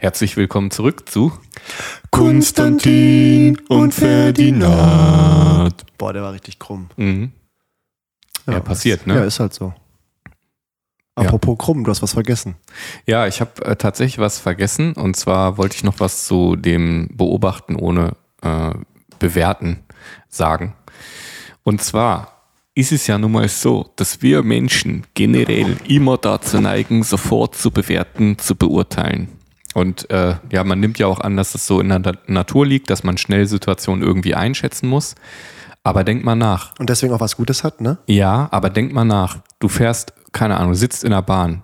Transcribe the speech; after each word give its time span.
Herzlich 0.00 0.36
willkommen 0.36 0.70
zurück 0.70 1.08
zu 1.08 1.32
Konstantin 2.12 3.58
und 3.68 3.92
Ferdinand. 3.92 5.74
Boah, 5.98 6.12
der 6.12 6.22
war 6.22 6.32
richtig 6.32 6.60
krumm. 6.60 6.88
Mhm. 6.96 7.32
Ja, 8.46 8.60
passiert, 8.60 9.00
ist, 9.00 9.06
ne? 9.08 9.16
Ja, 9.16 9.24
ist 9.24 9.40
halt 9.40 9.54
so. 9.54 9.74
Apropos 11.16 11.58
krumm, 11.58 11.82
du 11.82 11.90
hast 11.90 12.00
was 12.00 12.12
vergessen. 12.12 12.54
Ja, 13.06 13.26
ich 13.26 13.40
habe 13.40 13.64
äh, 13.64 13.74
tatsächlich 13.74 14.18
was 14.18 14.38
vergessen 14.38 14.92
und 14.92 15.16
zwar 15.16 15.58
wollte 15.58 15.74
ich 15.74 15.82
noch 15.82 15.98
was 15.98 16.26
zu 16.26 16.54
dem 16.54 17.08
Beobachten 17.12 17.74
ohne 17.74 18.12
äh, 18.42 18.74
Bewerten 19.18 19.80
sagen. 20.28 20.74
Und 21.64 21.82
zwar 21.82 22.44
ist 22.76 22.92
es 22.92 23.08
ja 23.08 23.18
nun 23.18 23.32
mal 23.32 23.48
so, 23.48 23.92
dass 23.96 24.22
wir 24.22 24.44
Menschen 24.44 25.04
generell 25.14 25.76
immer 25.88 26.18
dazu 26.18 26.60
neigen, 26.60 27.02
sofort 27.02 27.56
zu 27.56 27.72
bewerten, 27.72 28.38
zu 28.38 28.54
beurteilen. 28.54 29.37
Und 29.78 30.10
äh, 30.10 30.34
ja, 30.50 30.64
man 30.64 30.80
nimmt 30.80 30.98
ja 30.98 31.06
auch 31.06 31.20
an, 31.20 31.36
dass 31.36 31.54
es 31.54 31.66
so 31.66 31.80
in 31.80 31.88
der 31.88 32.00
Na- 32.00 32.12
Natur 32.26 32.66
liegt, 32.66 32.90
dass 32.90 33.04
man 33.04 33.16
schnell 33.16 33.46
Situationen 33.46 34.02
irgendwie 34.02 34.34
einschätzen 34.34 34.88
muss. 34.88 35.14
Aber 35.84 36.02
denk 36.02 36.24
mal 36.24 36.34
nach. 36.34 36.74
Und 36.80 36.90
deswegen 36.90 37.12
auch 37.14 37.20
was 37.20 37.36
Gutes 37.36 37.62
hat, 37.62 37.80
ne? 37.80 37.98
Ja, 38.06 38.48
aber 38.50 38.70
denk 38.70 38.92
mal 38.92 39.04
nach. 39.04 39.38
Du 39.60 39.68
fährst, 39.68 40.12
keine 40.32 40.58
Ahnung, 40.58 40.74
sitzt 40.74 41.04
in 41.04 41.10
der 41.12 41.22
Bahn, 41.22 41.62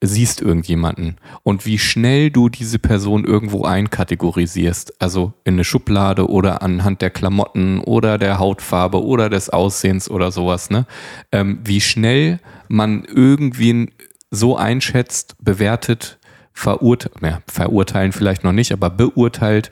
siehst 0.00 0.40
irgendjemanden 0.40 1.16
und 1.42 1.66
wie 1.66 1.78
schnell 1.78 2.30
du 2.30 2.48
diese 2.48 2.78
Person 2.78 3.24
irgendwo 3.24 3.64
einkategorisierst. 3.64 5.02
Also 5.02 5.32
in 5.42 5.54
eine 5.54 5.64
Schublade 5.64 6.30
oder 6.30 6.62
anhand 6.62 7.02
der 7.02 7.10
Klamotten 7.10 7.80
oder 7.80 8.16
der 8.16 8.38
Hautfarbe 8.38 9.02
oder 9.04 9.28
des 9.28 9.50
Aussehens 9.50 10.08
oder 10.08 10.30
sowas, 10.30 10.70
ne? 10.70 10.86
Ähm, 11.32 11.58
wie 11.64 11.80
schnell 11.80 12.38
man 12.68 13.02
irgendwen 13.04 13.90
so 14.30 14.56
einschätzt, 14.56 15.34
bewertet, 15.40 16.19
verurteilt, 16.52 17.14
ja, 17.22 17.42
verurteilen 17.46 18.12
vielleicht 18.12 18.44
noch 18.44 18.52
nicht, 18.52 18.72
aber 18.72 18.90
beurteilt, 18.90 19.70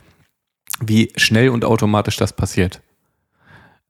wie 0.81 1.13
schnell 1.17 1.49
und 1.51 1.65
automatisch 1.65 2.17
das 2.17 2.33
passiert. 2.33 2.81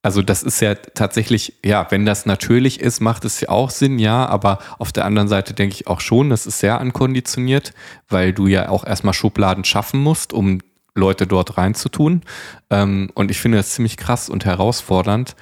Also 0.01 0.23
das 0.23 0.43
ist 0.43 0.61
ja 0.61 0.75
tatsächlich, 0.75 1.55
ja, 1.65 1.87
wenn 1.91 2.07
das 2.07 2.25
natürlich 2.25 2.81
ist, 2.81 3.01
macht 3.01 3.25
es 3.25 3.41
ja 3.41 3.49
auch 3.49 3.71
Sinn, 3.71 3.99
ja, 3.99 4.27
aber 4.27 4.61
auf 4.79 4.93
der 4.93 5.05
anderen 5.05 5.29
Seite 5.29 5.55
denke 5.55 5.75
ich 5.75 5.87
auch 5.89 6.01
schon, 6.01 6.31
das 6.31 6.47
ist 6.47 6.61
sehr 6.61 6.81
ankonditioniert, 6.81 7.75
weil 8.09 8.33
du 8.33 8.47
ja 8.47 8.69
auch 8.69 8.87
erstmal 8.87 9.13
Schubladen 9.13 9.65
schaffen 9.65 10.01
musst, 10.01 10.33
um 10.33 10.61
Leute 10.95 11.27
dort 11.27 11.59
reinzutun. 11.59 12.23
Ähm, 12.71 13.11
und 13.15 13.31
ich 13.31 13.41
finde 13.41 13.59
das 13.59 13.71
ziemlich 13.71 13.97
krass 13.97 14.29
und 14.29 14.45
herausfordernd, 14.45 15.35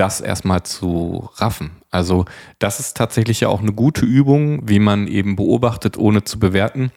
das 0.00 0.22
erstmal 0.22 0.62
zu 0.62 1.28
raffen. 1.34 1.82
Also 1.90 2.24
das 2.58 2.80
ist 2.80 2.96
tatsächlich 2.96 3.40
ja 3.40 3.48
auch 3.48 3.60
eine 3.60 3.72
gute 3.72 4.06
Übung, 4.06 4.66
wie 4.66 4.78
man 4.78 5.06
eben 5.06 5.36
beobachtet, 5.36 5.98
ohne 5.98 6.24
zu 6.24 6.38
bewerten. 6.38 6.90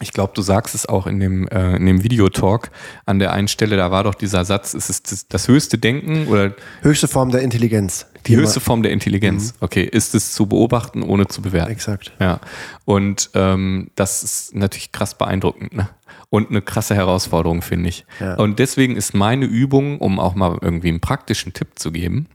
Ich 0.00 0.12
glaube, 0.12 0.32
du 0.34 0.42
sagst 0.42 0.74
es 0.74 0.86
auch 0.86 1.06
in 1.06 1.18
dem, 1.18 1.48
äh, 1.48 1.76
in 1.76 1.86
dem 1.86 2.04
Videotalk 2.04 2.70
an 3.04 3.18
der 3.18 3.32
einen 3.32 3.48
Stelle, 3.48 3.76
da 3.76 3.90
war 3.90 4.04
doch 4.04 4.14
dieser 4.14 4.44
Satz, 4.44 4.74
es 4.74 4.90
ist 4.90 5.10
das, 5.10 5.26
das 5.26 5.48
höchste 5.48 5.78
Denken 5.78 6.28
oder 6.28 6.54
Höchste 6.82 7.08
Form 7.08 7.30
der 7.30 7.42
Intelligenz. 7.42 8.06
die 8.26 8.36
höchste 8.36 8.60
Form 8.60 8.82
der 8.82 8.92
Intelligenz. 8.92 9.54
Okay, 9.60 9.82
ist 9.84 10.14
es 10.14 10.32
zu 10.32 10.46
beobachten, 10.46 11.02
ohne 11.02 11.26
zu 11.26 11.42
bewerten. 11.42 11.72
Exakt. 11.72 12.12
Ja, 12.20 12.40
und 12.84 13.30
ähm, 13.34 13.90
das 13.96 14.22
ist 14.22 14.54
natürlich 14.54 14.92
krass 14.92 15.16
beeindruckend 15.16 15.74
ne? 15.74 15.88
und 16.30 16.50
eine 16.50 16.62
krasse 16.62 16.94
Herausforderung, 16.94 17.62
finde 17.62 17.88
ich. 17.88 18.04
Ja. 18.20 18.34
Und 18.34 18.58
deswegen 18.58 18.96
ist 18.96 19.14
meine 19.14 19.46
Übung, 19.46 19.98
um 19.98 20.20
auch 20.20 20.34
mal 20.34 20.58
irgendwie 20.60 20.88
einen 20.88 21.00
praktischen 21.00 21.52
Tipp 21.52 21.70
zu 21.76 21.90
geben, 21.90 22.28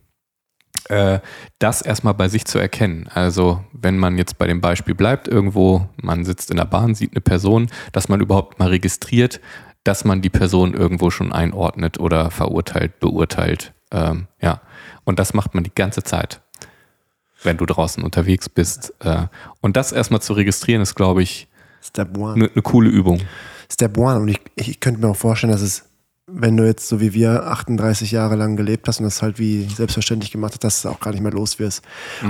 äh, 0.88 1.20
das 1.58 1.82
erstmal 1.82 2.14
bei 2.14 2.28
sich 2.28 2.44
zu 2.44 2.58
erkennen. 2.58 3.08
Also 3.12 3.64
wenn 3.72 3.98
man 3.98 4.18
jetzt 4.18 4.38
bei 4.38 4.46
dem 4.46 4.60
Beispiel 4.60 4.94
bleibt, 4.94 5.28
irgendwo, 5.28 5.88
man 5.96 6.24
sitzt 6.24 6.50
in 6.50 6.56
der 6.56 6.64
Bahn, 6.64 6.94
sieht 6.94 7.12
eine 7.12 7.20
Person, 7.20 7.68
dass 7.92 8.08
man 8.08 8.20
überhaupt 8.20 8.58
mal 8.58 8.68
registriert, 8.68 9.40
dass 9.84 10.04
man 10.04 10.22
die 10.22 10.30
Person 10.30 10.74
irgendwo 10.74 11.10
schon 11.10 11.32
einordnet 11.32 11.98
oder 11.98 12.30
verurteilt, 12.30 13.00
beurteilt. 13.00 13.72
Ähm, 13.92 14.26
ja, 14.40 14.60
und 15.04 15.18
das 15.18 15.34
macht 15.34 15.54
man 15.54 15.64
die 15.64 15.74
ganze 15.74 16.02
Zeit, 16.02 16.40
wenn 17.42 17.58
du 17.58 17.66
draußen 17.66 18.02
unterwegs 18.02 18.48
bist. 18.48 18.94
Äh, 19.00 19.26
und 19.60 19.76
das 19.76 19.92
erstmal 19.92 20.22
zu 20.22 20.32
registrieren, 20.32 20.82
ist, 20.82 20.94
glaube 20.94 21.22
ich, 21.22 21.48
eine 21.96 22.50
ne 22.54 22.62
coole 22.62 22.88
Übung. 22.88 23.20
Step 23.70 23.98
one. 23.98 24.20
Und 24.20 24.28
ich, 24.28 24.40
ich 24.56 24.80
könnte 24.80 25.00
mir 25.00 25.08
auch 25.08 25.16
vorstellen, 25.16 25.52
dass 25.52 25.62
es, 25.62 25.84
wenn 26.26 26.56
du 26.56 26.64
jetzt 26.64 26.88
so 26.88 27.00
wie 27.00 27.12
wir 27.12 27.46
38 27.46 28.10
Jahre 28.10 28.36
lang 28.36 28.56
gelebt 28.56 28.88
hast 28.88 28.98
und 28.98 29.04
das 29.04 29.20
halt 29.20 29.38
wie 29.38 29.64
selbstverständlich 29.64 30.30
gemacht 30.30 30.54
hast, 30.54 30.64
dass 30.64 30.82
du 30.82 30.88
auch 30.88 31.00
gar 31.00 31.10
nicht 31.10 31.20
mehr 31.20 31.32
los 31.32 31.58
wirst. 31.58 31.82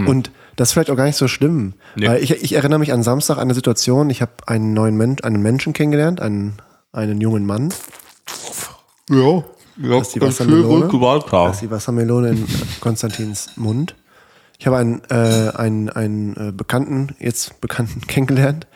Und 0.07 0.33
das 0.57 0.69
ist 0.69 0.73
vielleicht 0.73 0.91
auch 0.91 0.97
gar 0.97 1.07
nicht 1.07 1.17
so 1.17 1.29
schlimm. 1.29 1.75
Nee. 1.95 2.09
Weil 2.09 2.23
ich, 2.23 2.31
ich 2.43 2.55
erinnere 2.55 2.81
mich 2.81 2.93
an 2.93 3.03
Samstag 3.05 3.37
an 3.37 3.43
eine 3.43 3.55
Situation, 3.55 4.11
ich 4.11 4.21
habe 4.21 4.33
einen 4.47 4.75
neuen 4.75 4.97
Mensch, 4.97 5.23
einen 5.23 5.43
Menschen 5.43 5.73
kennengelernt, 5.73 6.21
einen, 6.21 6.57
einen 6.93 7.21
jungen 7.21 7.47
Mann. 7.47 7.73
Ja, 9.11 9.45
ja, 9.77 9.99
Das 9.99 10.09
ist 10.09 10.15
die 10.15 10.21
Wassermelone. 10.21 10.89
gewalt 10.89 11.25
Das 11.31 11.57
ist 11.57 11.63
die 11.63 11.71
Wassermelone 11.71 12.31
in 12.31 12.47
Konstantins 12.81 13.51
Mund. 13.57 13.95
Ich 14.59 14.67
habe 14.67 14.79
einen, 14.79 15.03
äh, 15.11 15.51
einen, 15.55 15.89
einen 15.89 16.37
äh, 16.37 16.53
Bekannten, 16.53 17.15
jetzt 17.19 17.61
Bekannten 17.61 18.01
kennengelernt. 18.07 18.67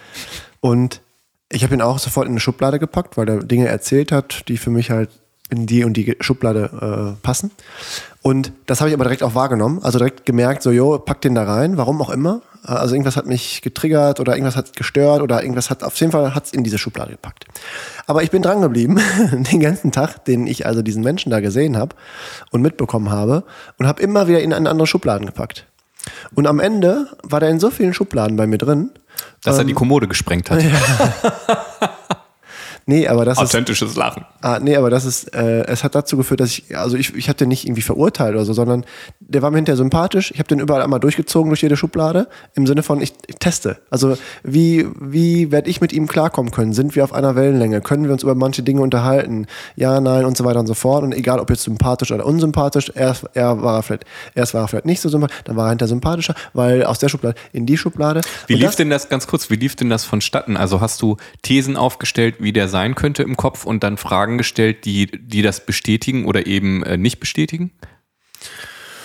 Und 0.60 1.00
ich 1.50 1.62
habe 1.62 1.74
ihn 1.74 1.82
auch 1.82 1.98
sofort 1.98 2.26
in 2.26 2.32
eine 2.32 2.40
Schublade 2.40 2.78
gepackt, 2.78 3.16
weil 3.16 3.28
er 3.28 3.38
Dinge 3.38 3.68
erzählt 3.68 4.12
hat, 4.12 4.48
die 4.48 4.58
für 4.58 4.70
mich 4.70 4.90
halt 4.90 5.10
in 5.50 5.66
die 5.66 5.84
und 5.84 5.94
die 5.94 6.16
Schublade 6.20 7.16
äh, 7.18 7.24
passen. 7.24 7.50
Und 8.20 8.52
das 8.66 8.80
habe 8.80 8.90
ich 8.90 8.94
aber 8.94 9.04
direkt 9.04 9.22
auch 9.22 9.34
wahrgenommen. 9.34 9.80
Also 9.82 9.98
direkt 9.98 10.26
gemerkt, 10.26 10.62
so, 10.62 10.70
jo, 10.70 10.98
pack 10.98 11.22
den 11.22 11.34
da 11.34 11.44
rein, 11.44 11.78
warum 11.78 12.02
auch 12.02 12.10
immer. 12.10 12.42
Also 12.64 12.94
irgendwas 12.94 13.16
hat 13.16 13.26
mich 13.26 13.62
getriggert 13.62 14.20
oder 14.20 14.34
irgendwas 14.34 14.56
hat 14.56 14.76
gestört 14.76 15.22
oder 15.22 15.42
irgendwas 15.42 15.70
hat, 15.70 15.82
auf 15.84 15.96
jeden 15.96 16.12
Fall 16.12 16.34
hat 16.34 16.46
es 16.46 16.52
in 16.52 16.64
diese 16.64 16.76
Schublade 16.76 17.12
gepackt. 17.12 17.46
Aber 18.06 18.22
ich 18.22 18.30
bin 18.30 18.42
dran 18.42 18.60
geblieben, 18.60 19.00
den 19.32 19.60
ganzen 19.60 19.90
Tag, 19.90 20.24
den 20.26 20.46
ich 20.46 20.66
also 20.66 20.82
diesen 20.82 21.02
Menschen 21.02 21.30
da 21.30 21.40
gesehen 21.40 21.78
habe 21.78 21.96
und 22.50 22.60
mitbekommen 22.60 23.10
habe 23.10 23.44
und 23.78 23.86
habe 23.86 24.02
immer 24.02 24.28
wieder 24.28 24.42
in 24.42 24.52
eine 24.52 24.68
andere 24.68 24.86
Schubladen 24.86 25.26
gepackt. 25.26 25.66
Und 26.34 26.46
am 26.46 26.60
Ende 26.60 27.08
war 27.22 27.40
der 27.40 27.48
in 27.48 27.60
so 27.60 27.70
vielen 27.70 27.94
Schubladen 27.94 28.36
bei 28.36 28.46
mir 28.46 28.58
drin. 28.58 28.90
Dass 29.42 29.56
Ähm, 29.56 29.60
er 29.60 29.64
die 29.64 29.74
Kommode 29.74 30.08
gesprengt 30.08 30.50
hat. 30.50 30.62
Nee, 32.90 33.06
aber 33.06 33.26
das 33.26 33.36
ist, 33.36 33.44
Authentisches 33.44 33.96
Lachen. 33.96 34.24
Ah, 34.40 34.60
nee, 34.62 34.74
aber 34.74 34.88
das 34.88 35.04
ist, 35.04 35.34
äh, 35.34 35.66
es 35.66 35.84
hat 35.84 35.94
dazu 35.94 36.16
geführt, 36.16 36.40
dass 36.40 36.48
ich, 36.52 36.74
also 36.74 36.96
ich, 36.96 37.14
ich 37.14 37.28
habe 37.28 37.36
den 37.36 37.48
nicht 37.50 37.66
irgendwie 37.66 37.82
verurteilt 37.82 38.34
oder 38.34 38.46
so, 38.46 38.54
sondern 38.54 38.86
der 39.20 39.42
war 39.42 39.50
mir 39.50 39.58
hinterher 39.58 39.76
sympathisch. 39.76 40.30
Ich 40.30 40.38
habe 40.38 40.48
den 40.48 40.58
überall 40.58 40.80
einmal 40.80 40.98
durchgezogen 40.98 41.50
durch 41.50 41.60
jede 41.60 41.76
Schublade 41.76 42.28
im 42.54 42.66
Sinne 42.66 42.82
von, 42.82 43.02
ich, 43.02 43.12
ich 43.26 43.34
teste. 43.36 43.76
Also 43.90 44.16
wie, 44.42 44.86
wie 44.98 45.52
werde 45.52 45.68
ich 45.68 45.82
mit 45.82 45.92
ihm 45.92 46.06
klarkommen 46.06 46.50
können? 46.50 46.72
Sind 46.72 46.96
wir 46.96 47.04
auf 47.04 47.12
einer 47.12 47.36
Wellenlänge? 47.36 47.82
Können 47.82 48.04
wir 48.04 48.12
uns 48.12 48.22
über 48.22 48.34
manche 48.34 48.62
Dinge 48.62 48.80
unterhalten? 48.80 49.46
Ja, 49.76 50.00
nein 50.00 50.24
und 50.24 50.38
so 50.38 50.46
weiter 50.46 50.60
und 50.60 50.66
so 50.66 50.72
fort. 50.72 51.02
Und 51.04 51.12
egal, 51.12 51.40
ob 51.40 51.50
jetzt 51.50 51.64
sympathisch 51.64 52.10
oder 52.10 52.24
unsympathisch, 52.24 52.90
erst, 52.94 53.26
er 53.34 53.60
war 53.62 53.76
er 53.76 53.82
vielleicht, 53.82 54.06
erst 54.34 54.54
war 54.54 54.62
er 54.62 54.68
vielleicht 54.68 54.86
nicht 54.86 55.02
so 55.02 55.10
sympathisch, 55.10 55.36
dann 55.44 55.56
war 55.56 55.66
er 55.66 55.70
hinterher 55.70 55.88
sympathischer, 55.88 56.34
weil 56.54 56.84
aus 56.84 56.98
der 56.98 57.10
Schublade 57.10 57.36
in 57.52 57.66
die 57.66 57.76
Schublade. 57.76 58.22
Wie 58.46 58.54
Und 58.54 58.60
lief 58.60 58.68
das- 58.70 58.76
denn 58.76 58.88
das, 58.88 59.10
ganz 59.10 59.26
kurz, 59.26 59.50
wie 59.50 59.56
lief 59.56 59.76
denn 59.76 59.90
das 59.90 60.06
vonstatten? 60.06 60.56
Also 60.56 60.80
hast 60.80 61.02
du 61.02 61.18
Thesen 61.42 61.76
aufgestellt, 61.76 62.36
wie 62.38 62.54
der 62.54 62.66
sein 62.68 62.77
könnte 62.94 63.22
im 63.22 63.36
Kopf 63.36 63.64
und 63.64 63.82
dann 63.82 63.96
Fragen 63.96 64.38
gestellt, 64.38 64.84
die, 64.84 65.06
die 65.06 65.42
das 65.42 65.64
bestätigen 65.64 66.24
oder 66.24 66.46
eben 66.46 66.82
äh, 66.82 66.96
nicht 66.96 67.20
bestätigen? 67.20 67.72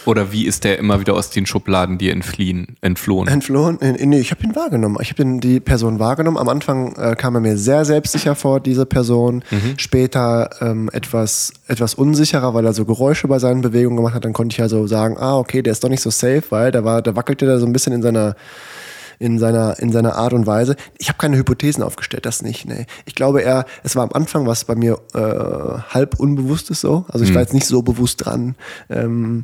Oder 0.05 0.31
wie 0.31 0.45
ist 0.45 0.63
der 0.63 0.79
immer 0.79 0.99
wieder 0.99 1.13
aus 1.13 1.29
den 1.29 1.45
Schubladen 1.45 1.97
dir 1.97 2.11
entfliehen, 2.11 2.75
entflohen? 2.81 3.27
Entflohen? 3.27 3.79
Äh, 3.81 4.05
Nee, 4.05 4.19
ich 4.19 4.31
habe 4.31 4.43
ihn 4.43 4.55
wahrgenommen. 4.55 4.97
Ich 5.01 5.11
habe 5.11 5.39
die 5.39 5.59
Person 5.59 5.99
wahrgenommen. 5.99 6.37
Am 6.37 6.49
Anfang 6.49 6.93
äh, 6.95 7.15
kam 7.15 7.35
er 7.35 7.41
mir 7.41 7.57
sehr 7.57 7.85
selbstsicher 7.85 8.35
vor, 8.35 8.59
diese 8.59 8.85
Person. 8.85 9.43
Später 9.77 10.49
ähm, 10.61 10.89
etwas, 10.91 11.53
etwas 11.67 11.93
unsicherer, 11.93 12.53
weil 12.53 12.65
er 12.65 12.73
so 12.73 12.85
Geräusche 12.85 13.27
bei 13.27 13.39
seinen 13.39 13.61
Bewegungen 13.61 13.95
gemacht 13.95 14.13
hat. 14.13 14.25
Dann 14.25 14.33
konnte 14.33 14.53
ich 14.53 14.61
also 14.61 14.87
sagen, 14.87 15.17
ah, 15.17 15.37
okay, 15.37 15.61
der 15.61 15.71
ist 15.71 15.83
doch 15.83 15.89
nicht 15.89 16.01
so 16.01 16.09
safe, 16.09 16.43
weil 16.49 16.71
der 16.71 16.83
war, 16.83 17.01
der 17.01 17.15
wackelte 17.15 17.45
da 17.45 17.57
so 17.59 17.65
ein 17.65 17.73
bisschen 17.73 17.93
in 17.93 18.01
seiner 18.01 18.35
in 19.19 19.39
seiner, 19.39 19.79
in 19.79 19.91
seiner 19.91 20.15
Art 20.15 20.33
und 20.33 20.45
Weise. 20.47 20.75
Ich 20.97 21.09
habe 21.09 21.17
keine 21.17 21.37
Hypothesen 21.37 21.83
aufgestellt, 21.83 22.25
das 22.25 22.41
nicht. 22.41 22.65
Nee. 22.65 22.85
Ich 23.05 23.15
glaube 23.15 23.41
eher, 23.41 23.65
es 23.83 23.95
war 23.95 24.03
am 24.03 24.11
Anfang 24.13 24.45
was 24.47 24.65
bei 24.65 24.75
mir 24.75 24.99
äh, 25.13 25.93
halb 25.93 26.19
unbewusstes 26.19 26.81
so. 26.81 27.05
Also 27.09 27.25
ich 27.25 27.33
war 27.33 27.41
jetzt 27.41 27.53
nicht 27.53 27.67
so 27.67 27.81
bewusst 27.81 28.25
dran. 28.25 28.55
Ähm, 28.89 29.43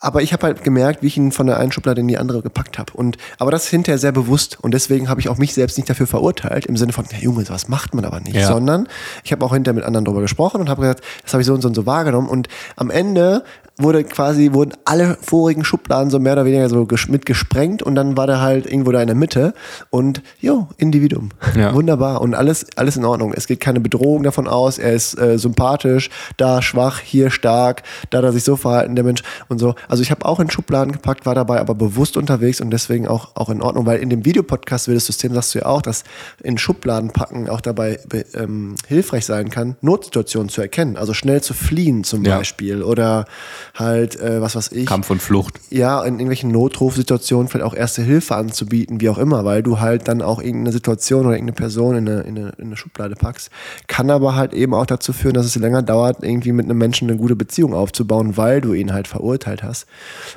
aber 0.00 0.22
ich 0.22 0.32
habe 0.32 0.46
halt 0.46 0.62
gemerkt, 0.62 1.02
wie 1.02 1.08
ich 1.08 1.16
ihn 1.16 1.32
von 1.32 1.48
der 1.48 1.58
einen 1.58 1.72
Schublade 1.72 2.00
in 2.00 2.06
die 2.06 2.18
andere 2.18 2.40
gepackt 2.40 2.78
habe. 2.78 2.92
Und 2.92 3.16
aber 3.38 3.50
das 3.50 3.64
ist 3.64 3.70
hinterher 3.70 3.98
sehr 3.98 4.12
bewusst 4.12 4.56
und 4.60 4.72
deswegen 4.72 5.08
habe 5.08 5.20
ich 5.20 5.28
auch 5.28 5.38
mich 5.38 5.54
selbst 5.54 5.76
nicht 5.76 5.90
dafür 5.90 6.06
verurteilt 6.06 6.66
im 6.66 6.76
Sinne 6.76 6.92
von, 6.92 7.04
ja 7.10 7.18
Junge, 7.18 7.44
sowas 7.44 7.66
macht 7.68 7.94
man 7.94 8.04
aber 8.04 8.20
nicht, 8.20 8.36
Ja. 8.36 8.46
sondern 8.46 8.86
ich 9.24 9.32
habe 9.32 9.44
auch 9.44 9.52
hinterher 9.52 9.74
mit 9.74 9.84
anderen 9.84 10.04
darüber 10.04 10.20
gesprochen 10.22 10.60
und 10.60 10.68
habe 10.68 10.82
gesagt, 10.82 11.02
das 11.24 11.32
habe 11.32 11.40
ich 11.40 11.46
so 11.48 11.54
und 11.54 11.62
so 11.62 11.68
und 11.68 11.74
so 11.74 11.84
wahrgenommen 11.84 12.28
und 12.28 12.46
am 12.76 12.90
Ende 12.90 13.42
wurde 13.78 14.04
quasi, 14.04 14.52
wurden 14.52 14.72
alle 14.84 15.16
vorigen 15.20 15.64
Schubladen 15.64 16.10
so 16.10 16.18
mehr 16.18 16.32
oder 16.34 16.44
weniger 16.44 16.68
so 16.68 16.84
ges 16.84 17.08
mit 17.08 17.24
gesprengt 17.26 17.82
und 17.82 17.94
dann 17.94 18.16
war 18.16 18.26
der 18.26 18.40
halt 18.40 18.66
irgendwo 18.66 18.90
da 18.92 19.00
in 19.00 19.06
der 19.06 19.16
Mitte 19.16 19.54
und 19.90 20.22
jo, 20.40 20.68
Individuum. 20.78 21.30
Ja. 21.54 21.72
Wunderbar 21.74 22.20
und 22.20 22.34
alles, 22.34 22.66
alles 22.76 22.96
in 22.96 23.04
Ordnung. 23.04 23.32
Es 23.34 23.46
geht 23.46 23.60
keine 23.60 23.80
Bedrohung 23.80 24.22
davon 24.24 24.48
aus, 24.48 24.78
er 24.78 24.92
ist 24.92 25.18
äh, 25.18 25.38
sympathisch, 25.38 26.10
da 26.36 26.60
schwach, 26.60 27.00
hier 27.00 27.30
stark, 27.30 27.82
da 28.10 28.18
hat 28.18 28.24
er 28.24 28.32
sich 28.32 28.44
so 28.44 28.56
verhalten, 28.56 28.94
der 28.96 29.04
Mensch 29.04 29.22
und 29.48 29.58
so. 29.58 29.74
Also 29.88 30.02
ich 30.02 30.10
habe 30.10 30.24
auch 30.24 30.40
in 30.40 30.50
Schubladen 30.50 30.92
gepackt, 30.92 31.24
war 31.24 31.34
dabei 31.34 31.60
aber 31.60 31.74
bewusst 31.74 32.16
unterwegs 32.16 32.60
und 32.60 32.70
deswegen 32.70 33.06
auch, 33.06 33.36
auch 33.36 33.48
in 33.48 33.62
Ordnung, 33.62 33.86
weil 33.86 34.00
in 34.00 34.10
dem 34.10 34.24
Videopodcast 34.24 34.88
Wildes 34.88 35.06
System 35.06 35.32
sagst 35.34 35.54
du 35.54 35.60
ja 35.60 35.66
auch, 35.66 35.82
dass 35.82 36.04
in 36.42 36.58
Schubladen 36.58 37.10
packen 37.10 37.48
auch 37.48 37.60
dabei 37.60 38.00
be- 38.08 38.24
ähm, 38.34 38.74
hilfreich 38.86 39.24
sein 39.24 39.50
kann, 39.50 39.76
Notsituationen 39.80 40.48
zu 40.48 40.60
erkennen, 40.60 40.96
also 40.96 41.14
schnell 41.14 41.40
zu 41.42 41.54
fliehen 41.54 42.02
zum 42.04 42.24
Ja. 42.24 42.38
Beispiel 42.38 42.82
oder 42.82 43.24
halt, 43.74 44.18
äh, 44.20 44.40
was 44.40 44.56
weiß 44.56 44.72
ich, 44.72 44.86
Kampf 44.86 45.10
und 45.10 45.20
Flucht. 45.22 45.60
ja, 45.70 46.00
in 46.02 46.14
irgendwelchen 46.14 46.50
Notrufsituationen 46.50 47.48
vielleicht 47.48 47.64
auch 47.66 47.74
erste 47.74 48.02
Hilfe 48.02 48.36
anzubieten, 48.36 49.00
wie 49.00 49.08
auch 49.08 49.18
immer, 49.18 49.44
weil 49.44 49.62
du 49.62 49.80
halt 49.80 50.08
dann 50.08 50.22
auch 50.22 50.40
irgendeine 50.40 50.72
Situation 50.72 51.26
oder 51.26 51.34
irgendeine 51.36 51.56
Person 51.56 51.96
in 51.96 52.08
eine, 52.08 52.20
in 52.22 52.38
eine, 52.38 52.48
in 52.58 52.66
eine 52.66 52.76
Schublade 52.76 53.14
packst. 53.14 53.50
Kann 53.86 54.10
aber 54.10 54.34
halt 54.34 54.52
eben 54.52 54.74
auch 54.74 54.86
dazu 54.86 55.12
führen, 55.12 55.34
dass 55.34 55.46
es 55.46 55.56
länger 55.56 55.82
dauert, 55.82 56.22
irgendwie 56.22 56.52
mit 56.52 56.64
einem 56.66 56.78
Menschen 56.78 57.08
eine 57.08 57.18
gute 57.18 57.36
Beziehung 57.36 57.74
aufzubauen, 57.74 58.36
weil 58.36 58.60
du 58.60 58.72
ihn 58.74 58.92
halt 58.92 59.08
verurteilt 59.08 59.62
hast. 59.62 59.86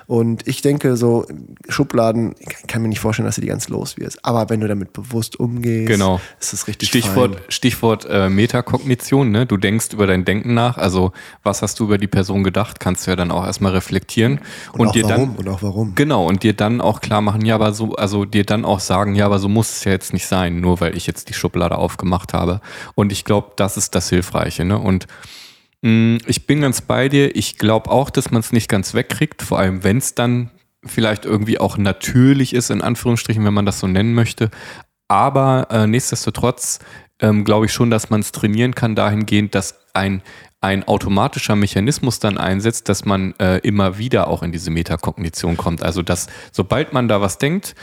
Und 0.07 0.47
ich 0.47 0.61
denke, 0.61 0.97
so 0.97 1.25
Schubladen, 1.69 2.35
ich 2.39 2.67
kann 2.67 2.81
mir 2.81 2.87
nicht 2.89 2.99
vorstellen, 2.99 3.25
dass 3.25 3.35
du 3.35 3.41
die 3.41 3.47
ganz 3.47 3.69
los 3.69 3.97
wirst. 3.97 4.23
Aber 4.25 4.49
wenn 4.49 4.59
du 4.59 4.67
damit 4.67 4.93
bewusst 4.93 5.39
umgehst, 5.39 5.87
Genau. 5.87 6.19
ist 6.39 6.53
es 6.53 6.67
richtig 6.67 6.89
Stichwort, 6.89 7.35
fein. 7.35 7.43
Stichwort 7.49 8.05
äh, 8.09 8.29
Metakognition, 8.29 9.31
ne? 9.31 9.45
Du 9.45 9.57
denkst 9.57 9.87
über 9.93 10.07
dein 10.07 10.25
Denken 10.25 10.53
nach, 10.53 10.77
also 10.77 11.11
was 11.43 11.61
hast 11.61 11.79
du 11.79 11.85
über 11.85 11.97
die 11.97 12.07
Person 12.07 12.43
gedacht, 12.43 12.79
kannst 12.79 13.05
du 13.07 13.11
ja 13.11 13.15
dann 13.21 13.31
auch 13.31 13.45
erstmal 13.45 13.71
reflektieren 13.71 14.41
und, 14.73 14.89
auch 14.89 14.91
dir 14.91 15.03
warum, 15.03 15.35
dann 15.35 15.35
und 15.37 15.47
auch 15.47 15.61
warum. 15.61 15.95
Genau, 15.95 16.25
und 16.27 16.43
dir 16.43 16.53
dann 16.53 16.81
auch 16.81 17.01
klar 17.01 17.21
machen, 17.21 17.45
ja, 17.45 17.55
aber 17.55 17.73
so, 17.73 17.95
also 17.95 18.25
dir 18.25 18.43
dann 18.43 18.65
auch 18.65 18.79
sagen, 18.79 19.15
ja, 19.15 19.25
aber 19.25 19.39
so 19.39 19.47
muss 19.47 19.71
es 19.71 19.83
ja 19.83 19.91
jetzt 19.91 20.13
nicht 20.13 20.27
sein, 20.27 20.59
nur 20.59 20.81
weil 20.81 20.97
ich 20.97 21.07
jetzt 21.07 21.29
die 21.29 21.33
Schublade 21.33 21.77
aufgemacht 21.77 22.33
habe. 22.33 22.61
Und 22.95 23.11
ich 23.11 23.23
glaube, 23.23 23.51
das 23.55 23.77
ist 23.77 23.95
das 23.95 24.09
Hilfreiche, 24.09 24.65
ne? 24.65 24.77
Und 24.77 25.07
mh, 25.81 26.19
ich 26.27 26.47
bin 26.47 26.61
ganz 26.61 26.81
bei 26.81 27.07
dir. 27.09 27.35
Ich 27.35 27.57
glaube 27.57 27.89
auch, 27.89 28.09
dass 28.09 28.31
man 28.31 28.41
es 28.41 28.51
nicht 28.51 28.67
ganz 28.67 28.93
wegkriegt, 28.93 29.41
vor 29.41 29.59
allem 29.59 29.83
wenn 29.83 29.97
es 29.97 30.15
dann 30.15 30.51
vielleicht 30.83 31.25
irgendwie 31.25 31.59
auch 31.59 31.77
natürlich 31.77 32.53
ist, 32.53 32.71
in 32.71 32.81
Anführungsstrichen, 32.81 33.45
wenn 33.45 33.53
man 33.53 33.65
das 33.65 33.79
so 33.79 33.87
nennen 33.87 34.13
möchte. 34.13 34.49
Aber 35.07 35.67
äh, 35.69 35.87
nichtsdestotrotz 35.87 36.79
ähm, 37.19 37.43
glaube 37.45 37.67
ich 37.67 37.73
schon, 37.73 37.89
dass 37.89 38.09
man 38.09 38.21
es 38.21 38.31
trainieren 38.31 38.75
kann 38.75 38.95
dahingehend, 38.95 39.53
dass 39.55 39.75
ein, 39.93 40.21
ein 40.61 40.87
automatischer 40.87 41.55
Mechanismus 41.55 42.19
dann 42.19 42.37
einsetzt, 42.37 42.87
dass 42.87 43.03
man 43.03 43.33
äh, 43.39 43.57
immer 43.57 43.97
wieder 43.97 44.27
auch 44.27 44.43
in 44.43 44.51
diese 44.51 44.69
Metakognition 44.69 45.57
kommt. 45.57 45.81
Also 45.81 46.03
dass 46.03 46.27
sobald 46.51 46.93
man 46.93 47.07
da 47.07 47.19
was 47.19 47.39
denkt, 47.39 47.75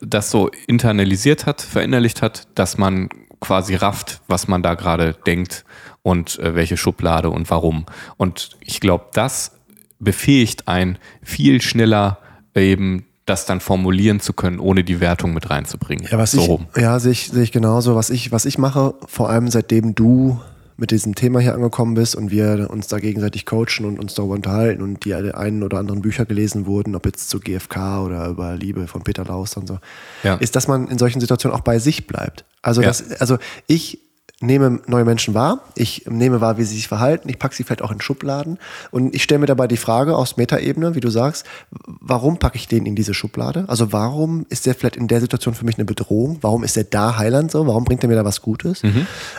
das 0.00 0.30
so 0.30 0.50
internalisiert 0.68 1.44
hat, 1.44 1.60
verinnerlicht 1.60 2.22
hat, 2.22 2.46
dass 2.54 2.78
man 2.78 3.10
quasi 3.40 3.74
rafft, 3.74 4.22
was 4.28 4.48
man 4.48 4.62
da 4.62 4.74
gerade 4.74 5.14
denkt 5.26 5.64
und 6.02 6.38
äh, 6.38 6.54
welche 6.54 6.76
Schublade 6.76 7.28
und 7.28 7.50
warum. 7.50 7.84
Und 8.16 8.56
ich 8.60 8.80
glaube, 8.80 9.06
das 9.12 9.52
befähigt 9.98 10.68
einen 10.68 10.98
viel 11.22 11.60
schneller 11.60 12.18
eben 12.54 13.04
das 13.26 13.44
dann 13.44 13.60
formulieren 13.60 14.20
zu 14.20 14.32
können, 14.32 14.60
ohne 14.60 14.84
die 14.84 15.00
Wertung 15.00 15.34
mit 15.34 15.50
reinzubringen. 15.50 16.06
Ja, 16.10 16.16
was 16.16 16.30
so 16.30 16.40
ich, 16.40 16.48
rum. 16.48 16.66
ja, 16.76 16.98
sehe 17.00 17.10
ich, 17.10 17.28
sehe 17.28 17.42
ich 17.42 17.50
genauso. 17.50 17.96
Was 17.96 18.08
ich, 18.08 18.30
was 18.30 18.44
ich 18.44 18.56
mache, 18.56 18.94
vor 19.06 19.28
allem 19.28 19.48
seitdem 19.50 19.96
du 19.96 20.40
mit 20.78 20.90
diesem 20.90 21.14
Thema 21.14 21.40
hier 21.40 21.54
angekommen 21.54 21.94
bist 21.94 22.14
und 22.14 22.30
wir 22.30 22.68
uns 22.70 22.86
da 22.86 22.98
gegenseitig 22.98 23.46
coachen 23.46 23.84
und 23.86 23.98
uns 23.98 24.14
darüber 24.14 24.34
unterhalten 24.34 24.82
und 24.82 25.04
die 25.04 25.14
einen 25.14 25.62
oder 25.62 25.78
anderen 25.78 26.02
Bücher 26.02 26.26
gelesen 26.26 26.66
wurden, 26.66 26.94
ob 26.94 27.06
jetzt 27.06 27.30
zu 27.30 27.40
GFK 27.40 28.02
oder 28.04 28.26
über 28.28 28.54
Liebe 28.56 28.86
von 28.86 29.02
Peter 29.02 29.24
Laus 29.24 29.56
und 29.56 29.66
so, 29.66 29.78
Ja. 30.22 30.34
ist, 30.36 30.54
dass 30.56 30.68
man 30.68 30.88
in 30.88 30.98
solchen 30.98 31.20
Situationen 31.20 31.56
auch 31.56 31.62
bei 31.64 31.78
sich 31.78 32.06
bleibt. 32.06 32.44
Also, 32.62 32.82
Ja. 32.82 32.88
das, 32.88 33.12
also 33.20 33.38
ich 33.66 34.00
nehme 34.40 34.80
neue 34.86 35.04
Menschen 35.04 35.34
wahr, 35.34 35.62
ich 35.74 36.04
nehme 36.08 36.40
wahr, 36.40 36.58
wie 36.58 36.64
sie 36.64 36.76
sich 36.76 36.88
verhalten, 36.88 37.28
ich 37.28 37.38
packe 37.38 37.54
sie 37.54 37.64
vielleicht 37.64 37.82
auch 37.82 37.90
in 37.90 38.00
Schubladen 38.00 38.58
und 38.90 39.14
ich 39.14 39.22
stelle 39.22 39.38
mir 39.38 39.46
dabei 39.46 39.66
die 39.66 39.78
Frage 39.78 40.14
aus 40.14 40.36
Metaebene, 40.36 40.94
wie 40.94 41.00
du 41.00 41.08
sagst, 41.08 41.46
warum 41.70 42.38
packe 42.38 42.56
ich 42.56 42.68
den 42.68 42.84
in 42.84 42.94
diese 42.94 43.14
Schublade? 43.14 43.64
Also 43.68 43.92
warum 43.92 44.44
ist 44.50 44.66
der 44.66 44.74
vielleicht 44.74 44.96
in 44.96 45.08
der 45.08 45.20
Situation 45.20 45.54
für 45.54 45.64
mich 45.64 45.78
eine 45.78 45.86
Bedrohung? 45.86 46.38
Warum 46.42 46.64
ist 46.64 46.76
er 46.76 46.84
da 46.84 47.16
Heiland 47.16 47.50
so? 47.50 47.66
Warum 47.66 47.84
bringt 47.84 48.02
er 48.04 48.08
mir 48.08 48.16
da 48.16 48.24
was 48.24 48.42
Gutes? 48.42 48.82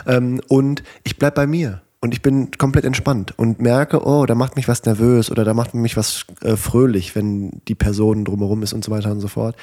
Ähm, 0.06 0.40
und 0.48 0.82
ich 1.04 1.16
bleib 1.16 1.36
bei 1.36 1.46
mir. 1.46 1.82
Und 2.00 2.14
ich 2.14 2.22
bin 2.22 2.52
komplett 2.52 2.84
entspannt 2.84 3.36
und 3.36 3.60
merke, 3.60 4.06
oh, 4.06 4.24
da 4.24 4.36
macht 4.36 4.54
mich 4.54 4.68
was 4.68 4.84
nervös 4.84 5.32
oder 5.32 5.44
da 5.44 5.52
macht 5.52 5.74
mich 5.74 5.96
was 5.96 6.26
äh, 6.42 6.54
fröhlich, 6.54 7.16
wenn 7.16 7.60
die 7.66 7.74
Person 7.74 8.24
drumherum 8.24 8.62
ist 8.62 8.72
und 8.72 8.84
so 8.84 8.92
weiter 8.92 9.10
und 9.10 9.18
so 9.18 9.26
fort. 9.26 9.56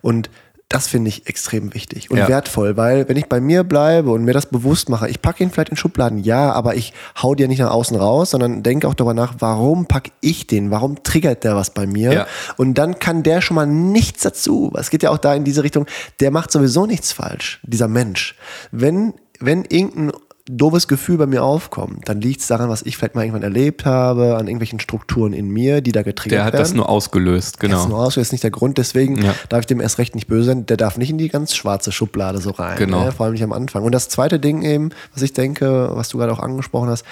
Und 0.00 0.30
das 0.70 0.86
finde 0.86 1.08
ich 1.08 1.26
extrem 1.26 1.74
wichtig 1.74 2.12
und 2.12 2.18
Ja. 2.18 2.28
wertvoll, 2.28 2.76
weil 2.76 3.08
wenn 3.08 3.16
ich 3.16 3.26
bei 3.26 3.40
mir 3.40 3.64
bleibe 3.64 4.12
und 4.12 4.24
mir 4.24 4.32
das 4.32 4.46
bewusst 4.46 4.88
mache, 4.88 5.08
ich 5.10 5.20
packe 5.20 5.42
ihn 5.42 5.50
vielleicht 5.50 5.70
in 5.70 5.76
Schubladen, 5.76 6.18
ja, 6.18 6.52
aber 6.52 6.76
ich 6.76 6.92
hau 7.20 7.34
dir 7.34 7.48
nicht 7.48 7.58
nach 7.58 7.72
außen 7.72 7.96
raus, 7.96 8.30
sondern 8.30 8.62
denke 8.62 8.86
auch 8.86 8.94
darüber 8.94 9.12
nach, 9.12 9.34
warum 9.40 9.86
packe 9.86 10.12
ich 10.20 10.46
den? 10.46 10.70
Warum 10.70 11.02
triggert 11.02 11.42
der 11.42 11.56
was 11.56 11.70
bei 11.70 11.86
mir? 11.88 12.12
Ja. 12.12 12.26
Und 12.56 12.74
dann 12.74 13.00
kann 13.00 13.24
der 13.24 13.40
schon 13.40 13.56
mal 13.56 13.66
nichts 13.66 14.22
dazu. 14.22 14.72
Es 14.78 14.90
geht 14.90 15.02
ja 15.02 15.10
auch 15.10 15.18
da 15.18 15.34
in 15.34 15.42
diese 15.42 15.64
Richtung, 15.64 15.86
der 16.20 16.30
macht 16.30 16.52
sowieso 16.52 16.86
nichts 16.86 17.10
falsch, 17.12 17.60
dieser 17.64 17.88
Mensch. 17.88 18.36
Wenn, 18.70 19.14
wenn 19.40 19.64
irgendein 19.64 20.12
doofes 20.56 20.88
Gefühl 20.88 21.16
bei 21.18 21.26
mir 21.26 21.42
aufkommt, 21.44 22.08
dann 22.08 22.20
liegt 22.20 22.40
es 22.40 22.46
daran, 22.46 22.68
was 22.68 22.82
ich 22.82 22.96
vielleicht 22.96 23.14
mal 23.14 23.22
irgendwann 23.22 23.42
erlebt 23.42 23.84
habe, 23.84 24.36
an 24.36 24.46
irgendwelchen 24.46 24.80
Strukturen 24.80 25.32
in 25.32 25.48
mir, 25.48 25.80
die 25.80 25.92
da 25.92 26.02
getriggert 26.02 26.38
Der 26.38 26.44
hat 26.44 26.52
werden. 26.54 26.62
das 26.62 26.74
nur 26.74 26.88
ausgelöst, 26.88 27.56
Das 27.60 27.70
ist 27.70 27.76
genau. 27.76 27.88
nur 27.88 27.98
aus, 27.98 28.14
das 28.16 28.28
ist 28.28 28.32
nicht 28.32 28.44
der 28.44 28.50
Grund, 28.50 28.78
deswegen 28.78 29.16
Ja. 29.22 29.34
darf 29.48 29.60
ich 29.60 29.66
dem 29.66 29.80
erst 29.80 29.98
recht 29.98 30.14
nicht 30.14 30.26
böse 30.26 30.46
sein. 30.46 30.66
Der 30.66 30.76
darf 30.76 30.96
nicht 30.98 31.10
in 31.10 31.18
die 31.18 31.28
ganz 31.28 31.54
schwarze 31.54 31.92
Schublade 31.92 32.38
so 32.38 32.50
rein. 32.50 32.76
Genau. 32.76 33.04
Ne? 33.04 33.12
Vor 33.12 33.26
allem 33.26 33.32
nicht 33.34 33.44
am 33.44 33.52
Anfang. 33.52 33.84
Und 33.84 33.92
das 33.92 34.08
zweite 34.08 34.38
Ding 34.40 34.62
eben, 34.62 34.90
was 35.14 35.22
ich 35.22 35.32
denke, 35.32 35.90
was 35.94 36.08
du 36.08 36.18
gerade 36.18 36.32
auch 36.32 36.40
angesprochen 36.40 36.88
hast, 36.88 37.04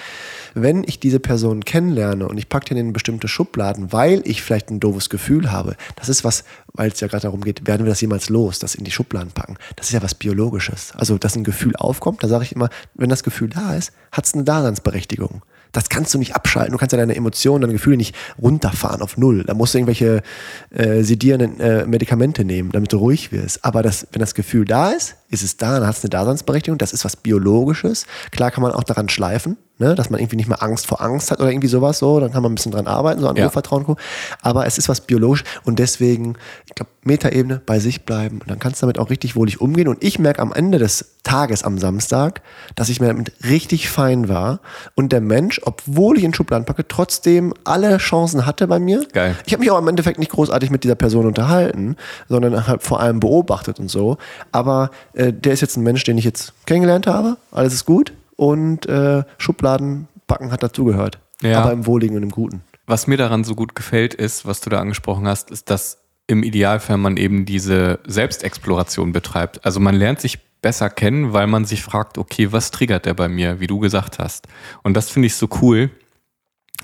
wenn 0.55 0.83
ich 0.83 0.99
diese 0.99 1.19
Person 1.19 1.63
kennenlerne 1.63 2.27
und 2.27 2.37
ich 2.37 2.49
packe 2.49 2.65
den 2.73 2.77
in 2.77 2.93
bestimmte 2.93 3.27
Schubladen, 3.27 3.93
weil 3.93 4.21
ich 4.25 4.41
vielleicht 4.41 4.69
ein 4.71 4.79
doofes 4.79 5.09
Gefühl 5.09 5.51
habe, 5.51 5.75
das 5.95 6.09
ist 6.09 6.23
was, 6.23 6.43
weil 6.73 6.89
es 6.91 6.99
ja 6.99 7.07
gerade 7.07 7.23
darum 7.23 7.41
geht, 7.41 7.67
werden 7.67 7.85
wir 7.85 7.89
das 7.91 8.01
jemals 8.01 8.29
los, 8.29 8.59
das 8.59 8.75
in 8.75 8.83
die 8.83 8.91
Schubladen 8.91 9.31
packen. 9.31 9.57
Das 9.75 9.87
ist 9.87 9.93
ja 9.93 10.01
was 10.01 10.15
Biologisches. 10.15 10.91
Also, 10.97 11.17
dass 11.17 11.35
ein 11.35 11.43
Gefühl 11.43 11.75
aufkommt, 11.75 12.23
da 12.23 12.27
sage 12.27 12.43
ich 12.43 12.51
immer, 12.53 12.69
wenn 12.95 13.09
das 13.09 13.23
Gefühl 13.23 13.28
da 13.29 13.75
ist, 13.75 13.91
hat 14.11 14.25
es 14.25 14.33
eine 14.33 14.43
Daseinsberechtigung. 14.43 15.41
Das 15.71 15.89
kannst 15.89 16.13
du 16.13 16.17
nicht 16.17 16.35
abschalten. 16.35 16.71
Du 16.71 16.77
kannst 16.77 16.93
ja 16.93 16.97
deine 16.97 17.15
Emotionen, 17.15 17.61
deine 17.61 17.73
Gefühle 17.73 17.97
nicht 17.97 18.15
runterfahren 18.41 19.01
auf 19.01 19.17
Null. 19.17 19.43
Da 19.43 19.53
musst 19.53 19.73
du 19.73 19.77
irgendwelche 19.77 20.23
äh, 20.71 21.03
sedierenden 21.03 21.59
äh, 21.59 21.85
Medikamente 21.85 22.43
nehmen, 22.43 22.71
damit 22.71 22.91
du 22.91 22.97
ruhig 22.97 23.31
wirst. 23.31 23.63
Aber 23.63 23.83
das, 23.83 24.07
wenn 24.11 24.19
das 24.19 24.33
Gefühl 24.33 24.65
da 24.65 24.89
ist, 24.89 25.17
ist 25.29 25.43
es 25.43 25.57
da, 25.57 25.79
dann 25.79 25.87
hat 25.87 25.97
es 25.97 26.03
eine 26.03 26.09
Daseinsberechtigung. 26.09 26.79
Das 26.79 26.91
ist 26.91 27.05
was 27.05 27.15
Biologisches. 27.15 28.07
Klar 28.31 28.49
kann 28.49 28.63
man 28.63 28.71
auch 28.71 28.83
daran 28.83 29.09
schleifen, 29.09 29.57
ne? 29.79 29.95
dass 29.95 30.09
man 30.09 30.19
irgendwie 30.19 30.35
nicht 30.35 30.47
mehr 30.49 30.61
Angst 30.61 30.85
vor 30.85 31.01
Angst 31.01 31.31
hat 31.31 31.39
oder 31.39 31.49
irgendwie 31.51 31.67
sowas 31.67 31.97
so. 31.99 32.19
Dann 32.19 32.31
kann 32.31 32.43
man 32.43 32.51
ein 32.51 32.55
bisschen 32.55 32.71
dran 32.71 32.87
arbeiten, 32.87 33.19
so 33.21 33.27
an 33.27 33.35
Ja. 33.35 33.45
Urvertrauen. 33.45 33.83
gucken. 33.85 34.03
Aber 34.41 34.65
es 34.67 34.77
ist 34.77 34.87
was 34.89 35.01
biologisch 35.01 35.43
und 35.63 35.79
deswegen, 35.79 36.35
ich 36.67 36.75
glaube, 36.75 36.91
Metaebene 37.03 37.61
bei 37.65 37.79
sich 37.79 38.05
bleiben 38.05 38.39
und 38.41 38.49
dann 38.49 38.59
kannst 38.59 38.81
du 38.81 38.85
damit 38.85 38.99
auch 38.99 39.09
richtig 39.09 39.35
wohlig 39.35 39.61
umgehen. 39.61 39.87
Und 39.87 40.03
ich 40.03 40.19
merke 40.19 40.41
am 40.41 40.53
Ende 40.53 40.77
des 40.77 41.15
Tages 41.23 41.63
am 41.63 41.77
Samstag, 41.77 42.41
dass 42.75 42.89
ich 42.89 42.99
mir 42.99 43.07
damit 43.07 43.31
richtig 43.45 43.89
fein 43.89 44.29
war 44.29 44.59
und 44.95 45.11
der 45.11 45.21
Mensch, 45.21 45.61
obwohl 45.63 46.17
ich 46.17 46.23
in 46.23 46.33
Schubladen 46.33 46.65
packe, 46.65 46.87
trotzdem 46.87 47.53
alle 47.63 47.97
Chancen 47.97 48.45
hatte 48.45 48.67
bei 48.67 48.79
mir. 48.79 49.05
Geil. 49.13 49.35
Ich 49.45 49.53
habe 49.53 49.61
mich 49.61 49.71
auch 49.71 49.79
im 49.79 49.87
Endeffekt 49.87 50.19
nicht 50.19 50.31
großartig 50.31 50.69
mit 50.69 50.83
dieser 50.83 50.95
Person 50.95 51.25
unterhalten, 51.25 51.95
sondern 52.27 52.67
halt 52.67 52.83
vor 52.83 52.99
allem 52.99 53.19
beobachtet 53.19 53.79
und 53.79 53.89
so. 53.89 54.17
Aber 54.51 54.91
äh, 55.13 55.31
der 55.33 55.53
ist 55.53 55.61
jetzt 55.61 55.77
ein 55.77 55.83
Mensch, 55.83 56.03
den 56.03 56.17
ich 56.17 56.25
jetzt 56.25 56.53
kennengelernt 56.65 57.07
habe. 57.07 57.37
Alles 57.51 57.73
ist 57.73 57.85
gut 57.85 58.13
und 58.39 58.85
äh, 58.85 59.23
Schubladen 59.37 60.07
packen 60.27 60.53
hat 60.53 60.63
dazugehört. 60.63 61.19
Ja. 61.41 61.61
Aber 61.61 61.73
im 61.73 61.85
Wohligen 61.85 62.15
und 62.15 62.23
im 62.23 62.31
Guten. 62.31 62.61
Was 62.85 63.05
mir 63.05 63.17
daran 63.17 63.43
so 63.43 63.53
gut 63.53 63.75
gefällt, 63.75 64.13
ist, 64.13 64.45
was 64.45 64.61
du 64.61 64.69
da 64.69 64.79
angesprochen 64.79 65.27
hast, 65.27 65.51
ist, 65.51 65.69
dass 65.69 65.99
im 66.27 66.43
Idealfall 66.43 66.97
man 66.97 67.17
eben 67.17 67.45
diese 67.45 67.99
Selbstexploration 68.07 69.11
betreibt. 69.11 69.65
Also 69.65 69.81
man 69.81 69.95
lernt 69.95 70.21
sich 70.21 70.39
besser 70.61 70.89
kennen, 70.89 71.33
weil 71.33 71.47
man 71.47 71.65
sich 71.65 71.83
fragt, 71.83 72.17
okay, 72.17 72.51
was 72.53 72.71
triggert 72.71 73.05
der 73.05 73.13
bei 73.13 73.27
mir, 73.27 73.59
wie 73.59 73.67
du 73.67 73.79
gesagt 73.79 74.19
hast. 74.19 74.47
Und 74.83 74.95
das 74.95 75.09
finde 75.09 75.25
ich 75.25 75.35
so 75.35 75.49
cool, 75.61 75.89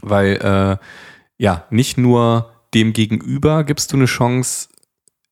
weil 0.01 0.35
äh, 0.35 0.77
ja, 1.37 1.63
nicht 1.69 1.97
nur 1.97 2.51
dem 2.73 2.91
Gegenüber 2.91 3.63
gibst 3.63 3.93
du 3.93 3.97
eine 3.97 4.05
Chance, 4.05 4.67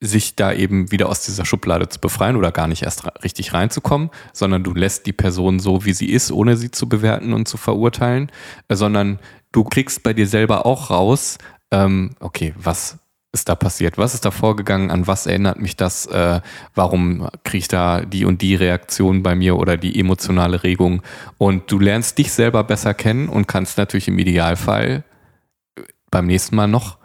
sich 0.04 0.36
da 0.36 0.52
eben 0.52 0.92
wieder 0.92 1.08
aus 1.08 1.22
dieser 1.22 1.46
Schublade 1.46 1.88
zu 1.88 2.00
befreien 2.00 2.36
oder 2.36 2.52
gar 2.52 2.68
nicht 2.68 2.84
erst 2.84 3.06
richtig 3.24 3.54
reinzukommen, 3.54 4.10
sondern 4.34 4.64
du 4.64 4.74
lässt 4.74 5.06
die 5.06 5.14
Person 5.14 5.60
so, 5.60 5.86
wie 5.86 5.94
sie 5.94 6.12
ist, 6.12 6.32
ohne 6.32 6.58
sie 6.58 6.72
zu 6.72 6.90
bewerten 6.90 7.34
und 7.34 7.48
zu 7.48 7.58
verurteilen, 7.58 8.32
äh, 8.68 8.76
sondern 8.76 9.20
du 9.52 9.64
kriegst 9.64 10.04
bei 10.04 10.14
dir 10.14 10.28
selber 10.28 10.66
auch 10.66 10.90
raus, 10.90 11.38
ähm, 11.72 12.16
okay, 12.20 12.54
was 12.58 13.00
ist 13.32 13.50
da 13.50 13.56
passiert? 13.56 13.98
Was 13.98 14.14
ist 14.14 14.26
da 14.26 14.32
vorgegangen? 14.32 14.92
An 14.92 15.08
was 15.08 15.26
erinnert 15.26 15.58
mich 15.58 15.76
das? 15.76 16.06
Äh, 16.06 16.42
warum 16.76 17.30
kriege 17.44 17.60
ich 17.60 17.68
da 17.68 18.02
die 18.02 18.26
und 18.26 18.42
die 18.42 18.56
Reaktion 18.56 19.24
bei 19.24 19.36
mir 19.36 19.58
oder 19.58 19.76
die 19.76 20.00
emotionale 20.00 20.64
Regung? 20.64 21.02
Und 21.40 21.72
du 21.72 21.80
lernst 21.80 22.18
dich 22.20 22.32
selber 22.32 22.64
besser 22.64 22.94
kennen 22.94 23.30
und 23.30 23.48
kannst 23.48 23.78
natürlich 23.78 24.08
im 24.08 24.20
Idealfall 24.20 25.04
beim 26.12 26.28
nächsten 26.28 26.56
Mal 26.56 26.68
noch 26.68 26.98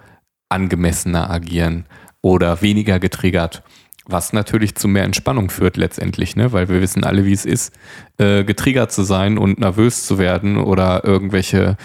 angemessener 0.50 1.30
agieren 1.30 1.86
oder 2.22 2.62
weniger 2.62 2.98
getriggert. 2.98 3.62
Was 4.10 4.32
natürlich 4.32 4.74
zu 4.74 4.88
mehr 4.88 5.04
Entspannung 5.04 5.50
führt 5.50 5.76
letztendlich, 5.76 6.34
ne? 6.34 6.52
weil 6.52 6.70
wir 6.70 6.80
wissen 6.80 7.04
alle, 7.04 7.26
wie 7.26 7.32
es 7.32 7.44
ist, 7.44 7.74
äh, 8.16 8.42
getriggert 8.42 8.90
zu 8.90 9.02
sein 9.02 9.36
und 9.36 9.58
nervös 9.58 10.06
zu 10.06 10.18
werden 10.18 10.56
oder 10.56 11.04
irgendwelche, 11.04 11.76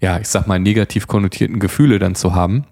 ja, 0.00 0.18
ich 0.18 0.28
sag 0.28 0.46
mal, 0.46 0.58
negativ 0.58 1.06
konnotierten 1.06 1.58
Gefühle 1.58 1.98
dann 1.98 2.14
zu 2.14 2.34
haben 2.34 2.66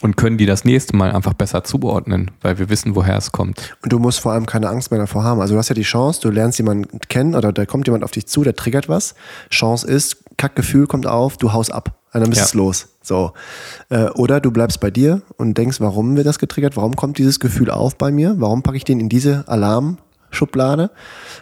und 0.00 0.16
können 0.16 0.38
die 0.38 0.46
das 0.46 0.64
nächste 0.64 0.96
Mal 0.96 1.10
einfach 1.10 1.34
besser 1.34 1.64
zuordnen, 1.64 2.30
weil 2.40 2.58
wir 2.58 2.68
wissen, 2.68 2.94
woher 2.94 3.16
es 3.16 3.32
kommt. 3.32 3.76
Und 3.82 3.92
du 3.92 3.98
musst 3.98 4.20
vor 4.20 4.32
allem 4.32 4.46
keine 4.46 4.68
Angst 4.68 4.90
mehr 4.90 5.00
davor 5.00 5.24
haben. 5.24 5.40
Also 5.40 5.54
du 5.54 5.58
hast 5.58 5.68
ja 5.68 5.74
die 5.74 5.82
Chance, 5.82 6.20
du 6.20 6.30
lernst 6.30 6.58
jemanden 6.58 7.00
kennen 7.08 7.34
oder 7.34 7.52
da 7.52 7.66
kommt 7.66 7.86
jemand 7.86 8.04
auf 8.04 8.12
dich 8.12 8.26
zu, 8.26 8.44
der 8.44 8.54
triggert 8.54 8.88
was. 8.88 9.14
Chance 9.50 9.86
ist, 9.86 10.24
Kackgefühl 10.38 10.86
kommt 10.86 11.06
auf, 11.06 11.36
du 11.36 11.52
haust 11.52 11.72
ab. 11.72 11.98
Und 12.14 12.22
dann 12.22 12.32
ist 12.32 12.38
Ja. 12.38 12.44
es 12.44 12.54
los. 12.54 12.88
So. 13.02 13.32
Äh, 13.90 14.04
oder 14.12 14.40
du 14.40 14.50
bleibst 14.50 14.80
bei 14.80 14.90
dir 14.90 15.20
und 15.36 15.58
denkst, 15.58 15.78
warum 15.80 16.16
wird 16.16 16.26
das 16.26 16.38
getriggert? 16.38 16.74
Warum 16.76 16.96
kommt 16.96 17.18
dieses 17.18 17.38
Gefühl 17.38 17.70
auf 17.70 17.96
bei 17.96 18.10
mir? 18.10 18.34
Warum 18.38 18.62
packe 18.62 18.78
ich 18.78 18.84
den 18.84 18.98
in 18.98 19.10
diese 19.10 19.44
Alarmschublade? 20.30 20.90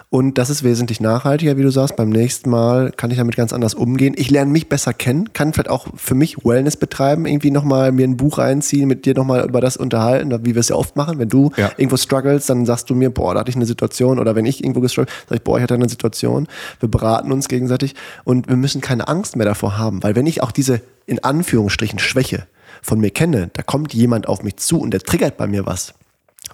Und 0.08 0.38
das 0.38 0.50
ist 0.50 0.62
wesentlich 0.62 1.00
nachhaltiger, 1.00 1.56
wie 1.56 1.62
du 1.62 1.70
sagst. 1.70 1.96
Beim 1.96 2.08
nächsten 2.10 2.48
Mal 2.48 2.92
kann 2.96 3.10
ich 3.10 3.18
damit 3.18 3.36
ganz 3.36 3.52
anders 3.52 3.74
umgehen. 3.74 4.14
Ich 4.16 4.30
lerne 4.30 4.50
mich 4.50 4.68
besser 4.68 4.92
kennen, 4.94 5.32
kann 5.32 5.52
vielleicht 5.52 5.68
auch 5.68 5.88
für 5.96 6.14
mich 6.14 6.44
Wellness 6.44 6.76
betreiben, 6.76 7.26
irgendwie 7.26 7.50
nochmal 7.50 7.92
mir 7.92 8.06
ein 8.06 8.16
Buch 8.16 8.38
reinziehen, 8.38 8.88
mit 8.88 9.04
dir 9.04 9.14
nochmal 9.14 9.46
über 9.46 9.60
das 9.60 9.76
unterhalten, 9.76 10.32
wie 10.44 10.54
wir 10.54 10.60
es 10.60 10.68
ja 10.68 10.76
oft 10.76 10.96
machen. 10.96 11.18
Wenn 11.18 11.28
du 11.28 11.50
Ja. 11.56 11.70
irgendwo 11.76 11.96
struggles, 11.96 12.46
dann 12.46 12.64
sagst 12.66 12.88
du 12.88 12.94
mir, 12.94 13.10
boah, 13.10 13.34
da 13.34 13.40
hatte 13.40 13.50
ich 13.50 13.56
eine 13.56 13.66
Situation. 13.66 14.18
Oder 14.18 14.34
wenn 14.34 14.46
ich 14.46 14.62
irgendwo 14.62 14.80
gestruggelt, 14.80 15.14
sag 15.28 15.36
ich, 15.36 15.42
boah, 15.42 15.58
ich 15.58 15.62
hatte 15.62 15.74
eine 15.74 15.88
Situation. 15.88 16.46
Wir 16.80 16.88
beraten 16.90 17.32
uns 17.32 17.48
gegenseitig 17.48 17.94
und 18.24 18.48
wir 18.48 18.56
müssen 18.56 18.80
keine 18.80 19.08
Angst 19.08 19.36
mehr 19.36 19.46
davor 19.46 19.76
haben. 19.76 20.02
Weil 20.02 20.16
wenn 20.16 20.26
ich 20.26 20.42
auch 20.42 20.52
diese, 20.52 20.80
in 21.06 21.22
Anführungsstrichen, 21.22 21.98
Schwäche 21.98 22.46
von 22.82 23.00
mir 23.00 23.10
kenne, 23.10 23.50
da 23.52 23.62
kommt 23.62 23.92
jemand 23.94 24.28
auf 24.28 24.42
mich 24.42 24.56
zu 24.56 24.80
und 24.80 24.92
der 24.92 25.00
triggert 25.00 25.36
bei 25.36 25.46
mir 25.46 25.66
was. 25.66 25.94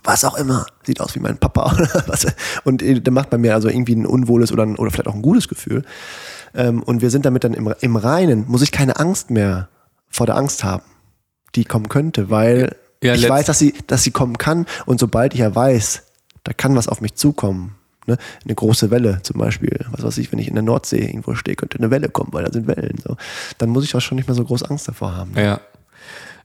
Was 0.04 0.24
auch 0.24 0.36
immer. 0.36 0.66
Sieht 0.84 1.00
aus 1.00 1.14
wie 1.14 1.20
mein 1.20 1.38
Papa 1.38 1.72
oder 1.72 1.88
was. 2.06 2.26
Und 2.64 2.82
äh, 2.82 3.00
der 3.00 3.12
macht 3.12 3.30
bei 3.30 3.38
mir 3.38 3.54
also 3.54 3.68
irgendwie 3.68 3.94
ein 3.94 4.06
unwohles 4.06 4.52
oder, 4.52 4.64
ein, 4.64 4.76
oder 4.76 4.90
vielleicht 4.90 5.08
auch 5.08 5.14
ein 5.14 5.22
gutes 5.22 5.48
Gefühl. 5.48 5.84
Ähm, 6.54 6.82
und 6.82 7.02
wir 7.02 7.10
sind 7.10 7.24
damit 7.24 7.44
dann 7.44 7.54
im, 7.54 7.72
im 7.80 7.96
Reinen, 7.96 8.46
muss 8.48 8.62
ich 8.62 8.72
keine 8.72 8.98
Angst 8.98 9.30
mehr 9.30 9.68
vor 10.08 10.26
der 10.26 10.36
Angst 10.36 10.64
haben, 10.64 10.82
die 11.54 11.64
kommen 11.64 11.88
könnte, 11.88 12.30
weil 12.30 12.76
Ja, 13.02 13.14
ich 13.14 13.28
weiß, 13.28 13.46
dass 13.46 13.58
sie, 13.58 13.74
dass 13.86 14.02
sie 14.02 14.10
kommen 14.10 14.38
kann. 14.38 14.66
Und 14.86 15.00
sobald 15.00 15.34
ich 15.34 15.40
ja 15.40 15.54
weiß, 15.54 16.02
da 16.44 16.52
kann 16.52 16.76
was 16.76 16.88
auf 16.88 17.00
mich 17.00 17.14
zukommen. 17.14 17.76
Ne? 18.06 18.18
Eine 18.44 18.54
große 18.54 18.90
Welle 18.90 19.20
zum 19.22 19.38
Beispiel. 19.38 19.86
Was 19.92 20.02
weiß 20.02 20.18
ich, 20.18 20.32
wenn 20.32 20.38
ich 20.38 20.48
in 20.48 20.54
der 20.54 20.64
Nordsee 20.64 20.98
irgendwo 20.98 21.34
stehe, 21.34 21.54
könnte 21.54 21.78
eine 21.78 21.90
Welle 21.90 22.08
kommen, 22.08 22.32
weil 22.32 22.44
da 22.44 22.52
sind 22.52 22.66
Wellen. 22.66 22.98
So. 23.02 23.16
Dann 23.58 23.70
muss 23.70 23.84
ich 23.84 23.94
auch 23.94 24.00
schon 24.00 24.16
nicht 24.16 24.26
mehr 24.26 24.34
so 24.34 24.44
groß 24.44 24.64
Angst 24.64 24.88
davor 24.88 25.14
haben. 25.14 25.32
Ja. 25.36 25.60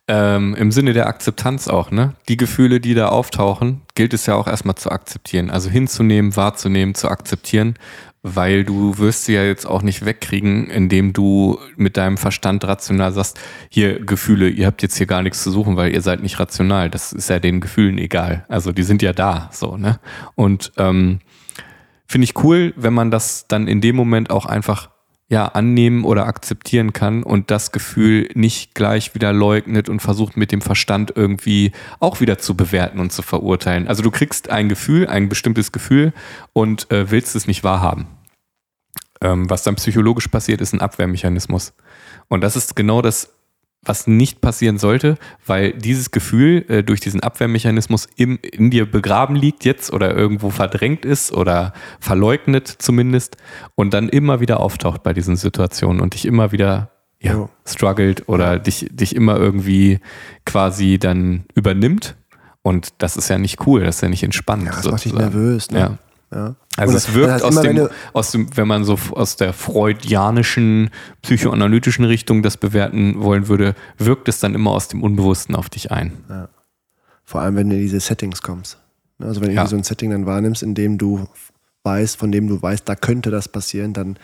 Ähm, 0.10 0.56
Im 0.56 0.72
Sinne 0.72 0.94
der 0.94 1.08
Akzeptanz 1.08 1.68
auch, 1.68 1.92
ne? 1.92 2.14
Die 2.30 2.38
Gefühle, 2.38 2.80
die 2.80 2.94
da 2.94 3.10
auftauchen, 3.10 3.82
gilt 3.94 4.14
es 4.14 4.26
ja 4.26 4.36
auch 4.36 4.48
erstmal 4.48 4.76
zu 4.76 4.90
akzeptieren. 4.90 5.50
Also 5.50 5.70
hinzunehmen, 5.70 6.38
wahrzunehmen, 6.38 6.96
zu 6.96 7.10
akzeptieren, 7.10 7.76
weil 8.24 8.64
du 8.64 8.98
wirst 9.00 9.26
sie 9.26 9.34
ja 9.34 9.44
jetzt 9.44 9.66
auch 9.66 9.82
nicht 9.82 10.06
wegkriegen, 10.06 10.70
indem 10.70 11.12
du 11.12 11.60
mit 11.76 11.98
deinem 11.98 12.18
Verstand 12.18 12.64
rational 12.66 13.12
sagst, 13.12 13.38
hier 13.70 14.00
Gefühle, 14.00 14.48
ihr 14.48 14.66
habt 14.66 14.82
jetzt 14.82 14.96
hier 14.98 15.08
gar 15.08 15.24
nichts 15.24 15.44
zu 15.44 15.52
suchen, 15.52 15.76
weil 15.76 15.94
ihr 15.94 16.02
seid 16.02 16.22
nicht 16.22 16.40
rational. 16.40 16.90
Das 16.90 17.12
ist 17.12 17.30
ja 17.30 17.40
den 17.40 17.60
Gefühlen 17.60 17.98
egal. 17.98 18.46
Also 18.48 18.72
die 18.72 18.84
sind 18.84 19.02
ja 19.02 19.12
da, 19.12 19.50
so, 19.52 19.76
ne? 19.76 20.00
Und 20.36 20.72
ähm, 20.78 21.20
finde 22.06 22.24
ich 22.24 22.44
cool, 22.44 22.74
wenn 22.78 22.94
man 22.94 23.12
das 23.12 23.46
dann 23.50 23.68
in 23.68 23.82
dem 23.82 23.98
Moment 23.98 24.30
auch 24.30 24.46
einfach 24.46 24.90
ja 25.30 25.48
annehmen 25.48 26.06
oder 26.06 26.26
akzeptieren 26.26 26.94
kann 26.94 27.24
und 27.24 27.52
das 27.52 27.72
Gefühl 27.72 28.30
nicht 28.34 28.76
gleich 28.76 29.14
wieder 29.14 29.34
leugnet 29.34 29.90
und 29.90 30.00
versucht 30.00 30.38
mit 30.38 30.52
dem 30.52 30.62
Verstand 30.62 31.12
irgendwie 31.16 31.74
auch 32.00 32.22
wieder 32.22 32.38
zu 32.38 32.56
bewerten 32.56 33.00
und 33.00 33.12
zu 33.12 33.22
verurteilen. 33.22 33.88
Also 33.88 34.04
du 34.04 34.12
kriegst 34.12 34.50
ein 34.50 34.70
Gefühl, 34.70 35.08
ein 35.08 35.28
bestimmtes 35.28 35.72
Gefühl 35.72 36.14
und 36.54 36.90
äh, 36.92 37.12
willst 37.12 37.36
es 37.36 37.46
nicht 37.46 37.64
wahrhaben. 37.64 38.08
Ähm, 39.20 39.50
was 39.50 39.64
dann 39.64 39.76
psychologisch 39.76 40.28
passiert, 40.28 40.62
ist 40.62 40.74
ein 40.74 40.82
Abwehrmechanismus. 40.82 41.74
Und 42.30 42.42
das 42.42 42.56
ist 42.56 42.76
genau 42.76 43.02
das, 43.02 43.37
was 43.84 44.08
nicht 44.08 44.42
passieren 44.42 44.78
sollte, 44.78 45.18
weil 45.46 45.74
dieses 45.74 46.12
Gefühl 46.12 46.66
äh, 46.68 46.84
durch 46.84 47.00
diesen 47.00 47.22
Abwehrmechanismus 47.22 48.08
im, 48.16 48.40
in 48.42 48.70
dir 48.70 48.90
begraben 48.90 49.36
liegt 49.36 49.66
jetzt 49.66 49.94
oder 49.94 50.16
irgendwo 50.16 50.50
verdrängt 50.50 51.06
ist 51.06 51.32
oder 51.32 51.74
verleugnet 52.00 52.68
zumindest 52.68 53.38
und 53.76 53.94
dann 53.94 54.10
immer 54.10 54.40
wieder 54.40 54.60
auftaucht 54.60 55.04
bei 55.04 55.14
diesen 55.14 55.36
Situationen 55.36 56.02
und 56.02 56.14
dich 56.14 56.26
immer 56.26 56.52
wieder 56.52 56.92
ja, 57.20 57.50
struggelt 57.66 58.28
oder 58.28 58.60
dich, 58.60 58.88
dich 58.92 59.16
immer 59.16 59.38
irgendwie 59.38 60.00
quasi 60.46 61.00
dann 61.00 61.46
übernimmt. 61.56 62.16
Und 62.62 62.90
das 62.98 63.16
ist 63.16 63.30
ja 63.30 63.38
nicht 63.38 63.66
cool, 63.66 63.84
das 63.84 63.98
ist 63.98 64.02
ja 64.02 64.10
nicht 64.10 64.24
entspannend. 64.24 64.68
Ja, 64.68 64.76
das 64.76 64.86
macht 64.86 65.06
dich 65.06 65.14
sozusagen. 65.14 65.34
nervös. 65.34 65.72
Ne? 65.72 65.80
Ja. 65.80 65.98
Ja. 66.34 66.56
Also 66.78 66.96
es 66.96 67.06
das 67.06 67.14
wirkt 67.16 67.32
heißt 67.34 67.44
aus, 67.44 67.52
immer, 67.54 67.64
wenn 67.64 67.76
dem, 67.76 67.86
du- 67.88 67.92
aus 68.14 68.32
dem, 68.32 68.56
wenn 68.56 68.68
man 68.68 68.84
so 68.86 68.98
aus 69.12 69.36
der 69.36 69.52
freudianischen, 69.54 70.90
psychoanalytischen 71.22 72.06
Richtung 72.06 72.44
das 72.44 72.58
bewerten 72.58 73.22
wollen 73.22 73.48
würde, 73.48 73.76
wirkt 73.98 74.28
es 74.30 74.40
dann 74.40 74.56
immer 74.56 74.72
aus 74.72 74.88
dem 74.88 75.04
Unbewussten 75.04 75.56
auf 75.56 75.70
dich 75.70 75.92
ein. 75.92 76.14
Vor 77.24 77.42
allem, 77.42 77.56
wenn 77.56 77.70
du 77.70 77.76
in 77.76 77.82
diese 77.82 78.00
Settings 78.00 78.42
kommst. 78.42 78.78
Ne, 79.18 79.26
Also 79.28 79.42
wenn 79.42 79.50
du 79.50 79.56
Ja. 79.56 79.68
so 79.68 79.76
ein 79.76 79.84
Setting 79.84 80.12
dann 80.12 80.26
wahrnimmst, 80.26 80.64
in 80.64 80.76
dem 80.76 80.98
du 80.98 81.28
weißt, 81.84 82.18
von 82.18 82.32
dem 82.32 82.48
du 82.48 82.62
weißt, 82.62 82.88
da 82.88 82.96
könnte 82.96 83.32
das 83.32 83.48
passieren, 83.48 83.94
dann 83.94 84.18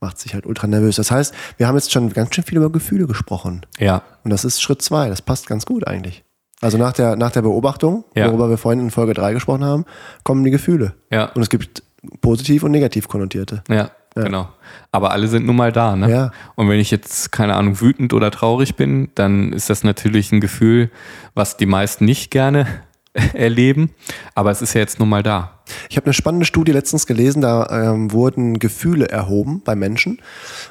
macht 0.00 0.18
sich 0.18 0.34
halt 0.34 0.44
ultra 0.44 0.66
nervös. 0.66 0.96
Das 0.96 1.10
heißt, 1.10 1.32
wir 1.56 1.66
haben 1.68 1.76
jetzt 1.76 1.92
schon 1.92 2.10
ganz 2.12 2.34
schön 2.34 2.44
viel 2.44 2.58
über 2.58 2.70
Gefühle 2.70 3.06
gesprochen. 3.06 3.64
Ja, 3.78 4.02
Und 4.24 4.30
das 4.30 4.44
ist 4.44 4.60
Schritt 4.60 4.82
zwei. 4.82 5.08
Das 5.08 5.22
passt 5.22 5.46
ganz 5.46 5.64
gut 5.64 5.86
eigentlich. 5.86 6.24
Also 6.64 6.78
nach 6.78 6.92
der, 6.92 7.16
nach 7.16 7.30
der 7.30 7.42
Beobachtung, 7.42 8.04
Ja. 8.14 8.28
worüber 8.28 8.48
wir 8.48 8.56
vorhin 8.56 8.80
in 8.80 8.90
Folge 8.90 9.12
3 9.14 9.34
gesprochen 9.34 9.64
haben, 9.64 9.84
kommen 10.22 10.42
die 10.44 10.50
Gefühle. 10.50 10.94
ja, 11.10 11.26
Und 11.34 11.42
es 11.42 11.50
gibt 11.50 11.82
positiv 12.22 12.62
und 12.62 12.70
negativ 12.70 13.06
konnotierte. 13.08 13.62
ja, 13.68 13.90
genau. 14.14 14.48
Aber 14.92 15.10
alle 15.10 15.26
sind 15.28 15.44
nun 15.44 15.56
mal 15.56 15.72
da, 15.72 15.94
ne? 15.96 16.10
Ja. 16.10 16.30
Und 16.54 16.68
wenn 16.68 16.78
ich 16.80 16.90
jetzt, 16.90 17.32
keine 17.32 17.54
Ahnung, 17.56 17.80
wütend 17.80 18.12
oder 18.14 18.30
traurig 18.30 18.76
bin, 18.76 19.10
dann 19.14 19.52
ist 19.52 19.68
das 19.70 19.84
natürlich 19.84 20.32
ein 20.32 20.40
Gefühl, 20.40 20.90
was 21.34 21.56
die 21.56 21.66
meisten 21.66 22.04
nicht 22.04 22.30
gerne 22.30 22.66
erleben. 23.32 23.90
Aber 24.34 24.50
es 24.50 24.62
ist 24.62 24.74
ja 24.74 24.80
jetzt 24.80 24.98
nun 24.98 25.08
mal 25.08 25.22
da. 25.22 25.60
Ich 25.88 25.96
habe 25.96 26.06
eine 26.06 26.14
spannende 26.14 26.46
Studie 26.46 26.72
letztens 26.72 27.06
gelesen, 27.06 27.40
da 27.40 27.68
ähm, 27.70 28.12
wurden 28.12 28.58
Gefühle 28.58 29.08
erhoben 29.08 29.62
bei 29.64 29.74
Menschen. 29.74 30.20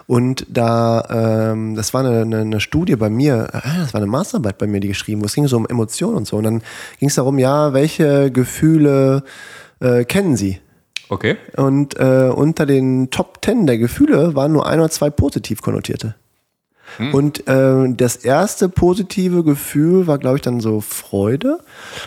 Und 0.07 0.45
da, 0.49 1.51
ähm, 1.51 1.75
das 1.75 1.93
war 1.93 2.05
eine, 2.05 2.21
eine, 2.21 2.39
eine 2.39 2.59
Studie 2.59 2.95
bei 2.95 3.09
mir, 3.09 3.49
äh, 3.53 3.79
das 3.79 3.93
war 3.93 4.01
eine 4.01 4.09
Masterarbeit 4.09 4.57
bei 4.57 4.67
mir, 4.67 4.81
die 4.81 4.89
geschrieben 4.89 5.21
wurde. 5.21 5.27
Es 5.27 5.35
ging 5.35 5.47
so 5.47 5.57
um 5.57 5.67
Emotionen 5.67 6.17
und 6.17 6.27
so. 6.27 6.37
Und 6.37 6.43
dann 6.43 6.61
ging 6.99 7.09
es 7.09 7.15
darum, 7.15 7.39
ja, 7.39 7.73
welche 7.73 8.31
Gefühle 8.31 9.23
äh, 9.79 10.03
kennen 10.05 10.35
Sie? 10.35 10.59
Okay. 11.09 11.37
Und 11.55 11.97
äh, 11.99 12.31
unter 12.33 12.65
den 12.65 13.09
Top 13.09 13.41
Ten 13.41 13.67
der 13.67 13.77
Gefühle 13.77 14.35
waren 14.35 14.51
nur 14.51 14.67
ein 14.67 14.79
oder 14.79 14.89
zwei 14.89 15.09
positiv 15.09 15.61
konnotierte. 15.61 16.15
Und 17.13 17.47
äh, 17.47 17.93
das 17.93 18.15
erste 18.17 18.69
positive 18.69 19.43
Gefühl 19.43 20.07
war, 20.07 20.17
glaube 20.17 20.37
ich, 20.37 20.41
dann 20.41 20.59
so 20.59 20.81
Freude. 20.81 21.59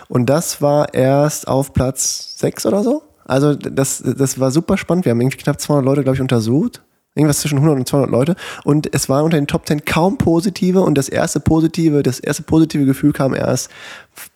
Und 0.08 0.26
das 0.26 0.62
war 0.62 0.94
erst 0.94 1.48
auf 1.48 1.72
Platz 1.72 2.34
sechs 2.38 2.66
oder 2.66 2.82
so. 2.82 3.02
Also 3.24 3.54
das, 3.54 4.02
das 4.04 4.38
war 4.38 4.50
super 4.50 4.76
spannend. 4.76 5.04
Wir 5.04 5.10
haben 5.10 5.20
irgendwie 5.20 5.38
knapp 5.38 5.60
200 5.60 5.84
Leute, 5.84 6.02
glaube 6.02 6.14
ich, 6.16 6.20
untersucht. 6.20 6.82
Irgendwas 7.16 7.40
zwischen 7.40 7.56
100 7.56 7.78
und 7.78 7.88
200 7.88 8.10
Leute. 8.10 8.36
Und 8.62 8.94
es 8.94 9.08
waren 9.08 9.24
unter 9.24 9.38
den 9.38 9.46
Top 9.46 9.66
10 9.66 9.84
kaum 9.86 10.18
positive. 10.18 10.82
Und 10.82 10.96
das 10.96 11.08
erste 11.08 11.40
positive, 11.40 12.02
das 12.02 12.20
erste 12.20 12.42
positive 12.42 12.84
Gefühl 12.84 13.12
kam 13.12 13.34
erst 13.34 13.70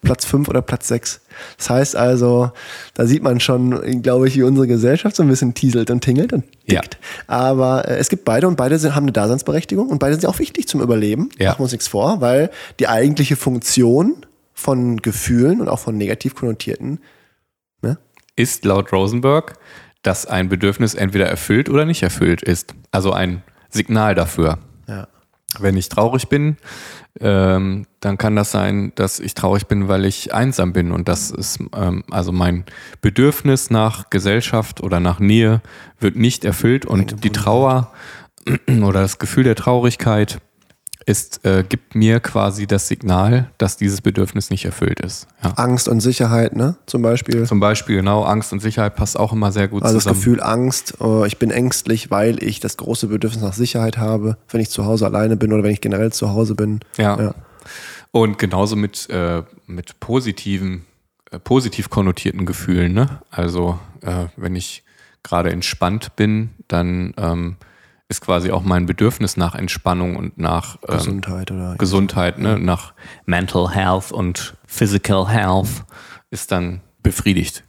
Platz 0.02 0.25
5 0.25 0.49
oder 0.49 0.62
Platz 0.62 0.88
6. 0.88 1.20
Das 1.58 1.70
heißt 1.70 1.96
also, 1.96 2.50
da 2.94 3.06
sieht 3.06 3.22
man 3.22 3.38
schon, 3.38 4.02
glaube 4.02 4.28
ich, 4.28 4.37
wie 4.37 4.42
unsere 4.42 4.66
Gesellschaft 4.66 5.14
so 5.14 5.22
ein 5.22 5.28
bisschen 5.28 5.54
tieselt 5.54 5.90
und 5.90 6.00
tingelt 6.02 6.32
und 6.32 6.44
Ja. 6.66 6.80
tickt. 6.80 6.99
Aber 7.26 7.87
äh, 7.87 7.96
es 7.99 8.08
gibt 8.08 8.25
beide 8.25 8.49
und 8.49 8.56
beide 8.56 8.78
sind, 8.78 8.94
haben 8.94 9.04
eine 9.04 9.12
Daseinsberechtigung 9.12 9.88
und 9.88 9.99
beide 9.99 10.14
sind 10.14 10.26
auch 10.26 10.38
wichtig 10.38 10.66
zum 10.66 10.80
Überleben. 10.80 11.28
Ja. 11.38 11.50
Machen 11.50 11.60
wir 11.60 11.64
uns 11.64 11.72
nichts 11.72 11.88
vor, 11.88 12.20
weil 12.22 12.50
die 12.78 12.88
eigentliche 12.88 13.37
Funktion 13.37 14.26
von 14.54 14.96
Gefühlen 14.99 15.60
und 15.60 15.68
auch 15.68 15.78
von 15.78 15.96
negativ 15.96 16.34
konnotierten, 16.34 16.99
ne? 17.82 17.99
ist 18.37 18.64
laut 18.64 18.92
Rosenberg, 18.92 19.54
dass 20.02 20.26
ein 20.26 20.49
Bedürfnis 20.49 20.95
entweder 20.95 21.26
erfüllt 21.26 21.69
oder 21.69 21.85
nicht 21.85 22.02
erfüllt 22.02 22.42
ist. 22.42 22.75
Also 22.90 23.12
ein 23.12 23.42
Signal 23.69 24.14
dafür. 24.14 24.59
Ja. 24.88 25.09
Wenn 25.59 25.76
ich 25.76 25.88
traurig 25.88 26.28
bin, 26.28 26.57
ähm, 27.19 27.87
dann 27.99 28.19
kann 28.19 28.37
das 28.37 28.52
sein, 28.52 28.92
dass 28.95 29.19
ich 29.19 29.35
traurig 29.35 29.66
bin, 29.66 29.88
weil 29.88 30.04
ich 30.04 30.33
einsam 30.33 30.73
bin. 30.73 30.92
Und 30.92 31.09
das 31.09 31.30
ist 31.30 31.59
ähm, 31.75 32.04
also 32.11 32.30
mein 32.30 32.64
Bedürfnis 33.00 33.71
nach 33.71 34.11
Gesellschaft 34.11 34.80
oder 34.80 35.00
nach 35.00 35.19
Nähe 35.19 35.61
wird 35.99 36.16
nicht 36.16 36.45
erfüllt. 36.45 36.87
Und 36.87 37.25
die 37.25 37.30
Trauer 37.30 37.92
oder 38.69 39.02
das 39.02 39.19
Gefühl 39.19 39.45
der 39.45 39.57
Traurigkeit 39.57 40.40
ist, 41.07 41.45
äh, 41.45 41.64
gibt 41.66 41.95
mir 41.95 42.21
quasi 42.21 42.66
das 42.66 42.88
Signal, 42.88 43.50
dass 43.59 43.76
dieses 43.76 44.00
Bedürfnis 44.00 44.50
nicht 44.50 44.64
erfüllt 44.64 45.00
ist. 45.00 45.26
Ja. 45.42 45.52
Angst 45.52 45.88
und 45.88 46.00
Sicherheit, 46.00 46.54
ne? 46.54 46.76
Zum 46.87 47.02
Beispiel. 47.02 47.47
Zum 47.47 47.61
Beispiel, 47.61 47.97
genau, 47.97 48.23
Angst 48.23 48.52
und 48.52 48.61
Sicherheit 48.61 48.97
passt 48.97 49.19
auch 49.19 49.33
immer 49.33 49.52
sehr 49.52 49.69
gut 49.69 49.83
Also 49.83 49.95
das 49.95 50.04
zusammen. 50.04 50.21
Gefühl 50.21 50.42
Angst, 50.42 51.00
oh, 51.00 51.25
ich 51.25 51.38
bin 51.38 51.50
ängstlich, 51.50 52.11
weil 52.11 52.42
ich 52.42 52.61
das 52.61 52.76
große 52.76 53.09
Bedürfnis 53.09 53.42
nach 53.42 53.54
Sicherheit 53.54 53.99
habe, 53.99 54.37
wenn 54.50 54.61
ich 54.61 54.71
zu 54.71 54.85
Hause 54.85 55.07
alleine 55.07 55.37
bin 55.37 55.52
oder 55.52 55.62
wenn 55.62 55.73
ich 55.73 55.80
generell 55.80 56.12
zu 56.12 56.30
Hause 56.30 56.54
bin. 56.54 56.80
Ja. 56.97 57.21
Ja. 57.21 57.35
Und 58.12 58.38
genauso 58.38 58.76
mit, 58.76 59.09
äh, 59.11 59.42
mit 59.66 60.00
positiven, 60.00 60.85
äh, 61.30 61.38
positiv 61.38 61.90
konnotierten 61.90 62.45
Gefühlen. 62.45 62.92
Ne? 62.92 63.21
Also 63.30 63.78
äh, 64.02 64.26
wenn 64.37 64.57
ich 64.57 64.83
gerade 65.23 65.50
entspannt 65.50 66.16
bin, 66.16 66.50
dann 66.69 67.14
ähm, 67.16 67.57
ist 68.11 68.21
quasi 68.21 68.50
auch 68.50 68.62
mein 68.62 68.85
Bedürfnis 68.87 69.37
nach 69.38 69.55
Entspannung 69.55 70.17
und 70.17 70.37
nach 70.37 70.76
ähm, 70.88 70.97
Gesundheit 70.99 71.50
oder 71.50 71.76
Gesundheit, 71.79 72.38
ne? 72.38 72.59
nach 72.59 72.93
Mental 73.25 73.71
Health 73.73 74.12
und 74.12 74.55
Physical 74.67 75.29
Health 75.29 75.85
ist 76.31 76.52
dann 76.52 76.81
befriedigt. 77.02 77.64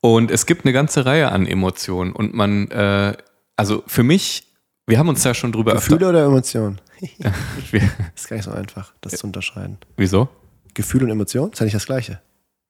Und 0.00 0.30
es 0.32 0.46
gibt 0.46 0.64
eine 0.64 0.72
ganze 0.72 1.06
Reihe 1.06 1.30
an 1.30 1.46
Emotionen 1.46 2.12
und 2.12 2.34
man, 2.34 2.70
äh, 2.72 3.16
also 3.56 3.84
für 3.86 4.02
mich, 4.02 4.48
wir 4.86 4.98
haben 4.98 5.08
uns 5.08 5.22
ja 5.22 5.32
schon 5.32 5.52
drüber 5.52 5.74
Gefühle 5.74 6.08
oder 6.08 6.24
Emotionen? 6.24 6.80
öfter. 7.00 7.32
Ist 8.14 8.28
gar 8.28 8.36
nicht 8.36 8.44
so 8.44 8.50
einfach, 8.52 8.92
das 9.00 9.14
zu 9.14 9.26
unterscheiden. 9.26 9.78
wieso? 9.96 10.28
Gefühl 10.74 11.04
und 11.04 11.10
Emotion 11.10 11.50
ist 11.52 11.58
ja 11.58 11.64
nicht 11.64 11.74
das 11.74 11.84
Gleiche. 11.86 12.20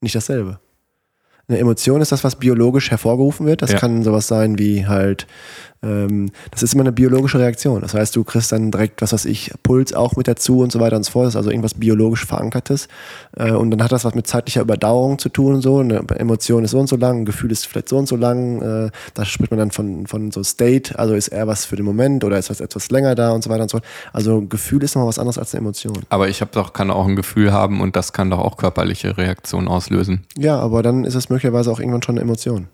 Nicht 0.00 0.14
dasselbe. 0.16 0.58
Eine 1.48 1.58
Emotion 1.58 2.00
ist 2.00 2.10
das, 2.12 2.24
was 2.24 2.36
biologisch 2.36 2.90
hervorgerufen 2.90 3.46
wird. 3.46 3.62
Das 3.62 3.72
Ja. 3.72 3.78
kann 3.78 4.02
sowas 4.02 4.26
sein 4.26 4.58
wie 4.58 4.86
halt, 4.86 5.26
das 5.82 6.62
ist 6.62 6.74
immer 6.74 6.84
eine 6.84 6.92
biologische 6.92 7.40
Reaktion. 7.40 7.80
Das 7.80 7.94
heißt, 7.94 8.14
du 8.14 8.22
kriegst 8.22 8.52
dann 8.52 8.70
direkt, 8.70 9.02
was 9.02 9.12
weiß 9.12 9.24
ich, 9.24 9.50
Puls 9.64 9.92
auch 9.92 10.14
mit 10.14 10.28
dazu 10.28 10.60
und 10.60 10.70
so 10.70 10.78
weiter 10.78 10.96
und 10.96 11.02
so 11.02 11.10
fort. 11.10 11.26
Das 11.26 11.32
ist 11.34 11.36
also 11.36 11.50
irgendwas 11.50 11.74
biologisch 11.74 12.24
verankertes. 12.24 12.86
Äh, 13.36 13.50
und 13.50 13.72
dann 13.72 13.82
hat 13.82 13.90
das 13.90 14.04
was 14.04 14.14
mit 14.14 14.28
zeitlicher 14.28 14.60
Überdauerung 14.60 15.18
zu 15.18 15.28
tun 15.28 15.56
und 15.56 15.62
so. 15.62 15.80
Eine 15.80 16.04
Emotion 16.16 16.62
ist 16.62 16.70
so 16.70 16.78
und 16.78 16.88
so 16.88 16.94
lang, 16.96 17.22
ein 17.22 17.24
Gefühl 17.24 17.50
ist 17.50 17.66
vielleicht 17.66 17.88
so 17.88 17.98
und 17.98 18.06
so 18.06 18.14
lang. 18.14 18.62
Äh, 18.62 18.90
da 19.14 19.24
spricht 19.24 19.50
man 19.50 19.58
dann 19.58 19.72
von, 19.72 20.06
von 20.06 20.30
so 20.30 20.44
State, 20.44 20.96
also 20.98 21.14
ist 21.14 21.28
eher 21.28 21.48
was 21.48 21.64
für 21.64 21.74
den 21.74 21.84
Moment 21.84 22.22
oder 22.22 22.38
ist 22.38 22.48
was 22.50 22.60
etwas 22.60 22.90
länger 22.90 23.16
da 23.16 23.32
und 23.32 23.42
so 23.42 23.50
weiter 23.50 23.62
und 23.62 23.70
so 23.70 23.78
fort. 23.78 23.88
Also 24.12 24.40
Gefühl 24.42 24.84
ist 24.84 24.94
nochmal 24.94 25.08
was 25.08 25.18
anderes 25.18 25.38
als 25.38 25.52
eine 25.52 25.62
Emotion. 25.62 25.98
Aber 26.10 26.28
ich 26.28 26.40
habe 26.40 26.52
doch, 26.54 26.72
kann 26.72 26.92
auch 26.92 27.08
ein 27.08 27.16
Gefühl 27.16 27.52
haben 27.52 27.80
und 27.80 27.96
das 27.96 28.12
kann 28.12 28.30
doch 28.30 28.38
auch 28.38 28.56
körperliche 28.56 29.18
Reaktionen 29.18 29.66
auslösen. 29.66 30.24
Ja, 30.38 30.60
aber 30.60 30.84
dann 30.84 31.04
ist 31.04 31.16
es 31.16 31.28
möglicherweise 31.28 31.72
auch 31.72 31.80
irgendwann 31.80 32.02
schon 32.02 32.14
eine 32.14 32.22
Emotion. 32.22 32.68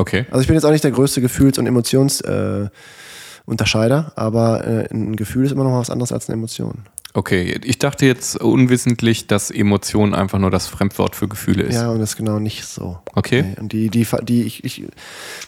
Okay. 0.00 0.24
Also 0.30 0.40
ich 0.40 0.46
bin 0.46 0.54
jetzt 0.54 0.64
auch 0.64 0.70
nicht 0.70 0.84
der 0.84 0.92
größte 0.92 1.20
Gefühls- 1.20 1.58
und 1.58 1.66
Emotionsunterscheider, 1.66 4.12
äh, 4.16 4.20
aber 4.20 4.66
äh, 4.66 4.88
ein 4.90 5.16
Gefühl 5.16 5.44
ist 5.44 5.52
immer 5.52 5.64
noch 5.64 5.78
was 5.78 5.90
anderes 5.90 6.10
als 6.10 6.28
eine 6.28 6.38
Emotion. 6.38 6.86
Okay, 7.12 7.60
ich 7.64 7.78
dachte 7.78 8.06
jetzt 8.06 8.40
unwissentlich, 8.40 9.26
dass 9.26 9.50
Emotion 9.50 10.14
einfach 10.14 10.38
nur 10.38 10.52
das 10.52 10.68
Fremdwort 10.68 11.16
für 11.16 11.26
Gefühle 11.26 11.64
ist. 11.64 11.74
Ja, 11.74 11.90
und 11.90 11.98
das 11.98 12.10
ist 12.10 12.16
genau 12.16 12.38
nicht 12.38 12.64
so. 12.64 12.98
Okay. 13.14 13.56
Und 13.58 13.72
die, 13.72 13.90
die, 13.90 14.06
die 14.22 14.44
ich, 14.44 14.62
ich 14.64 14.84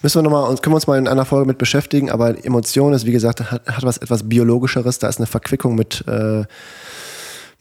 müssen 0.03 0.19
wir 0.19 0.23
noch 0.23 0.33
mal, 0.33 0.49
uns 0.49 0.61
können 0.61 0.73
wir 0.73 0.77
uns 0.77 0.89
mal 0.89 0.99
in 0.99 1.07
einer 1.07 1.25
Folge 1.25 1.47
mit 1.47 1.59
beschäftigen, 1.59 2.11
aber 2.11 2.45
Emotion 2.45 2.93
ist, 2.93 3.07
wie 3.07 3.13
gesagt, 3.13 3.53
hat, 3.53 3.65
hat 3.65 3.85
was 3.85 3.99
etwas 3.99 4.29
Biologischeres, 4.29 4.99
da 4.99 5.09
ist 5.09 5.19
eine 5.19 5.29
Verquickung 5.29 5.77
mit, 5.77 6.05
äh, 6.09 6.43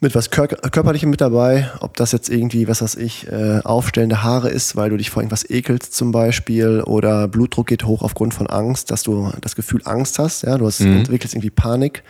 mit 0.03 0.15
was 0.15 0.31
Kör 0.31 0.47
Körperlichem 0.47 1.11
mit 1.11 1.21
dabei, 1.21 1.69
ob 1.79 1.95
das 1.95 2.11
jetzt 2.11 2.27
irgendwie, 2.29 2.67
was 2.67 2.81
weiß 2.81 2.95
ich, 2.95 3.27
äh, 3.31 3.59
aufstellende 3.63 4.23
Haare 4.23 4.49
ist, 4.49 4.75
weil 4.75 4.89
du 4.89 4.97
dich 4.97 5.11
vor 5.11 5.21
irgendwas 5.21 5.47
ekelst 5.47 5.93
zum 5.93 6.11
Beispiel 6.11 6.81
oder 6.81 7.27
Blutdruck 7.27 7.67
geht 7.67 7.85
hoch 7.85 8.01
aufgrund 8.01 8.33
von 8.33 8.47
Angst, 8.47 8.89
dass 8.89 9.03
du 9.03 9.31
das 9.41 9.55
Gefühl 9.55 9.81
Angst 9.85 10.17
hast, 10.17 10.41
ja, 10.41 10.57
du 10.57 10.65
hast, 10.65 10.79
Mhm. 10.81 10.97
entwickelst 10.97 11.35
irgendwie 11.35 11.51
Panik 11.51 12.01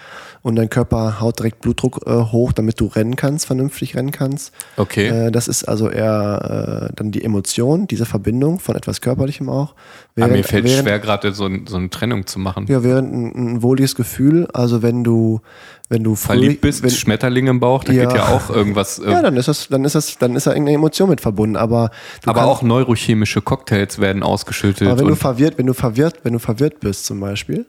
und 0.42 0.56
dein 0.56 0.70
Körper 0.70 1.20
haut 1.20 1.40
direkt 1.40 1.60
Blutdruck 1.60 2.02
äh, 2.08 2.12
hoch, 2.32 2.54
damit 2.54 2.80
du 2.80 2.86
rennen 2.88 3.18
kannst, 3.18 3.46
vernünftig 3.46 3.94
rennen 3.98 4.12
kannst. 4.12 4.54
Okay. 4.78 5.08
Äh, 5.08 5.32
das 5.32 5.50
ist 5.50 5.66
also 5.66 5.90
eher 5.90 6.88
äh, 6.90 6.94
dann 6.96 7.12
die 7.12 7.26
Emotion, 7.26 7.88
diese 7.88 8.06
Verbindung 8.06 8.60
von 8.60 8.78
etwas 8.78 9.02
Körperlichem 9.02 9.50
auch. 9.50 9.76
Aber 10.18 10.30
mir 10.30 10.46
fällt 10.46 10.64
während, 10.64 10.84
schwer, 10.88 11.00
gerade 11.00 11.34
so, 11.34 11.46
ein- 11.46 11.68
so 11.68 11.76
eine 11.76 11.90
Trennung 11.90 12.26
zu 12.26 12.40
machen. 12.40 12.68
Ja, 12.70 12.84
während 12.84 13.14
ein, 13.14 13.56
ein 13.56 13.62
wohliges 13.62 13.96
Gefühl, 13.96 14.48
also 14.54 14.82
wenn 14.82 15.04
du, 15.04 15.42
wenn 15.90 16.04
du 16.06 16.16
Verliebt 16.16 16.62
bist, 16.62 16.84
wenn, 16.84 16.90
Schmetterling 16.90 17.48
im 17.48 17.60
Bauch, 17.60 17.81
da 17.84 17.94
Ja. 17.94 18.06
geht 18.06 18.16
ja 18.16 18.28
auch 18.30 18.50
irgendwas. 18.50 19.00
Äh, 19.00 19.12
ja, 19.12 19.22
dann 19.22 19.36
ist 19.38 19.48
das, 19.48 19.68
dann 19.70 19.84
ist 19.86 19.96
das, 19.96 20.18
dann 20.18 20.36
ist 20.36 20.48
da 20.48 20.52
irgendeine 20.52 20.76
Emotion 20.78 21.10
mit 21.10 21.22
verbunden. 21.22 21.56
Aber 21.56 21.92
aber 22.26 22.46
auch 22.46 22.62
neurochemische 22.62 23.42
Cocktails 23.42 24.00
werden 24.00 24.24
ausgeschüttet. 24.24 24.88
aber 24.88 25.00
wenn 25.00 25.08
du 25.08 25.16
verwirrt, 25.16 25.58
wenn 25.58 25.68
du 25.68 25.74
verwirrt, 25.74 26.20
wenn 26.24 26.34
du 26.34 26.40
verwirrt 26.40 26.80
bist 26.80 27.06
zum 27.06 27.20
Beispiel, 27.20 27.66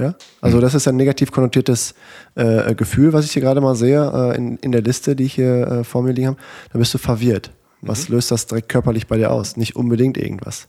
ja, 0.00 0.14
also 0.40 0.58
Hm. 0.58 0.62
das 0.62 0.74
ist 0.74 0.86
ein 0.86 0.96
negativ 0.96 1.32
konnotiertes 1.32 1.94
äh, 2.36 2.74
Gefühl, 2.74 3.12
was 3.12 3.24
ich 3.24 3.32
hier 3.32 3.42
gerade 3.42 3.60
mal 3.60 3.74
sehe 3.74 4.32
äh, 4.32 4.36
in, 4.36 4.56
in 4.58 4.70
der 4.72 4.82
Liste, 4.82 5.16
die 5.16 5.24
ich 5.24 5.34
hier 5.34 5.66
äh, 5.66 5.84
vor 5.84 6.02
mir 6.02 6.12
liegen 6.12 6.28
habe. 6.28 6.38
Da 6.72 6.78
bist 6.78 6.94
du 6.94 6.98
verwirrt. 6.98 7.50
Was 7.82 8.08
Mhm. 8.08 8.14
löst 8.16 8.30
das 8.30 8.46
direkt 8.46 8.68
körperlich 8.68 9.06
bei 9.08 9.16
dir 9.16 9.30
aus? 9.32 9.56
Nicht 9.56 9.74
unbedingt 9.76 10.16
irgendwas. 10.16 10.68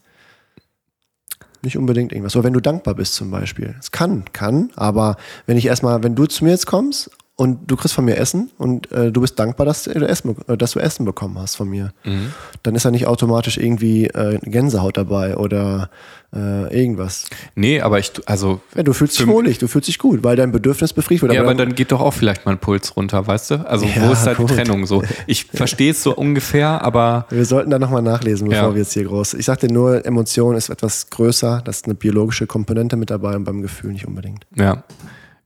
Nicht 1.62 1.78
unbedingt 1.78 2.14
irgendwas. 2.14 2.36
Oder 2.36 2.46
wenn 2.46 2.54
du 2.54 2.62
dankbar 2.62 2.94
bist 2.96 3.16
zum 3.16 3.32
Beispiel. 3.32 3.76
Es 3.80 3.92
kann, 3.92 4.24
kann, 4.32 4.72
aber 4.76 5.18
wenn 5.46 5.58
ich 5.58 5.66
erstmal, 5.66 6.02
wenn 6.04 6.16
du 6.16 6.26
zu 6.26 6.46
mir 6.46 6.52
jetzt 6.52 6.68
kommst 6.68 7.12
und 7.40 7.72
du 7.72 7.78
kriegst 7.78 7.94
von 7.96 8.04
mir 8.04 8.18
Essen 8.18 8.52
und 8.58 8.92
äh, 8.92 9.12
du 9.14 9.22
bist 9.22 9.40
dankbar, 9.40 9.66
dass 9.66 9.84
du, 9.84 9.92
Essen, 9.92 10.36
äh, 10.48 10.58
dass 10.58 10.72
du 10.74 10.80
Essen 10.80 11.06
bekommen 11.06 11.38
hast 11.40 11.56
von 11.56 11.70
mir, 11.70 11.94
Mhm. 12.04 12.34
dann 12.64 12.76
ist 12.76 12.84
da 12.86 12.92
nicht 12.92 13.08
automatisch 13.08 13.58
irgendwie 13.58 14.08
äh, 14.08 14.38
Gänsehaut 14.44 14.98
dabei 14.98 15.38
oder 15.38 15.90
äh, 16.36 16.82
irgendwas. 16.82 17.26
nee, 17.56 17.82
aber 17.82 17.98
ich, 17.98 18.12
also. 18.28 18.60
Ja, 18.76 18.84
du 18.84 18.94
fühlst 18.94 19.18
dich 19.18 19.26
wohlig, 19.26 19.58
du 19.58 19.68
fühlst 19.68 19.88
dich 19.88 19.98
gut, 19.98 20.24
weil 20.24 20.36
dein 20.36 20.52
Bedürfnis 20.52 20.92
befriedigt 20.94 21.24
wird. 21.24 21.34
Ja, 21.34 21.42
aber 21.42 21.56
dann 21.56 21.74
geht 21.74 21.92
doch 21.92 22.02
auch 22.02 22.14
vielleicht 22.14 22.46
mein 22.46 22.58
Puls 22.60 22.96
runter, 22.96 23.26
weißt 23.26 23.52
du? 23.52 23.56
Also 23.68 23.86
wo 23.86 24.00
Ja, 24.00 24.12
ist 24.12 24.26
da 24.26 24.34
die. 24.36 24.46
Trennung 24.46 24.86
so? 24.86 25.02
Ich 25.26 25.46
verstehe 25.54 25.92
es 25.92 26.04
so 26.04 26.14
ungefähr, 26.16 26.84
aber 26.84 27.26
Wir 27.30 27.46
sollten 27.46 27.72
da 27.72 27.80
nochmal 27.80 28.02
nachlesen, 28.04 28.50
bevor 28.50 28.68
Ja. 28.70 28.74
wir 28.76 28.82
jetzt 28.82 28.94
hier 28.94 29.06
groß. 29.06 29.34
Ich 29.36 29.46
sagte 29.46 29.72
nur, 29.74 30.06
Emotion 30.06 30.56
ist 30.56 30.70
etwas 30.70 31.10
größer, 31.10 31.62
das 31.66 31.78
ist 31.78 31.86
eine 31.86 31.96
biologische 31.96 32.46
Komponente 32.48 32.96
mit 32.98 33.10
dabei 33.10 33.36
und 33.36 33.44
beim 33.46 33.62
Gefühl 33.62 33.94
nicht 33.94 34.06
unbedingt. 34.06 34.46
ja. 34.56 34.84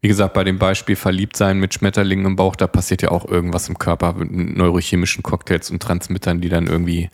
Wie 0.03 0.09
gesagt, 0.09 0.33
bei 0.33 0.43
dem 0.43 0.59
Beispiel 0.59 0.97
verliebt 0.97 1.37
sein 1.37 1.59
mit 1.59 1.73
Schmetterlingen 1.73 2.25
im 2.25 2.35
Bauch, 2.35 2.57
da 2.57 2.67
passiert 2.67 3.01
ja 3.01 3.11
auch 3.11 3.25
irgendwas 3.25 3.69
im 3.69 3.79
Körper 3.79 4.11
mit 4.11 4.29
neurochemischen 4.57 5.23
Cocktails 5.23 5.71
und 5.71 5.81
Transmittern, 5.81 6.41
die 6.41 6.49
dann 6.49 6.67
irgendwie 6.67 7.09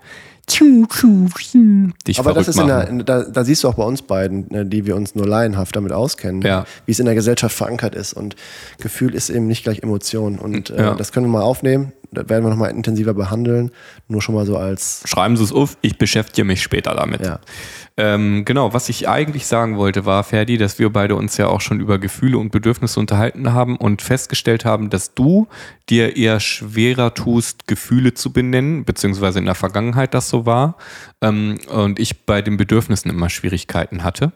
dich 2.07 2.19
Aber 2.19 2.33
das 2.33 2.47
ist 2.47 2.59
in 2.59 2.65
der, 2.65 2.85
da, 3.03 3.23
da 3.25 3.43
siehst 3.45 3.63
du 3.63 3.67
auch 3.67 3.75
bei 3.75 3.83
uns 3.83 4.01
beiden, 4.01 4.47
ne, 4.49 4.65
die 4.65 4.87
wir 4.87 4.95
uns 4.95 5.13
nur 5.13 5.27
laienhaft 5.27 5.75
damit 5.75 5.91
auskennen, 5.91 6.41
Ja. 6.41 6.65
wie 6.87 6.91
es 6.91 6.99
in 6.99 7.05
der 7.05 7.13
Gesellschaft 7.13 7.55
verankert 7.55 7.93
ist. 7.93 8.13
Und 8.13 8.35
Gefühl 8.79 9.13
ist 9.13 9.29
eben 9.29 9.45
nicht 9.45 9.63
gleich 9.63 9.83
Emotion. 9.83 10.39
Und 10.39 10.71
äh, 10.71 10.81
Ja. 10.81 10.95
das 10.95 11.11
können 11.11 11.27
wir 11.27 11.31
mal 11.33 11.43
aufnehmen. 11.43 11.91
Das 12.11 12.27
werden 12.27 12.43
wir 12.43 12.49
nochmal 12.49 12.71
intensiver 12.71 13.13
behandeln. 13.13 13.69
Nur 14.07 14.23
schon 14.23 14.33
mal 14.33 14.47
so 14.47 14.57
als. 14.57 15.03
Schreiben 15.05 15.37
Sie 15.37 15.43
es 15.43 15.51
auf, 15.51 15.77
ich 15.81 15.99
beschäftige 15.99 16.43
mich 16.43 16.63
später 16.63 16.95
damit. 16.95 17.23
Ja. 17.23 17.39
Ähm, 18.01 18.45
genau, 18.45 18.73
was 18.73 18.87
ich 18.87 19.09
eigentlich 19.09 19.45
sagen 19.45 19.75
wollte, 19.75 20.05
war, 20.05 20.23
Ferdi, 20.23 20.57
dass 20.57 20.79
wir 20.79 20.89
beide 20.89 21.17
uns 21.17 21.35
ja 21.35 21.47
auch 21.47 21.59
schon 21.59 21.81
über 21.81 21.99
Gefühle 21.99 22.37
und 22.37 22.49
Bedürfnisse 22.49 22.97
unterhalten 22.97 23.51
haben 23.51 23.75
und 23.75 24.01
festgestellt 24.01 24.63
haben, 24.63 24.89
dass 24.89 25.15
du 25.15 25.49
dir 25.89 26.15
eher 26.15 26.39
schwerer 26.39 27.13
tust, 27.13 27.67
Gefühle 27.67 28.13
zu 28.13 28.31
benennen, 28.31 28.85
beziehungsweise 28.85 29.39
in 29.39 29.45
der 29.45 29.55
Vergangenheit 29.55 30.13
das 30.13 30.29
so 30.29 30.45
war, 30.45 30.77
ähm, 31.21 31.59
und 31.67 31.99
ich 31.99 32.25
bei 32.25 32.41
den 32.41 32.55
Bedürfnissen 32.55 33.11
immer 33.11 33.29
Schwierigkeiten 33.29 34.01
hatte 34.01 34.31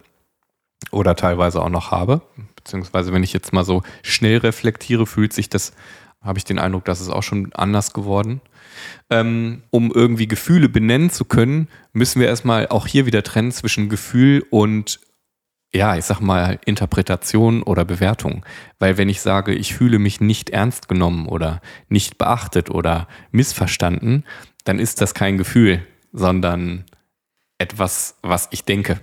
oder 0.92 1.16
teilweise 1.16 1.62
auch 1.62 1.70
noch 1.70 1.92
habe. 1.92 2.22
Beziehungsweise, 2.58 3.14
wenn 3.14 3.24
ich 3.24 3.32
jetzt 3.32 3.54
mal 3.54 3.64
so 3.64 3.82
schnell 4.02 4.40
reflektiere, 4.40 5.06
fühlt 5.06 5.32
sich 5.32 5.48
das, 5.48 5.72
habe 6.24 6.38
ich 6.38 6.46
den 6.46 6.60
Eindruck, 6.60 6.86
dass 6.86 7.02
es 7.02 7.10
auch 7.10 7.24
schon 7.24 7.54
anders 7.54 7.94
geworden. 7.94 8.42
Ähm, 9.10 9.64
um 9.70 9.92
irgendwie 9.92 10.28
Gefühle 10.28 10.70
benennen 10.70 11.10
zu 11.10 11.26
können, 11.26 11.68
müssen 11.92 12.20
wir 12.20 12.28
erstmal 12.28 12.68
auch 12.68 12.88
hier 12.88 13.06
wieder 13.06 13.24
trennen 13.24 13.52
zwischen 13.52 13.90
Gefühl 13.90 14.44
und, 14.50 15.00
ja, 15.74 15.96
ich 15.96 16.06
sag 16.06 16.22
mal, 16.22 16.60
Interpretation 16.66 17.62
oder 17.62 17.86
Bewertung. 17.86 18.46
Weil 18.80 18.98
wenn 18.98 19.10
ich 19.10 19.22
sage, 19.22 19.54
ich 19.54 19.76
fühle 19.76 20.00
mich 20.00 20.22
nicht 20.22 20.50
ernst 20.50 20.88
genommen 20.88 21.28
oder 21.28 21.62
nicht 21.90 22.18
beachtet 22.18 22.70
oder 22.70 23.08
missverstanden, 23.32 24.24
dann 24.64 24.80
ist 24.80 25.02
das 25.02 25.14
kein 25.14 25.38
Gefühl, 25.38 25.86
sondern 26.14 26.86
etwas, 27.58 28.18
was 28.22 28.48
ich 28.52 28.64
denke. 28.64 29.00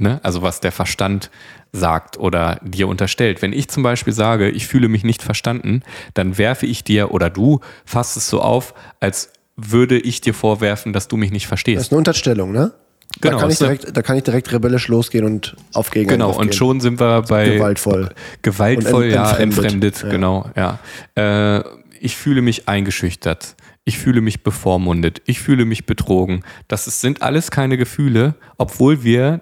Ne? 0.00 0.20
Also 0.22 0.42
was 0.42 0.60
der 0.60 0.72
Verstand 0.72 1.30
sagt 1.72 2.18
oder 2.18 2.60
dir 2.62 2.88
unterstellt. 2.88 3.42
Wenn 3.42 3.52
ich 3.52 3.68
zum 3.68 3.82
Beispiel 3.82 4.12
sage, 4.12 4.48
ich 4.48 4.66
fühle 4.66 4.88
mich 4.88 5.04
nicht 5.04 5.22
verstanden, 5.22 5.82
dann 6.14 6.38
werfe 6.38 6.66
ich 6.66 6.82
dir 6.84 7.10
oder 7.12 7.28
du 7.30 7.60
fasst 7.84 8.16
es 8.16 8.28
so 8.28 8.40
auf, 8.40 8.74
als 9.00 9.30
würde 9.56 9.98
ich 9.98 10.20
dir 10.20 10.34
vorwerfen, 10.34 10.92
dass 10.92 11.08
du 11.08 11.16
mich 11.16 11.30
nicht 11.30 11.44
Das 11.44 11.48
verstehst. 11.48 11.82
ist 11.82 11.92
eine 11.92 11.98
Unterstellung, 11.98 12.52
ne? 12.52 12.72
Genau, 13.20 13.36
Da 13.36 13.40
kann, 13.42 13.50
ich 13.50 13.58
direkt, 13.58 13.96
da 13.96 14.02
kann 14.02 14.16
ich 14.16 14.22
direkt 14.22 14.52
rebellisch 14.52 14.86
losgehen 14.88 15.24
und 15.24 15.56
auf 15.72 15.90
Gegen 15.90 16.08
Genau, 16.08 16.30
und 16.30 16.54
schon 16.54 16.80
sind 16.80 17.00
wir 17.00 17.22
bei 17.22 17.48
Gewaltvoll. 17.54 18.10
gewaltvoll, 18.42 19.04
ent- 19.04 19.12
ja, 19.14 19.30
entfremdet. 19.36 19.64
entfremdet, 19.64 20.02
Ja. 20.04 20.08
genau, 20.10 20.50
ja. 20.56 20.78
Äh, 21.16 21.64
ich 22.00 22.16
fühle 22.16 22.42
mich 22.42 22.68
eingeschüchtert. 22.68 23.56
Ich 23.84 23.98
fühle 23.98 24.20
mich 24.20 24.42
bevormundet. 24.44 25.22
Ich 25.24 25.40
fühle 25.40 25.64
mich 25.64 25.86
betrogen. 25.86 26.44
Das 26.68 26.86
ist, 26.86 27.00
sind 27.00 27.22
alles 27.22 27.50
keine 27.50 27.76
Gefühle, 27.78 28.34
obwohl 28.58 29.02
wir 29.02 29.40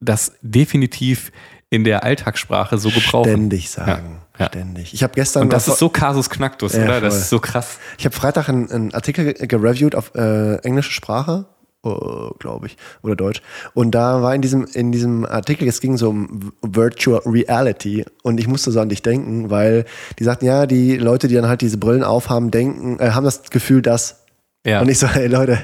das 0.00 0.32
definitiv 0.42 1.32
in 1.70 1.84
der 1.84 2.04
Alltagssprache 2.04 2.78
so 2.78 2.90
gebrauchen. 2.90 3.30
Ständig 3.30 3.70
sagen. 3.70 4.18
Ja. 4.38 4.46
Ständig. 4.46 4.94
Ich 4.94 5.02
habe 5.02 5.12
gestern. 5.14 5.42
Und 5.44 5.52
das 5.52 5.68
ist 5.68 5.78
so 5.78 5.88
Kasus 5.88 6.30
Knacktus, 6.30 6.74
Ja, 6.74 6.84
oder? 6.84 7.00
Das 7.00 7.14
voll. 7.14 7.22
ist 7.22 7.30
so 7.30 7.40
krass. 7.40 7.78
Ich 7.98 8.04
habe 8.04 8.14
Freitag 8.14 8.48
einen, 8.48 8.70
einen 8.70 8.94
Artikel 8.94 9.34
gereviewt 9.34 9.94
auf 9.94 10.14
äh, 10.14 10.56
englische 10.58 10.92
Sprache, 10.92 11.46
oh, 11.82 12.30
glaube 12.38 12.68
ich, 12.68 12.76
oder 13.02 13.16
Deutsch. 13.16 13.42
Und 13.74 13.90
da 13.96 14.22
war 14.22 14.34
in 14.34 14.40
diesem, 14.40 14.64
in 14.72 14.92
diesem 14.92 15.26
Artikel, 15.26 15.66
es 15.68 15.80
ging 15.80 15.96
so 15.96 16.10
um 16.10 16.52
Virtual 16.62 17.20
Reality. 17.26 18.04
Und 18.22 18.38
ich 18.38 18.46
musste 18.46 18.70
so 18.70 18.80
an 18.80 18.88
dich 18.88 19.02
denken, 19.02 19.50
weil 19.50 19.84
die 20.18 20.24
sagten, 20.24 20.46
ja, 20.46 20.66
die 20.66 20.96
Leute, 20.96 21.26
die 21.28 21.34
dann 21.34 21.48
halt 21.48 21.60
diese 21.60 21.76
Brillen 21.78 22.04
aufhaben, 22.04 22.50
denken, 22.50 22.98
äh, 23.00 23.10
haben 23.10 23.24
das 23.24 23.50
Gefühl, 23.50 23.82
dass. 23.82 24.24
Ja. 24.66 24.80
Und 24.80 24.88
ich 24.88 24.98
so, 24.98 25.06
hey 25.06 25.28
Leute, 25.28 25.58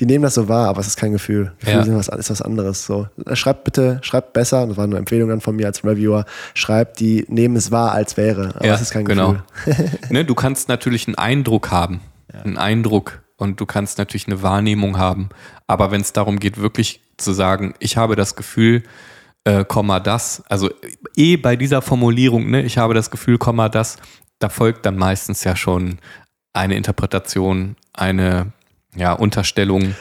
die 0.00 0.06
nehmen 0.06 0.22
das 0.22 0.34
so 0.34 0.48
wahr, 0.48 0.68
aber 0.68 0.80
es 0.80 0.86
ist 0.86 0.96
kein 0.96 1.12
Gefühl. 1.12 1.52
Gefühle 1.60 1.78
Ja. 1.78 1.84
sind 1.84 1.96
was, 1.96 2.08
ist 2.08 2.30
was 2.30 2.42
anderes. 2.42 2.84
So, 2.84 3.06
schreibt 3.34 3.64
bitte, 3.64 3.98
schreibt 4.02 4.32
besser, 4.32 4.66
das 4.66 4.76
war 4.76 4.84
eine 4.84 4.96
Empfehlung 4.96 5.28
dann 5.28 5.40
von 5.40 5.54
mir 5.56 5.66
als 5.66 5.84
Reviewer, 5.84 6.24
schreibt, 6.54 7.00
die 7.00 7.26
nehmen 7.28 7.56
es 7.56 7.70
wahr, 7.70 7.92
als 7.92 8.16
wäre. 8.16 8.54
Aber 8.56 8.66
es 8.66 8.80
ist 8.80 8.92
kein 8.92 9.04
genau. 9.04 9.36
Gefühl. 9.64 9.90
ne, 10.10 10.24
du 10.24 10.34
kannst 10.34 10.68
natürlich 10.68 11.06
einen 11.06 11.16
Eindruck 11.16 11.70
haben, 11.70 12.00
einen 12.32 12.56
Eindruck 12.56 13.22
und 13.36 13.60
du 13.60 13.66
kannst 13.66 13.98
natürlich 13.98 14.26
eine 14.26 14.42
Wahrnehmung 14.42 14.98
haben. 14.98 15.28
Aber 15.66 15.90
wenn 15.90 16.00
es 16.00 16.12
darum 16.12 16.40
geht, 16.40 16.58
wirklich 16.58 17.02
zu 17.18 17.32
sagen, 17.32 17.74
ich 17.78 17.96
habe 17.96 18.16
das 18.16 18.36
Gefühl, 18.36 18.82
äh, 19.44 19.64
Komma 19.64 20.00
das, 20.00 20.42
also 20.48 20.70
eh 21.16 21.36
bei 21.36 21.56
dieser 21.56 21.82
Formulierung, 21.82 22.50
ne, 22.50 22.62
ich 22.62 22.78
habe 22.78 22.94
das 22.94 23.10
Gefühl, 23.10 23.38
Komma 23.38 23.68
das, 23.68 23.96
da 24.38 24.48
folgt 24.48 24.86
dann 24.86 24.96
meistens 24.96 25.44
ja 25.44 25.56
schon 25.56 25.98
eine 26.52 26.76
Interpretation, 26.76 27.76
eine 27.92 28.52
ja, 28.94 29.12
Unterstellung. 29.12 29.94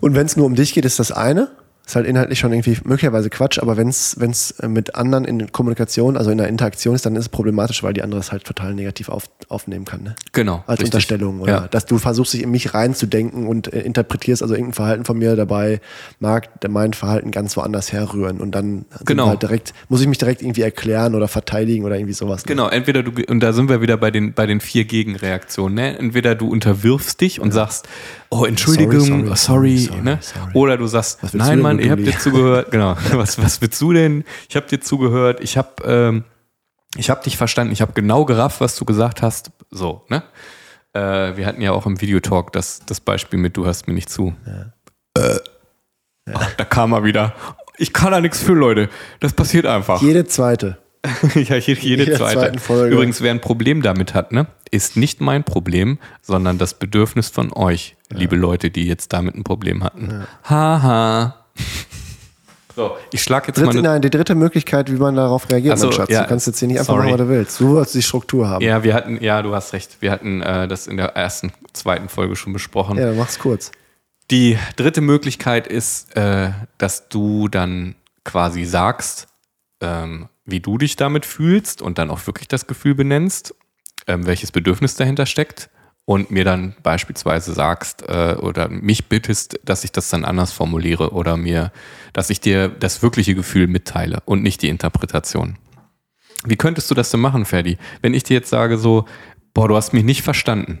Und 0.00 0.14
wenn 0.14 0.26
es 0.26 0.36
nur 0.36 0.46
um 0.46 0.54
dich 0.54 0.74
geht, 0.74 0.84
ist 0.84 0.98
das 0.98 1.12
eine. 1.12 1.50
Ist 1.90 1.96
halt 1.96 2.06
inhaltlich 2.06 2.38
schon 2.38 2.52
irgendwie 2.52 2.78
möglicherweise 2.84 3.30
Quatsch, 3.30 3.58
aber 3.58 3.76
wenn 3.76 3.88
es 3.88 4.16
mit 4.62 4.94
anderen 4.94 5.24
in 5.24 5.50
Kommunikation, 5.50 6.16
also 6.16 6.30
in 6.30 6.38
der 6.38 6.46
Interaktion 6.46 6.94
ist, 6.94 7.04
dann 7.04 7.16
ist 7.16 7.22
es 7.22 7.28
problematisch, 7.28 7.82
weil 7.82 7.92
die 7.94 8.02
andere 8.02 8.20
es 8.20 8.30
halt 8.30 8.44
total 8.44 8.74
negativ 8.74 9.08
auf, 9.08 9.24
aufnehmen 9.48 9.86
kann. 9.86 10.04
Ne? 10.04 10.14
Genau. 10.32 10.62
Als 10.68 10.78
richtig. 10.78 10.84
Unterstellung. 10.84 11.40
Oder 11.40 11.52
Ja. 11.52 11.68
dass 11.68 11.86
du 11.86 11.98
versuchst, 11.98 12.32
dich 12.34 12.44
in 12.44 12.52
mich 12.52 12.74
reinzudenken 12.74 13.48
und 13.48 13.72
äh, 13.72 13.80
interpretierst, 13.80 14.40
also 14.40 14.54
irgendein 14.54 14.74
Verhalten 14.74 15.04
von 15.04 15.18
mir 15.18 15.34
dabei 15.34 15.80
mag 16.20 16.48
mein 16.68 16.92
Verhalten 16.92 17.32
ganz 17.32 17.56
woanders 17.56 17.92
herrühren. 17.92 18.40
Und 18.40 18.52
dann 18.54 18.84
Genau. 19.04 19.26
halt 19.26 19.42
direkt, 19.42 19.74
muss 19.88 20.00
ich 20.00 20.06
mich 20.06 20.18
direkt 20.18 20.42
irgendwie 20.42 20.62
erklären 20.62 21.16
oder 21.16 21.26
verteidigen 21.26 21.84
oder 21.84 21.96
irgendwie 21.96 22.12
sowas. 22.14 22.44
Ne? 22.44 22.50
Genau, 22.50 22.68
entweder 22.68 23.02
du, 23.02 23.10
und 23.26 23.40
da 23.40 23.52
sind 23.52 23.68
wir 23.68 23.80
wieder 23.80 23.96
bei 23.96 24.12
den, 24.12 24.32
bei 24.32 24.46
den 24.46 24.60
vier 24.60 24.84
Gegenreaktionen, 24.84 25.74
ne? 25.74 25.98
Entweder 25.98 26.36
du 26.36 26.46
unterwirfst 26.48 27.20
dich 27.20 27.40
und 27.40 27.50
sagst, 27.50 27.88
oh, 28.30 28.44
Entschuldigung, 28.44 29.34
sorry, 29.34 29.36
sorry, 29.36 29.78
sorry, 29.78 30.00
ne? 30.02 30.18
sorry. 30.20 30.50
Oder 30.54 30.76
du 30.76 30.86
sagst, 30.86 31.20
nein, 31.34 31.60
Mann, 31.60 31.78
habe 31.78 31.96
Dulli? 31.96 32.12
dir 32.12 32.18
zugehört, 32.18 32.70
genau, 32.70 32.96
was, 33.12 33.42
was 33.42 33.60
willst 33.60 33.80
du 33.80 33.92
denn? 33.92 34.24
Ich 34.48 34.56
habe 34.56 34.66
dir 34.66 34.80
zugehört, 34.80 35.40
ich 35.40 35.56
habe 35.56 35.82
ähm, 35.84 36.24
ich 36.96 37.10
hab 37.10 37.22
dich 37.22 37.36
verstanden, 37.36 37.72
ich 37.72 37.82
habe 37.82 37.92
genau 37.92 38.24
gerafft, 38.24 38.60
was 38.60 38.76
du 38.76 38.84
gesagt 38.84 39.22
hast, 39.22 39.50
so, 39.70 40.04
ne? 40.08 40.22
Äh, 40.92 41.36
wir 41.36 41.46
hatten 41.46 41.62
ja 41.62 41.72
auch 41.72 41.86
im 41.86 42.00
Videotalk 42.00 42.52
das, 42.52 42.80
das 42.84 43.00
Beispiel 43.00 43.38
mit, 43.38 43.56
du 43.56 43.64
hörst 43.64 43.86
mir 43.86 43.94
nicht 43.94 44.10
zu. 44.10 44.34
Äh, 45.16 45.36
ach, 46.32 46.52
da 46.54 46.64
kam 46.64 46.92
er 46.92 47.04
wieder. 47.04 47.34
Ich 47.78 47.92
kann 47.92 48.10
da 48.10 48.20
nichts 48.20 48.42
für, 48.42 48.54
Leute. 48.54 48.88
Das 49.20 49.32
passiert 49.32 49.66
einfach. 49.66 50.02
Jede 50.02 50.24
zweite. 50.24 50.78
ja, 51.34 51.56
jede, 51.56 51.80
jede 51.80 52.16
zweite. 52.16 52.58
Folge. 52.58 52.94
Übrigens, 52.94 53.22
wer 53.22 53.30
ein 53.30 53.40
Problem 53.40 53.82
damit 53.82 54.14
hat, 54.14 54.32
ne, 54.32 54.48
ist 54.70 54.96
nicht 54.96 55.20
mein 55.20 55.44
Problem, 55.44 55.98
sondern 56.20 56.58
das 56.58 56.74
Bedürfnis 56.74 57.28
von 57.30 57.52
euch, 57.52 57.96
liebe 58.10 58.36
Leute, 58.36 58.70
die 58.70 58.86
jetzt 58.86 59.12
damit 59.12 59.34
ein 59.34 59.44
Problem 59.44 59.82
hatten. 59.84 60.26
Haha. 60.44 61.36
So, 62.76 62.96
ich 63.12 63.22
schlag 63.22 63.48
jetzt 63.48 63.58
mal 63.58 63.66
Dritte, 63.66 63.78
eine, 63.80 63.88
nein, 63.88 64.02
die 64.02 64.10
dritte 64.10 64.34
Möglichkeit, 64.34 64.90
wie 64.90 64.96
man 64.96 65.16
darauf 65.16 65.50
reagiert, 65.50 65.74
Ach 65.74 65.78
so, 65.78 65.86
mein 65.88 65.96
Schatz. 65.96 66.10
ja, 66.10 66.22
du 66.22 66.28
kannst 66.28 66.46
jetzt 66.46 66.60
hier 66.60 66.68
nicht 66.68 66.78
einfach 66.78 66.94
sorry. 66.94 67.10
machen, 67.10 67.18
was 67.18 67.26
du 67.26 67.28
willst. 67.28 67.60
Du 67.60 67.68
wolltest 67.74 67.94
die 67.96 68.02
Struktur 68.02 68.48
haben. 68.48 68.64
Ja, 68.64 68.84
wir 68.84 68.94
hatten, 68.94 69.22
ja, 69.22 69.42
du 69.42 69.54
hast 69.54 69.72
recht. 69.72 69.98
Wir 70.00 70.12
hatten 70.12 70.40
äh, 70.40 70.68
das 70.68 70.86
in 70.86 70.96
der 70.96 71.16
ersten, 71.16 71.52
zweiten 71.72 72.08
Folge 72.08 72.36
schon 72.36 72.52
besprochen. 72.52 72.96
Ja, 72.96 73.12
mach's 73.12 73.38
kurz. 73.38 73.72
Die 74.30 74.56
dritte 74.76 75.00
Möglichkeit 75.00 75.66
ist, 75.66 76.16
äh, 76.16 76.52
dass 76.78 77.08
du 77.08 77.48
dann 77.48 77.96
quasi 78.24 78.64
sagst, 78.64 79.26
ähm, 79.80 80.28
wie 80.44 80.60
du 80.60 80.78
dich 80.78 80.94
damit 80.94 81.26
fühlst 81.26 81.82
und 81.82 81.98
dann 81.98 82.10
auch 82.10 82.24
wirklich 82.26 82.46
das 82.46 82.66
Gefühl 82.66 82.94
benennst, 82.94 83.54
ähm, 84.06 84.26
welches 84.26 84.52
Bedürfnis 84.52 84.94
dahinter 84.94 85.26
steckt 85.26 85.70
und 86.10 86.32
mir 86.32 86.42
dann 86.44 86.74
beispielsweise 86.82 87.52
sagst 87.52 88.02
äh, 88.08 88.34
oder 88.34 88.68
mich 88.68 89.08
bittest, 89.08 89.60
dass 89.64 89.84
ich 89.84 89.92
das 89.92 90.08
dann 90.10 90.24
anders 90.24 90.50
formuliere 90.50 91.12
oder 91.12 91.36
mir, 91.36 91.70
dass 92.12 92.30
ich 92.30 92.40
dir 92.40 92.68
das 92.68 93.00
wirkliche 93.00 93.36
Gefühl 93.36 93.68
mitteile 93.68 94.18
und 94.24 94.42
nicht 94.42 94.60
die 94.62 94.70
Interpretation. 94.70 95.56
Wie 96.44 96.56
könntest 96.56 96.90
du 96.90 96.96
das 96.96 97.12
denn 97.12 97.20
machen, 97.20 97.44
Ferdi? 97.44 97.78
Wenn 98.02 98.12
ich 98.12 98.24
dir 98.24 98.34
jetzt 98.34 98.50
sage 98.50 98.76
so, 98.76 99.04
boah, 99.54 99.68
du 99.68 99.76
hast 99.76 99.92
mich 99.92 100.02
nicht 100.02 100.22
verstanden. 100.22 100.80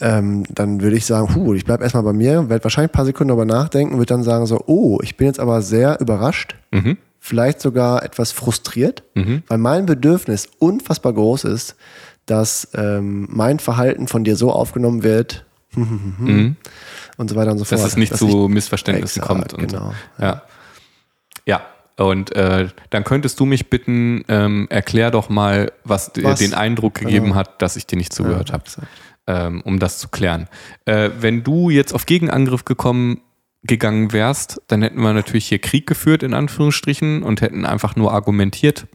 ähm, 0.00 0.44
dann 0.48 0.80
würde 0.80 0.96
ich 0.96 1.04
sagen, 1.04 1.34
huh, 1.34 1.52
ich 1.52 1.66
bleibe 1.66 1.82
erstmal 1.82 2.04
bei 2.04 2.14
mir, 2.14 2.48
werde 2.48 2.64
wahrscheinlich 2.64 2.90
ein 2.90 2.96
paar 2.96 3.04
Sekunden 3.04 3.28
darüber 3.28 3.44
nachdenken, 3.44 3.96
würde 3.98 4.14
dann 4.14 4.22
sagen 4.22 4.46
so, 4.46 4.62
oh, 4.66 4.98
ich 5.02 5.18
bin 5.18 5.26
jetzt 5.26 5.40
aber 5.40 5.60
sehr 5.60 6.00
überrascht, 6.00 6.54
Mhm. 6.70 6.96
vielleicht 7.18 7.60
sogar 7.60 8.02
etwas 8.02 8.32
frustriert, 8.32 9.02
Mhm. 9.14 9.42
weil 9.46 9.58
mein 9.58 9.84
Bedürfnis 9.84 10.48
unfassbar 10.58 11.12
groß 11.12 11.44
ist, 11.44 11.76
dass 12.26 12.68
ähm, 12.74 13.26
mein 13.30 13.58
Verhalten 13.58 14.08
von 14.08 14.24
dir 14.24 14.36
so 14.36 14.52
aufgenommen 14.52 15.02
wird 15.02 15.44
Mhm. 15.74 16.56
und 17.18 17.28
so 17.30 17.36
weiter 17.36 17.50
und 17.52 17.58
so 17.58 17.64
fort. 17.64 17.80
dass 17.80 17.86
es 17.88 17.96
nicht 17.96 18.12
Dass 18.12 18.20
zu 18.20 18.48
Missverständnissen 18.48 19.22
Exakt, 19.22 19.50
kommt. 19.50 19.54
Und 19.54 19.68
genau. 19.68 19.92
Ja. 20.18 20.42
ja. 21.44 21.60
Und 21.98 22.34
äh, 22.34 22.68
dann 22.90 23.04
könntest 23.04 23.40
du 23.40 23.46
mich 23.46 23.70
bitten, 23.70 24.24
ähm, 24.28 24.66
erklär 24.70 25.10
doch 25.10 25.28
mal, 25.28 25.72
was, 25.84 26.12
dir 26.12 26.24
Was? 26.24 26.38
den 26.40 26.52
Eindruck 26.54 26.94
gegeben 26.94 27.26
Genau. 27.26 27.36
hat, 27.36 27.60
dass 27.62 27.76
ich 27.76 27.86
dir 27.86 27.96
nicht 27.96 28.12
zugehört 28.12 28.48
Ja, 28.50 28.54
habe, 28.54 28.64
ähm, 29.26 29.62
um 29.62 29.78
das 29.78 29.98
zu 29.98 30.08
klären. 30.08 30.48
Äh, 30.84 31.10
wenn 31.20 31.42
du 31.42 31.70
jetzt 31.70 31.94
auf 31.94 32.06
Gegenangriff 32.06 32.64
gekommen 32.64 33.20
gegangen 33.62 34.12
wärst, 34.12 34.60
dann 34.68 34.82
hätten 34.82 35.00
wir 35.00 35.12
natürlich 35.12 35.46
hier 35.48 35.58
Krieg 35.58 35.86
geführt, 35.86 36.22
in 36.22 36.34
Anführungsstrichen, 36.34 37.22
und 37.22 37.40
hätten 37.40 37.64
einfach 37.66 37.96
nur 37.96 38.12
argumentiert 38.12 38.86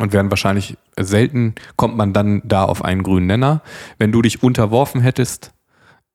und 0.00 0.12
wären 0.12 0.30
wahrscheinlich 0.30 0.76
selten, 0.98 1.54
kommt 1.76 1.96
man 1.96 2.12
dann 2.12 2.42
da 2.44 2.64
auf 2.64 2.84
einen 2.84 3.02
grünen 3.02 3.26
Nenner. 3.26 3.62
Wenn 3.98 4.12
du 4.12 4.22
dich 4.22 4.42
unterworfen 4.42 5.00
hättest, 5.00 5.52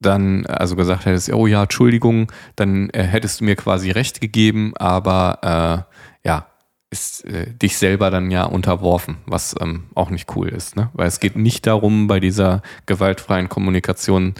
dann 0.01 0.45
also 0.45 0.75
gesagt 0.75 1.05
hättest, 1.05 1.31
oh 1.31 1.47
ja, 1.47 1.63
Entschuldigung, 1.63 2.31
dann 2.55 2.89
äh, 2.89 3.03
hättest 3.03 3.39
du 3.39 3.45
mir 3.45 3.55
quasi 3.55 3.91
recht 3.91 4.21
gegeben, 4.21 4.73
aber 4.77 5.85
äh, 6.23 6.27
ja, 6.27 6.47
ist 6.89 7.25
äh, 7.25 7.51
dich 7.53 7.77
selber 7.77 8.11
dann 8.11 8.31
ja 8.31 8.43
unterworfen, 8.43 9.17
was 9.25 9.55
ähm, 9.59 9.85
auch 9.95 10.09
nicht 10.09 10.35
cool 10.35 10.49
ist, 10.49 10.75
ne? 10.75 10.89
Weil 10.93 11.07
es 11.07 11.19
geht 11.19 11.35
nicht 11.35 11.65
darum, 11.65 12.07
bei 12.07 12.19
dieser 12.19 12.61
gewaltfreien 12.85 13.49
Kommunikation 13.49 14.35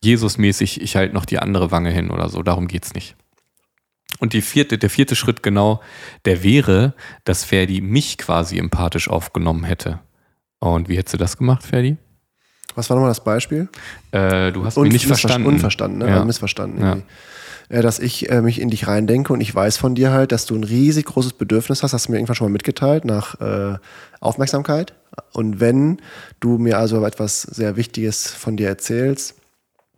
Jesusmäßig, 0.00 0.80
ich 0.80 0.94
halte 0.94 1.14
noch 1.14 1.24
die 1.24 1.40
andere 1.40 1.72
Wange 1.72 1.90
hin 1.90 2.10
oder 2.10 2.28
so, 2.28 2.42
darum 2.42 2.68
geht's 2.68 2.94
nicht. 2.94 3.16
Und 4.20 4.32
die 4.32 4.42
vierte, 4.42 4.78
der 4.78 4.90
vierte 4.90 5.14
Schritt 5.14 5.42
genau, 5.42 5.80
der 6.24 6.42
wäre, 6.42 6.94
dass 7.24 7.44
Ferdi 7.44 7.80
mich 7.80 8.18
quasi 8.18 8.58
empathisch 8.58 9.08
aufgenommen 9.08 9.64
hätte. 9.64 10.00
Und 10.58 10.88
wie 10.88 10.96
hättest 10.96 11.14
du 11.14 11.18
das 11.18 11.36
gemacht, 11.36 11.62
Ferdi? 11.62 11.96
Was 12.74 12.90
war 12.90 12.96
nochmal 12.96 13.10
das 13.10 13.22
Beispiel? 13.22 13.68
Äh, 14.10 14.52
du 14.52 14.64
hast 14.64 14.76
Und 14.76 14.84
mich 14.84 14.92
nicht 14.94 15.06
verstanden. 15.06 15.46
Unverstanden, 15.46 15.98
ne? 15.98 16.08
Ja. 16.08 16.24
Missverstanden. 16.24 16.80
Ja. 16.80 16.88
irgendwie. 16.88 17.06
Äh, 17.68 17.82
dass 17.82 17.98
ich 17.98 18.30
äh, 18.30 18.40
mich 18.40 18.60
in 18.60 18.70
dich 18.70 18.86
reindenke 18.86 19.32
und 19.32 19.40
ich 19.40 19.54
weiß 19.54 19.76
von 19.76 19.94
dir 19.94 20.10
halt, 20.10 20.32
dass 20.32 20.46
du 20.46 20.54
ein 20.54 20.64
riesig 20.64 21.06
großes 21.06 21.34
Bedürfnis 21.34 21.82
hast, 21.82 21.92
hast 21.92 22.08
du 22.08 22.12
mir 22.12 22.18
irgendwann 22.18 22.36
schon 22.36 22.46
mal 22.46 22.52
mitgeteilt, 22.52 23.04
nach 23.04 23.40
äh, 23.40 23.78
Aufmerksamkeit. 24.20 24.94
Und 25.32 25.60
wenn 25.60 25.98
du 26.40 26.58
mir 26.58 26.78
also 26.78 27.04
etwas 27.04 27.42
sehr 27.42 27.76
Wichtiges 27.76 28.28
von 28.28 28.56
dir 28.56 28.68
erzählst, 28.68 29.34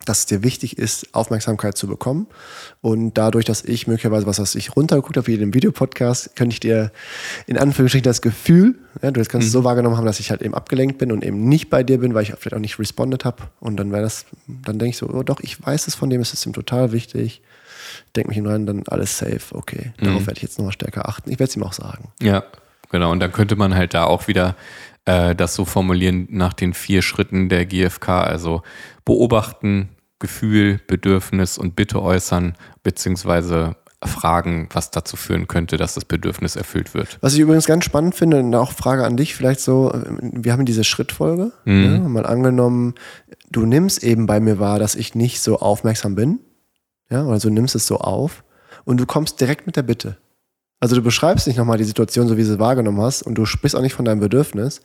dass 0.07 0.21
es 0.21 0.27
dir 0.27 0.43
wichtig 0.43 0.79
ist, 0.79 1.15
Aufmerksamkeit 1.15 1.77
zu 1.77 1.87
bekommen. 1.87 2.27
Und 2.81 3.15
dadurch, 3.15 3.45
dass 3.45 3.63
ich 3.63 3.87
möglicherweise, 3.87 4.27
was 4.27 4.39
weiß 4.39 4.55
ich, 4.55 4.75
runtergeguckt 4.75 5.17
habe, 5.17 5.27
wie 5.27 5.35
in 5.35 5.41
dem 5.41 5.55
Videopodcast, 5.55 6.37
könnte 6.37 6.55
ich 6.55 6.61
dir 6.61 6.91
in 7.47 7.59
Anführungsstrichen 7.59 8.05
das 8.05 8.23
Gefühl, 8.23 8.77
ja, 9.03 9.11
du 9.11 9.23
kannst 9.25 9.47
es 9.47 9.53
so 9.53 9.63
wahrgenommen 9.63 9.97
haben, 9.97 10.07
dass 10.07 10.19
ich 10.19 10.31
halt 10.31 10.43
eben 10.43 10.55
abgelenkt 10.55 10.99
bin 10.99 11.13
und 11.13 11.25
eben 11.25 11.49
nicht 11.49 11.69
bei 11.69 11.83
dir 11.83 11.99
bin, 11.99 12.15
weil 12.15 12.23
ich 12.23 12.31
vielleicht 12.31 12.55
auch 12.55 12.61
nicht 12.61 12.79
responded 12.79 13.25
habe. 13.25 13.45
Und 13.61 13.77
dann 13.77 13.93
wäre 13.93 14.03
das, 14.03 14.25
dann 14.47 14.79
denke 14.79 14.91
ich 14.91 14.97
so, 14.97 15.09
oh 15.09 15.23
doch, 15.23 15.41
ich 15.41 15.65
weiß 15.65 15.87
es 15.87 15.95
von 15.95 16.09
dem, 16.09 16.21
es 16.21 16.33
ist 16.33 16.47
ihm 16.47 16.53
total 16.53 16.93
wichtig. 16.93 17.43
Denke 18.17 18.29
mich 18.29 18.37
hinein, 18.37 18.67
dann 18.67 18.85
alles 18.89 19.19
safe, 19.19 19.41
okay. 19.53 19.93
Darauf 19.99 20.27
werde 20.27 20.39
ich 20.39 20.43
jetzt 20.43 20.59
nochmal 20.59 20.73
stärker 20.73 21.09
achten. 21.09 21.31
Ich 21.31 21.39
werde 21.39 21.51
es 21.51 21.57
ihm 21.57 21.63
auch 21.63 21.73
sagen. 21.73 22.09
Ja, 22.21 22.45
genau. 22.91 23.13
Und 23.13 23.21
dann 23.21 23.33
könnte 23.33 23.57
man 23.57 23.75
halt 23.75 23.95
da 23.95 24.05
auch 24.05 24.29
wieder 24.29 24.57
äh, 25.05 25.35
das 25.35 25.55
so 25.55 25.65
formulieren 25.65 26.29
nach 26.31 26.53
den 26.53 26.75
vier 26.75 27.03
Schritten 27.03 27.49
der 27.49 27.67
GfK, 27.67 28.23
also 28.23 28.63
beobachten, 29.05 29.91
Gefühl, 30.19 30.81
Bedürfnis 30.87 31.57
und 31.59 31.77
Bitte 31.77 32.03
äußern, 32.03 32.55
beziehungsweise 32.83 33.77
fragen, 34.03 34.69
was 34.73 34.91
dazu 34.91 35.17
führen 35.17 35.47
könnte, 35.47 35.77
dass 35.77 35.95
das 35.95 36.05
Bedürfnis 36.05 36.57
erfüllt 36.57 36.95
wird. 36.95 37.19
Was 37.21 37.35
ich 37.35 37.41
übrigens 37.41 37.67
ganz 37.67 37.85
spannend 37.85 38.15
finde, 38.15 38.39
und 38.41 38.55
auch 38.55 38.73
Frage 38.73 39.05
an 39.05 39.17
dich, 39.17 39.35
vielleicht 39.35 39.61
so, 39.61 39.93
äh, 39.93 40.03
wir 40.21 40.53
haben 40.53 40.65
diese 40.65 40.85
Schrittfolge, 40.85 41.53
Mhm. 41.65 41.85
ja, 41.85 41.99
mal 42.01 42.27
angenommen, 42.27 42.95
du 43.51 43.67
nimmst 43.67 44.03
eben 44.03 44.27
bei 44.27 44.41
mir 44.41 44.59
wahr, 44.59 44.79
dass 44.79 44.95
ich 44.95 45.15
nicht 45.15 45.41
so 45.41 45.59
aufmerksam 45.59 46.15
bin, 46.15 46.41
ja, 47.11 47.25
oder 47.25 47.39
du 47.39 47.51
nimmst 47.51 47.75
es 47.75 47.87
so 47.87 47.99
auf 47.99 48.45
und 48.85 48.99
du 48.99 49.07
kommst 49.07 49.41
direkt 49.41 49.67
mit 49.67 49.77
der 49.77 49.83
Bitte. 49.83 50.17
Also 50.83 50.97
du 50.97 51.03
beschreibst 51.03 51.47
nicht 51.47 51.59
nochmal 51.59 51.77
die 51.77 51.85
Situation, 51.85 52.27
so 52.27 52.39
wie 52.39 52.43
sie 52.43 52.59
wahrgenommen 52.59 53.03
hast 53.03 53.21
und 53.23 53.35
du 53.35 53.45
sprichst 53.45 53.77
auch 53.77 53.83
nicht 53.83 53.93
von 53.93 54.07
deinem 54.07 54.21
Bedürfnis, 54.21 54.81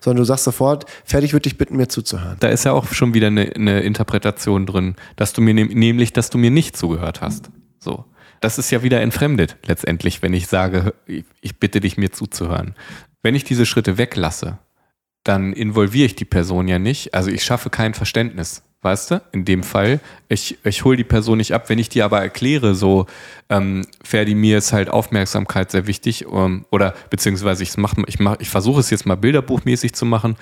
sondern 0.00 0.18
du 0.18 0.24
sagst 0.24 0.42
sofort, 0.42 0.86
fertig 1.04 1.32
würde 1.32 1.44
dich 1.44 1.56
bitten, 1.56 1.76
mir 1.76 1.86
zuzuhören. 1.86 2.36
Da 2.40 2.48
ist 2.48 2.64
ja 2.64 2.72
auch 2.72 2.92
schon 2.92 3.14
wieder 3.14 3.28
eine, 3.28 3.52
eine 3.54 3.80
Interpretation 3.80 4.66
drin, 4.66 4.96
dass 5.14 5.32
du 5.32 5.40
mir 5.40 5.54
nehm, 5.54 5.68
nämlich, 5.68 6.12
dass 6.12 6.30
du 6.30 6.38
mir 6.38 6.50
nicht 6.50 6.76
zugehört 6.76 7.20
hast. 7.20 7.50
So. 7.78 8.04
Das 8.40 8.58
ist 8.58 8.70
ja 8.72 8.82
wieder 8.82 9.00
entfremdet 9.00 9.56
letztendlich, 9.64 10.20
wenn 10.20 10.34
ich 10.34 10.48
sage, 10.48 10.94
ich, 11.06 11.24
ich 11.40 11.58
bitte 11.58 11.78
dich, 11.78 11.96
mir 11.96 12.10
zuzuhören. 12.10 12.74
Wenn 13.22 13.36
ich 13.36 13.44
diese 13.44 13.66
Schritte 13.66 13.98
weglasse, 13.98 14.58
dann 15.28 15.52
involviere 15.52 16.06
ich 16.06 16.14
die 16.14 16.24
Person 16.24 16.68
ja 16.68 16.78
nicht. 16.78 17.14
Also 17.14 17.30
ich 17.30 17.44
schaffe 17.44 17.70
kein 17.70 17.94
Verständnis 17.94 18.62
weißt 18.86 19.10
du, 19.10 19.22
in 19.32 19.44
dem 19.44 19.64
Fall. 19.64 20.00
Ich, 20.28 20.58
ich 20.64 20.84
hole 20.84 20.96
die 20.96 21.04
Person 21.04 21.38
nicht 21.38 21.52
ab. 21.52 21.68
Wenn 21.68 21.78
ich 21.78 21.88
die 21.88 22.02
aber 22.02 22.20
erkläre, 22.20 22.76
so, 22.76 23.06
ähm, 23.48 23.84
Ferdi, 24.04 24.36
mir 24.36 24.58
ist 24.58 24.72
halt 24.72 24.88
Aufmerksamkeit 24.88 25.72
sehr 25.72 25.88
wichtig, 25.88 26.24
ähm, 26.32 26.66
oder 26.70 26.94
beziehungsweise 27.10 27.64
ich, 27.64 27.76
mach, 27.76 27.94
ich, 28.06 28.20
mach, 28.20 28.36
ich 28.38 28.48
versuche 28.48 28.78
es 28.78 28.90
jetzt 28.90 29.04
mal 29.04 29.16
bilderbuchmäßig 29.16 29.92
zu 29.94 30.06
machen. 30.06 30.36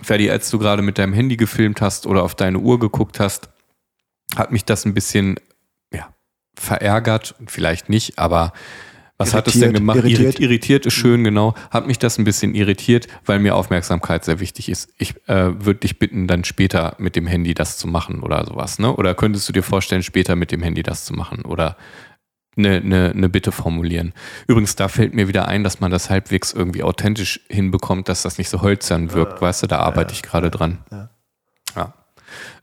Ferdi, 0.00 0.30
als 0.30 0.48
du 0.48 0.60
gerade 0.60 0.80
mit 0.80 0.96
deinem 0.98 1.12
Handy 1.12 1.36
gefilmt 1.36 1.80
hast 1.80 2.06
oder 2.06 2.22
auf 2.22 2.36
deine 2.36 2.60
Uhr 2.60 2.78
geguckt 2.78 3.18
hast, 3.18 3.48
hat 4.36 4.52
mich 4.52 4.64
das 4.64 4.84
ein 4.84 4.94
bisschen 4.94 5.40
ja, 5.92 6.14
verärgert, 6.54 7.34
vielleicht 7.48 7.88
nicht, 7.88 8.18
aber 8.18 8.52
was 9.18 9.34
hat 9.34 9.48
es 9.48 9.58
denn 9.58 9.72
gemacht? 9.72 9.96
Irritiert. 9.96 10.38
irritiert 10.38 10.86
ist 10.86 10.94
schön, 10.94 11.24
genau. 11.24 11.54
Hat 11.72 11.88
mich 11.88 11.98
das 11.98 12.18
ein 12.18 12.24
bisschen 12.24 12.54
irritiert, 12.54 13.08
weil 13.26 13.40
mir 13.40 13.56
Aufmerksamkeit 13.56 14.24
sehr 14.24 14.38
wichtig 14.38 14.68
ist. 14.68 14.94
Ich 14.96 15.16
äh, 15.26 15.64
würde 15.64 15.80
dich 15.80 15.98
bitten, 15.98 16.28
dann 16.28 16.44
später 16.44 16.94
mit 16.98 17.16
dem 17.16 17.26
Handy 17.26 17.52
das 17.52 17.78
zu 17.78 17.88
machen 17.88 18.20
oder 18.20 18.46
sowas, 18.46 18.78
ne? 18.78 18.94
Oder 18.94 19.16
könntest 19.16 19.48
du 19.48 19.52
dir 19.52 19.64
vorstellen, 19.64 20.04
später 20.04 20.36
mit 20.36 20.52
dem 20.52 20.62
Handy 20.62 20.84
das 20.84 21.04
zu 21.04 21.14
machen 21.14 21.42
oder 21.42 21.76
eine, 22.56 22.76
eine, 22.76 23.10
eine 23.10 23.28
Bitte 23.28 23.50
formulieren? 23.50 24.14
Übrigens, 24.46 24.76
da 24.76 24.86
fällt 24.86 25.14
mir 25.14 25.26
wieder 25.26 25.48
ein, 25.48 25.64
dass 25.64 25.80
man 25.80 25.90
das 25.90 26.10
halbwegs 26.10 26.52
irgendwie 26.52 26.84
authentisch 26.84 27.40
hinbekommt, 27.48 28.08
dass 28.08 28.22
das 28.22 28.38
nicht 28.38 28.48
so 28.48 28.62
hölzern 28.62 29.12
wirkt. 29.12 29.34
Ja. 29.34 29.40
Weißt 29.40 29.64
du, 29.64 29.66
da 29.66 29.80
arbeite 29.80 30.12
ja. 30.12 30.14
ich 30.14 30.22
gerade 30.22 30.48
dran. 30.48 30.78
Ja. 30.92 31.10
ja. 31.74 31.94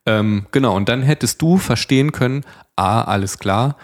Ähm, 0.05 0.45
genau, 0.51 0.73
und 0.73 0.87
dann 0.87 1.01
hättest 1.01 1.41
du 1.41 1.57
verstehen 1.57 2.13
können, 2.13 2.45
ah, 2.77 3.01
alles 3.01 3.39
klar, 3.39 3.75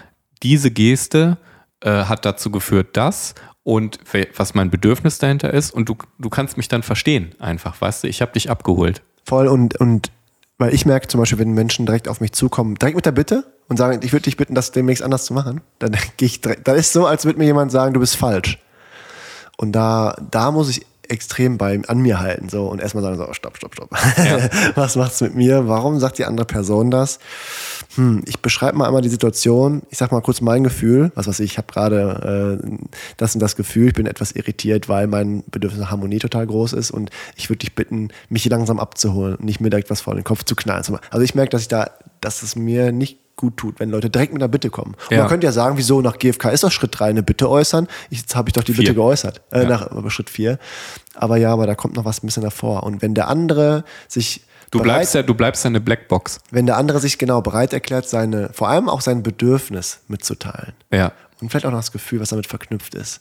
diese 0.41 0.71
Geste, 0.71 1.37
äh, 1.81 2.05
hat 2.05 2.25
dazu 2.25 2.51
geführt, 2.51 2.95
dass 2.97 3.35
und 3.63 3.99
was 4.35 4.53
mein 4.53 4.69
Bedürfnis 4.69 5.19
dahinter 5.19 5.53
ist 5.53 5.71
und 5.71 5.87
du, 5.87 5.95
du 6.17 6.29
kannst 6.29 6.57
mich 6.57 6.67
dann 6.67 6.83
verstehen 6.83 7.35
einfach, 7.39 7.79
weißt 7.79 8.03
du, 8.03 8.07
ich 8.07 8.21
habe 8.21 8.31
dich 8.31 8.49
abgeholt. 8.49 9.01
Voll 9.25 9.47
und, 9.47 9.79
und 9.79 10.11
weil 10.57 10.73
ich 10.73 10.85
merke 10.85 11.07
zum 11.07 11.19
Beispiel, 11.19 11.39
wenn 11.39 11.53
Menschen 11.53 11.85
direkt 11.85 12.07
auf 12.07 12.21
mich 12.21 12.33
zukommen, 12.33 12.75
direkt 12.75 12.95
mit 12.95 13.05
der 13.05 13.11
Bitte 13.11 13.45
und 13.67 13.77
sagen, 13.77 13.99
ich 14.03 14.13
würde 14.13 14.23
dich 14.23 14.37
bitten, 14.37 14.53
das 14.53 14.71
demnächst 14.71 15.03
anders 15.03 15.25
zu 15.25 15.33
machen, 15.33 15.61
dann 15.79 15.91
gehe 16.17 16.27
ich 16.27 16.41
direkt, 16.41 16.67
dann 16.67 16.75
ist 16.75 16.93
so, 16.93 17.05
als 17.05 17.25
würde 17.25 17.39
mir 17.39 17.45
jemand 17.45 17.71
sagen, 17.71 17.93
du 17.93 17.99
bist 17.99 18.15
falsch. 18.15 18.59
Und 19.57 19.73
da, 19.73 20.15
da 20.29 20.51
muss 20.51 20.69
ich 20.69 20.85
extrem 21.11 21.57
bei, 21.57 21.79
an 21.87 21.99
mir 21.99 22.19
halten 22.19 22.49
so 22.49 22.67
und 22.67 22.79
erstmal 22.79 23.03
sagen 23.03 23.17
so, 23.17 23.31
stopp, 23.33 23.57
stopp, 23.57 23.75
stopp. 23.75 23.91
Ja. 24.17 24.49
Was 24.75 24.95
macht's 24.95 25.21
mit 25.21 25.35
mir? 25.35 25.67
Warum 25.67 25.99
sagt 25.99 26.17
die 26.17 26.25
andere 26.25 26.45
Person 26.45 26.89
das? 26.89 27.19
Hm, 27.95 28.23
ich 28.25 28.39
beschreibe 28.39 28.77
mal 28.77 28.87
einmal 28.87 29.01
die 29.01 29.09
Situation. 29.09 29.83
Ich 29.89 29.97
sag 29.97 30.11
mal 30.11 30.21
kurz 30.21 30.41
mein 30.41 30.63
Gefühl. 30.63 31.11
Was 31.15 31.27
weiß 31.27 31.41
ich, 31.41 31.51
ich 31.51 31.57
habe 31.57 31.71
gerade 31.71 32.59
äh, 32.63 32.77
das 33.17 33.35
und 33.35 33.41
das 33.41 33.55
Gefühl. 33.55 33.89
Ich 33.89 33.93
bin 33.93 34.05
etwas 34.05 34.31
irritiert, 34.31 34.87
weil 34.87 35.07
mein 35.07 35.43
Bedürfnis 35.51 35.81
nach 35.81 35.91
Harmonie 35.91 36.19
total 36.19 36.47
groß 36.47 36.73
ist 36.73 36.91
und 36.91 37.09
ich 37.35 37.49
würde 37.49 37.59
dich 37.59 37.75
bitten, 37.75 38.09
mich 38.29 38.43
hier 38.43 38.51
langsam 38.51 38.79
abzuholen 38.79 39.35
und 39.35 39.45
nicht 39.45 39.59
mir 39.59 39.69
direkt 39.69 39.89
was 39.89 40.01
vor 40.01 40.15
den 40.15 40.23
Kopf 40.23 40.43
zu 40.45 40.55
knallen. 40.55 40.81
Also 40.81 41.23
ich 41.23 41.35
merke, 41.35 41.49
dass 41.49 41.63
ich 41.63 41.67
da, 41.67 41.91
dass 42.21 42.43
es 42.43 42.55
mir 42.55 42.91
nicht 42.91 43.19
gut 43.41 43.57
tut, 43.57 43.79
wenn 43.79 43.89
Leute 43.89 44.09
direkt 44.09 44.31
mit 44.33 44.41
einer 44.41 44.47
Bitte 44.47 44.69
kommen. 44.69 44.95
Und 45.09 45.11
ja. 45.11 45.19
man 45.19 45.27
könnte 45.27 45.45
ja 45.45 45.51
sagen, 45.51 45.77
wieso 45.77 46.01
nach 46.01 46.17
GFK 46.17 46.51
ist 46.51 46.63
doch 46.63 46.71
Schritt 46.71 46.97
3 46.97 47.09
eine 47.09 47.23
Bitte 47.23 47.49
äußern. 47.49 47.87
jetzt 48.09 48.35
habe 48.35 48.49
ich 48.49 48.53
doch 48.53 48.63
die 48.63 48.73
vier. 48.73 48.83
Bitte 48.83 48.95
geäußert, 48.95 49.41
äh, 49.51 49.63
ja. 49.63 49.69
nach 49.69 50.09
Schritt 50.11 50.29
4. 50.29 50.57
Aber 51.15 51.37
ja, 51.37 51.51
aber 51.51 51.67
da 51.67 51.75
kommt 51.75 51.95
noch 51.95 52.05
was 52.05 52.23
ein 52.23 52.27
bisschen 52.27 52.43
davor. 52.43 52.83
Und 52.83 53.01
wenn 53.01 53.13
der 53.15 53.27
andere 53.27 53.83
sich 54.07 54.45
Du 54.69 54.77
bereit, 54.79 54.99
bleibst 54.99 55.15
ja, 55.15 55.23
du 55.23 55.33
bleibst 55.33 55.65
ja 55.65 55.67
eine 55.67 55.81
Blackbox. 55.81 56.39
Wenn 56.49 56.65
der 56.65 56.77
andere 56.77 57.01
sich 57.01 57.17
genau 57.17 57.41
bereit 57.41 57.73
erklärt, 57.73 58.07
seine, 58.07 58.51
vor 58.53 58.69
allem 58.69 58.87
auch 58.87 59.01
sein 59.01 59.21
Bedürfnis 59.21 59.99
mitzuteilen. 60.07 60.71
Ja. 60.93 61.11
Und 61.41 61.49
vielleicht 61.49 61.65
auch 61.65 61.71
noch 61.71 61.79
das 61.79 61.91
Gefühl, 61.91 62.21
was 62.21 62.29
damit 62.29 62.47
verknüpft 62.47 62.95
ist 62.95 63.19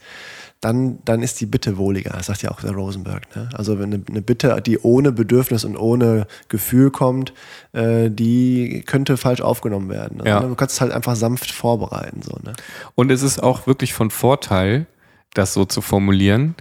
dann, 0.61 0.99
dann 1.05 1.23
ist 1.23 1.41
die 1.41 1.47
Bitte 1.47 1.79
wohliger, 1.79 2.11
das 2.11 2.27
sagt 2.27 2.43
ja 2.43 2.51
auch 2.51 2.61
der 2.61 2.73
Rosenberg. 2.73 3.35
Ne? 3.35 3.49
Also 3.55 3.79
wenn 3.79 3.95
eine, 3.95 4.05
eine, 4.09 4.21
Bitte, 4.21 4.61
die 4.61 4.79
ohne 4.79 5.11
Bedürfnis 5.11 5.65
und 5.65 5.77
ohne 5.77 6.27
Gefühl 6.49 6.91
kommt, 6.91 7.33
äh, 7.73 8.11
die 8.11 8.83
könnte 8.87 9.17
falsch 9.17 9.41
aufgenommen 9.41 9.89
werden. 9.89 10.21
Also 10.21 10.31
ja. 10.31 10.41
Du 10.41 10.55
kannst 10.55 10.75
es 10.75 10.81
halt 10.83 10.93
einfach 10.93 11.17
sanft 11.17 11.51
vorbereiten. 11.51 12.21
So, 12.23 12.39
ne? 12.43 12.53
Und 12.95 13.11
es 13.11 13.23
ist 13.23 13.43
auch 13.43 13.67
wirklich 13.67 13.95
von 13.95 14.11
Vorteil, 14.11 14.87
das 15.33 15.55
so 15.55 15.65
zu 15.65 15.81
formulieren, 15.81 16.55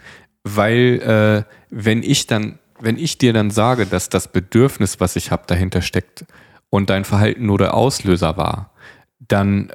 weil 0.44 1.46
äh, 1.46 1.52
wenn 1.70 2.02
ich 2.02 2.26
dann, 2.28 2.60
wenn 2.80 2.98
ich 2.98 3.18
dir 3.18 3.34
dann 3.34 3.52
sage, 3.52 3.86
dass 3.86 4.08
das 4.08 4.30
Bedürfnis, 4.30 5.02
was 5.02 5.18
ich 5.18 5.32
habe, 5.32 5.44
dahinter 5.48 5.82
steckt 5.82 6.26
und 6.70 6.90
dein 6.90 7.04
Verhalten 7.04 7.46
nur 7.46 7.58
der 7.58 7.74
Auslöser 7.74 8.38
war, 8.38 8.72
dann 9.20 9.72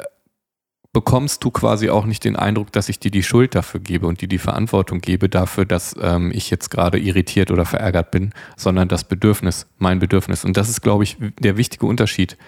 bekommst 0.94 1.42
du 1.44 1.50
quasi 1.50 1.90
auch 1.90 2.06
nicht 2.06 2.24
den 2.24 2.36
Eindruck, 2.36 2.72
dass 2.72 2.88
ich 2.88 3.00
dir 3.00 3.10
die 3.10 3.24
Schuld 3.24 3.54
dafür 3.54 3.80
gebe 3.80 4.06
und 4.06 4.22
dir 4.22 4.28
die 4.28 4.38
Verantwortung 4.38 5.00
gebe 5.00 5.28
dafür, 5.28 5.66
dass 5.66 5.94
ähm, 6.00 6.30
ich 6.32 6.50
jetzt 6.50 6.70
gerade 6.70 6.98
irritiert 6.98 7.50
oder 7.50 7.66
verärgert 7.66 8.12
bin, 8.12 8.30
sondern 8.56 8.88
das 8.88 9.04
Bedürfnis, 9.04 9.66
mein 9.76 9.98
Bedürfnis. 9.98 10.44
Und 10.44 10.56
das 10.56 10.70
ist, 10.70 10.80
glaube 10.80 11.02
ich, 11.04 11.16
der 11.40 11.56
wichtige 11.56 11.84
Unterschied. 11.84 12.38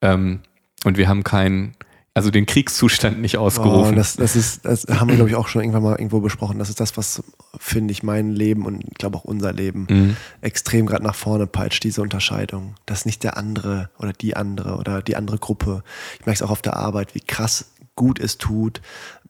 Ähm, 0.00 0.38
und 0.84 0.98
wir 0.98 1.08
haben 1.08 1.24
keinen, 1.24 1.74
also 2.14 2.30
den 2.30 2.46
Kriegszustand 2.46 3.20
nicht 3.20 3.38
ausgerufen. 3.38 3.94
Oh, 3.94 3.96
das, 3.96 4.14
das, 4.14 4.36
ist, 4.36 4.64
das 4.64 4.86
haben 4.88 5.08
wir, 5.08 5.16
glaube 5.16 5.30
ich, 5.30 5.34
auch 5.34 5.48
schon 5.48 5.62
irgendwann 5.62 5.82
mal 5.82 5.96
irgendwo 5.96 6.20
besprochen. 6.20 6.60
Das 6.60 6.68
ist 6.68 6.78
das, 6.78 6.96
was, 6.96 7.24
finde 7.58 7.90
ich, 7.90 8.04
mein 8.04 8.30
Leben 8.30 8.66
und 8.66 8.84
ich 8.84 8.94
glaube 8.94 9.16
auch 9.16 9.24
unser 9.24 9.52
Leben 9.52 9.88
mhm. 9.90 10.16
extrem 10.42 10.86
gerade 10.86 11.02
nach 11.02 11.16
vorne 11.16 11.48
peitscht, 11.48 11.82
diese 11.82 12.02
Unterscheidung. 12.02 12.76
Dass 12.86 13.04
nicht 13.04 13.24
der 13.24 13.36
andere 13.36 13.90
oder 13.98 14.12
die 14.12 14.36
andere 14.36 14.76
oder 14.76 15.02
die 15.02 15.16
andere 15.16 15.38
Gruppe. 15.38 15.82
Ich 16.20 16.26
merke 16.26 16.36
es 16.36 16.42
auch 16.42 16.52
auf 16.52 16.62
der 16.62 16.76
Arbeit, 16.76 17.16
wie 17.16 17.20
krass 17.20 17.72
gut 17.96 18.20
es 18.20 18.38
tut, 18.38 18.80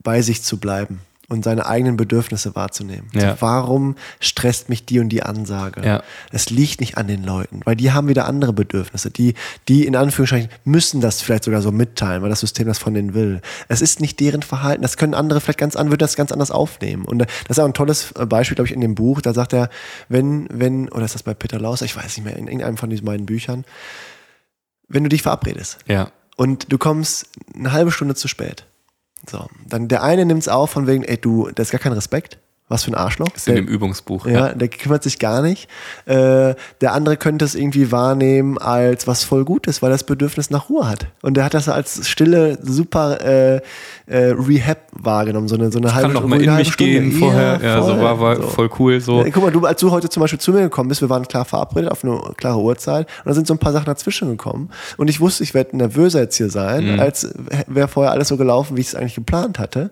bei 0.02 0.22
sich 0.22 0.42
zu 0.42 0.58
bleiben 0.58 1.00
und 1.28 1.44
seine 1.44 1.66
eigenen 1.66 1.96
Bedürfnisse 1.96 2.54
wahrzunehmen. 2.54 3.08
Ja. 3.12 3.30
Also 3.30 3.36
warum 3.40 3.96
stresst 4.20 4.68
mich 4.68 4.84
die 4.86 5.00
und 5.00 5.08
die 5.08 5.22
Ansage? 5.22 5.84
Ja. 5.84 6.02
Es 6.30 6.50
liegt 6.50 6.80
nicht 6.80 6.96
an 6.96 7.08
den 7.08 7.24
Leuten, 7.24 7.60
weil 7.64 7.76
die 7.76 7.92
haben 7.92 8.08
wieder 8.08 8.26
andere 8.26 8.52
Bedürfnisse. 8.52 9.10
Die, 9.10 9.34
die 9.68 9.86
in 9.86 9.96
Anführungszeichen 9.96 10.50
müssen 10.64 11.00
das 11.00 11.22
vielleicht 11.22 11.44
sogar 11.44 11.62
so 11.62 11.72
mitteilen, 11.72 12.22
weil 12.22 12.30
das 12.30 12.40
System 12.40 12.66
das 12.66 12.78
von 12.78 12.94
denen 12.94 13.14
will. 13.14 13.40
Es 13.68 13.80
ist 13.80 14.00
nicht 14.00 14.20
deren 14.20 14.42
Verhalten. 14.42 14.82
Das 14.82 14.96
können 14.96 15.14
andere 15.14 15.40
vielleicht 15.40 15.58
ganz 15.58 15.74
an, 15.74 15.88
würden 15.88 15.98
das 15.98 16.16
ganz 16.16 16.30
anders 16.30 16.50
aufnehmen. 16.50 17.04
Und 17.04 17.20
das 17.20 17.28
ist 17.48 17.58
auch 17.58 17.66
ein 17.66 17.74
tolles 17.74 18.12
Beispiel, 18.28 18.54
glaube 18.54 18.68
ich, 18.68 18.74
in 18.74 18.80
dem 18.80 18.94
Buch. 18.94 19.20
Da 19.20 19.34
sagt 19.34 19.52
er, 19.52 19.68
wenn, 20.08 20.46
wenn, 20.52 20.88
oder 20.90 21.04
ist 21.04 21.14
das 21.14 21.24
bei 21.24 21.34
Peter 21.34 21.58
Lauser? 21.58 21.84
Ich 21.84 21.96
weiß 21.96 22.16
nicht 22.16 22.24
mehr, 22.24 22.36
in 22.36 22.46
irgendeinem 22.46 22.76
von 22.76 22.90
diesen 22.90 23.04
beiden 23.04 23.26
Büchern. 23.26 23.64
Wenn 24.88 25.02
du 25.02 25.08
dich 25.08 25.22
verabredest. 25.22 25.78
Ja 25.88 26.12
und 26.36 26.72
du 26.72 26.78
kommst 26.78 27.28
eine 27.54 27.72
halbe 27.72 27.90
Stunde 27.90 28.14
zu 28.14 28.28
spät. 28.28 28.66
So, 29.28 29.48
dann 29.66 29.88
der 29.88 30.02
eine 30.02 30.24
nimmt 30.24 30.42
es 30.42 30.48
auf 30.48 30.70
von 30.70 30.86
wegen, 30.86 31.02
ey, 31.02 31.16
du, 31.18 31.50
das 31.54 31.68
ist 31.68 31.72
gar 31.72 31.80
kein 31.80 31.92
Respekt. 31.92 32.38
Was 32.68 32.82
für 32.82 32.90
ein 32.90 32.96
Arschloch. 32.96 33.28
ist 33.36 33.46
in 33.46 33.54
dem 33.54 33.68
Übungsbuch. 33.68 34.26
Ja, 34.26 34.32
ja, 34.32 34.52
der 34.52 34.66
kümmert 34.66 35.04
sich 35.04 35.20
gar 35.20 35.40
nicht. 35.40 35.68
Äh, 36.04 36.54
der 36.80 36.94
andere 36.94 37.16
könnte 37.16 37.44
es 37.44 37.54
irgendwie 37.54 37.92
wahrnehmen 37.92 38.58
als 38.58 39.06
was 39.06 39.22
voll 39.22 39.44
Gutes, 39.44 39.82
weil 39.82 39.90
er 39.90 39.94
das 39.94 40.02
Bedürfnis 40.02 40.50
nach 40.50 40.68
Ruhe 40.68 40.88
hat. 40.88 41.06
Und 41.22 41.36
der 41.36 41.44
hat 41.44 41.54
das 41.54 41.68
als 41.68 42.08
stille, 42.08 42.58
super 42.60 43.20
äh, 43.20 43.60
äh, 44.06 44.34
Rehab 44.36 44.78
wahrgenommen, 44.92 45.46
so 45.46 45.54
eine, 45.54 45.70
so 45.70 45.78
eine 45.78 45.88
ich 45.88 45.94
halbe 45.94 46.10
Stunde. 46.10 46.20
Kann 46.20 46.30
noch 46.30 46.36
mal 46.36 46.42
in 46.42 46.56
mich 46.56 46.72
Stunde. 46.72 46.92
gehen 46.92 47.12
ja, 47.12 47.18
vorher. 47.18 47.60
Ja, 47.62 47.82
voll, 47.82 47.94
so 47.94 48.02
war, 48.02 48.20
war 48.20 48.36
so. 48.36 48.42
voll 48.48 48.70
cool. 48.80 49.00
So. 49.00 49.22
Ja, 49.22 49.30
guck 49.30 49.44
mal, 49.44 49.52
du, 49.52 49.64
als 49.64 49.80
du 49.80 49.92
heute 49.92 50.08
zum 50.08 50.22
Beispiel 50.22 50.40
zu 50.40 50.52
mir 50.52 50.62
gekommen 50.62 50.88
bist, 50.88 51.00
wir 51.00 51.08
waren 51.08 51.28
klar 51.28 51.44
verabredet 51.44 51.92
auf 51.92 52.02
eine 52.02 52.20
klare 52.36 52.58
Uhrzeit 52.58 53.06
und 53.24 53.28
da 53.28 53.34
sind 53.34 53.46
so 53.46 53.54
ein 53.54 53.58
paar 53.58 53.72
Sachen 53.72 53.86
dazwischen 53.86 54.28
gekommen. 54.28 54.70
Und 54.96 55.08
ich 55.08 55.20
wusste, 55.20 55.44
ich 55.44 55.54
werde 55.54 55.76
nervöser 55.76 56.18
jetzt 56.20 56.36
hier 56.36 56.50
sein, 56.50 56.94
mhm. 56.94 57.00
als 57.00 57.32
wäre 57.68 57.86
vorher 57.86 58.10
alles 58.10 58.26
so 58.26 58.36
gelaufen, 58.36 58.76
wie 58.76 58.80
ich 58.80 58.88
es 58.88 58.94
eigentlich 58.96 59.14
geplant 59.14 59.60
hatte. 59.60 59.90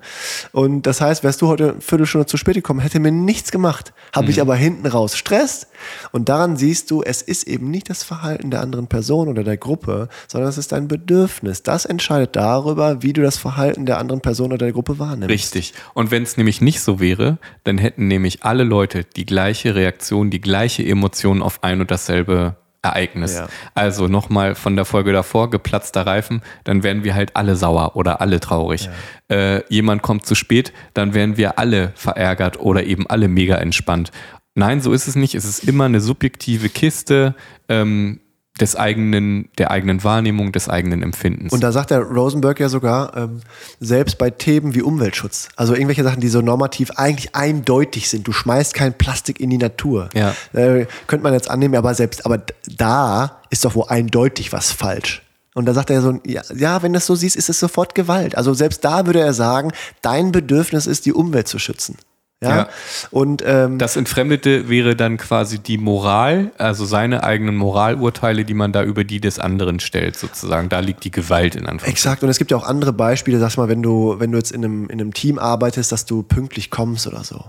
Und 0.50 0.88
das 0.88 1.00
heißt, 1.00 1.22
wärst 1.22 1.40
du 1.40 1.46
heute 1.46 1.70
eine 1.70 1.80
Viertelstunde 1.80 2.26
zu 2.26 2.36
spät 2.36 2.63
gekommen, 2.64 2.80
hätte 2.80 2.98
mir 2.98 3.12
nichts 3.12 3.52
gemacht. 3.52 3.92
Habe 4.12 4.26
mhm. 4.26 4.30
ich 4.30 4.40
aber 4.40 4.56
hinten 4.56 4.86
raus 4.86 5.16
Stress. 5.16 5.66
Und 6.12 6.30
daran 6.30 6.56
siehst 6.56 6.90
du, 6.90 7.02
es 7.02 7.20
ist 7.20 7.44
eben 7.44 7.70
nicht 7.70 7.90
das 7.90 8.02
Verhalten 8.02 8.50
der 8.50 8.62
anderen 8.62 8.86
Person 8.86 9.28
oder 9.28 9.44
der 9.44 9.58
Gruppe, 9.58 10.08
sondern 10.28 10.48
es 10.48 10.56
ist 10.56 10.72
dein 10.72 10.88
Bedürfnis. 10.88 11.62
Das 11.62 11.84
entscheidet 11.84 12.36
darüber, 12.36 13.02
wie 13.02 13.12
du 13.12 13.20
das 13.20 13.36
Verhalten 13.36 13.84
der 13.84 13.98
anderen 13.98 14.14
anderen 14.14 14.20
Person 14.20 14.52
oder 14.52 14.66
der 14.66 14.72
Gruppe 14.72 14.98
wahrnimmst. 14.98 15.30
Richtig. 15.30 15.74
Und 15.94 16.10
wenn 16.10 16.22
es 16.22 16.36
nämlich 16.36 16.60
nicht 16.60 16.80
so 16.80 17.00
wäre, 17.00 17.38
dann 17.64 17.78
hätten 17.78 18.08
nämlich 18.08 18.44
alle 18.44 18.64
Leute 18.64 19.04
die 19.04 19.26
gleiche 19.26 19.74
Reaktion, 19.74 20.30
die 20.30 20.40
gleiche 20.40 20.84
Emotion 20.84 21.42
auf 21.42 21.62
ein 21.62 21.80
und 21.80 21.90
dasselbe 21.90 22.56
Ereignis. 22.84 23.34
Ja. 23.34 23.48
Also 23.74 24.08
nochmal 24.08 24.54
von 24.54 24.76
der 24.76 24.84
Folge 24.84 25.12
davor, 25.12 25.50
geplatzter 25.50 26.06
Reifen, 26.06 26.42
dann 26.64 26.82
wären 26.82 27.04
wir 27.04 27.14
halt 27.14 27.36
alle 27.36 27.56
sauer 27.56 27.96
oder 27.96 28.20
alle 28.20 28.40
traurig. 28.40 28.88
Ja. 29.30 29.36
Äh, 29.36 29.64
jemand 29.68 30.02
kommt 30.02 30.26
zu 30.26 30.34
spät, 30.34 30.72
dann 30.92 31.14
wären 31.14 31.36
wir 31.36 31.58
alle 31.58 31.92
verärgert 31.94 32.60
oder 32.60 32.84
eben 32.84 33.06
alle 33.06 33.28
mega 33.28 33.56
entspannt. 33.56 34.12
Nein, 34.54 34.80
so 34.80 34.92
ist 34.92 35.08
es 35.08 35.16
nicht. 35.16 35.34
Es 35.34 35.44
ist 35.44 35.64
immer 35.64 35.84
eine 35.84 36.00
subjektive 36.00 36.68
Kiste. 36.68 37.34
Ähm, 37.68 38.20
des 38.60 38.76
eigenen, 38.76 39.48
der 39.58 39.72
eigenen 39.72 40.04
Wahrnehmung, 40.04 40.52
des 40.52 40.68
eigenen 40.68 41.02
Empfindens. 41.02 41.52
Und 41.52 41.62
da 41.62 41.72
sagt 41.72 41.90
der 41.90 42.02
Rosenberg 42.02 42.60
ja 42.60 42.68
sogar, 42.68 43.16
ähm, 43.16 43.40
selbst 43.80 44.16
bei 44.16 44.30
Themen 44.30 44.74
wie 44.74 44.82
Umweltschutz, 44.82 45.48
also 45.56 45.74
irgendwelche 45.74 46.04
Sachen, 46.04 46.20
die 46.20 46.28
so 46.28 46.40
normativ 46.40 46.92
eigentlich 46.92 47.34
eindeutig 47.34 48.08
sind, 48.08 48.28
du 48.28 48.32
schmeißt 48.32 48.72
kein 48.72 48.94
Plastik 48.94 49.40
in 49.40 49.50
die 49.50 49.58
Natur. 49.58 50.08
Ja. 50.14 50.34
Äh, 50.52 50.86
könnte 51.08 51.24
man 51.24 51.32
jetzt 51.32 51.50
annehmen, 51.50 51.74
aber 51.74 51.94
selbst, 51.94 52.24
aber 52.26 52.42
da 52.76 53.40
ist 53.50 53.64
doch 53.64 53.74
wohl 53.74 53.86
eindeutig 53.88 54.52
was 54.52 54.70
falsch. 54.70 55.22
Und 55.54 55.66
da 55.66 55.74
sagt 55.74 55.90
er 55.90 56.02
so, 56.02 56.20
ja, 56.24 56.42
ja, 56.54 56.82
wenn 56.82 56.92
du 56.92 56.98
es 56.98 57.06
so 57.06 57.14
siehst, 57.14 57.36
ist 57.36 57.48
es 57.48 57.58
sofort 57.58 57.94
Gewalt. 57.94 58.36
Also 58.36 58.54
selbst 58.54 58.84
da 58.84 59.06
würde 59.06 59.20
er 59.20 59.34
sagen, 59.34 59.72
dein 60.02 60.32
Bedürfnis 60.32 60.86
ist, 60.86 61.06
die 61.06 61.12
Umwelt 61.12 61.48
zu 61.48 61.58
schützen. 61.58 61.96
Ja. 62.44 62.56
Ja. 62.56 62.68
Und 63.10 63.42
ähm, 63.46 63.78
Das 63.78 63.96
Entfremdete 63.96 64.68
wäre 64.68 64.96
dann 64.96 65.16
quasi 65.16 65.58
die 65.58 65.78
Moral, 65.78 66.52
also 66.58 66.84
seine 66.84 67.24
eigenen 67.24 67.56
Moralurteile, 67.56 68.44
die 68.44 68.54
man 68.54 68.72
da 68.72 68.82
über 68.82 69.04
die 69.04 69.20
des 69.20 69.38
anderen 69.38 69.80
stellt, 69.80 70.16
sozusagen. 70.16 70.68
Da 70.68 70.80
liegt 70.80 71.04
die 71.04 71.10
Gewalt 71.10 71.54
in 71.54 71.62
Anführungszeichen. 71.62 71.92
Exakt, 71.92 72.22
und 72.22 72.28
es 72.28 72.38
gibt 72.38 72.50
ja 72.50 72.56
auch 72.56 72.66
andere 72.66 72.92
Beispiele, 72.92 73.38
sag 73.38 73.56
mal, 73.56 73.68
wenn 73.68 73.82
du, 73.82 74.16
wenn 74.18 74.30
du 74.32 74.38
jetzt 74.38 74.52
in 74.52 74.64
einem, 74.64 74.84
in 74.90 75.00
einem 75.00 75.12
Team 75.14 75.38
arbeitest, 75.38 75.90
dass 75.92 76.06
du 76.06 76.22
pünktlich 76.22 76.70
kommst 76.70 77.06
oder 77.06 77.24
so. 77.24 77.44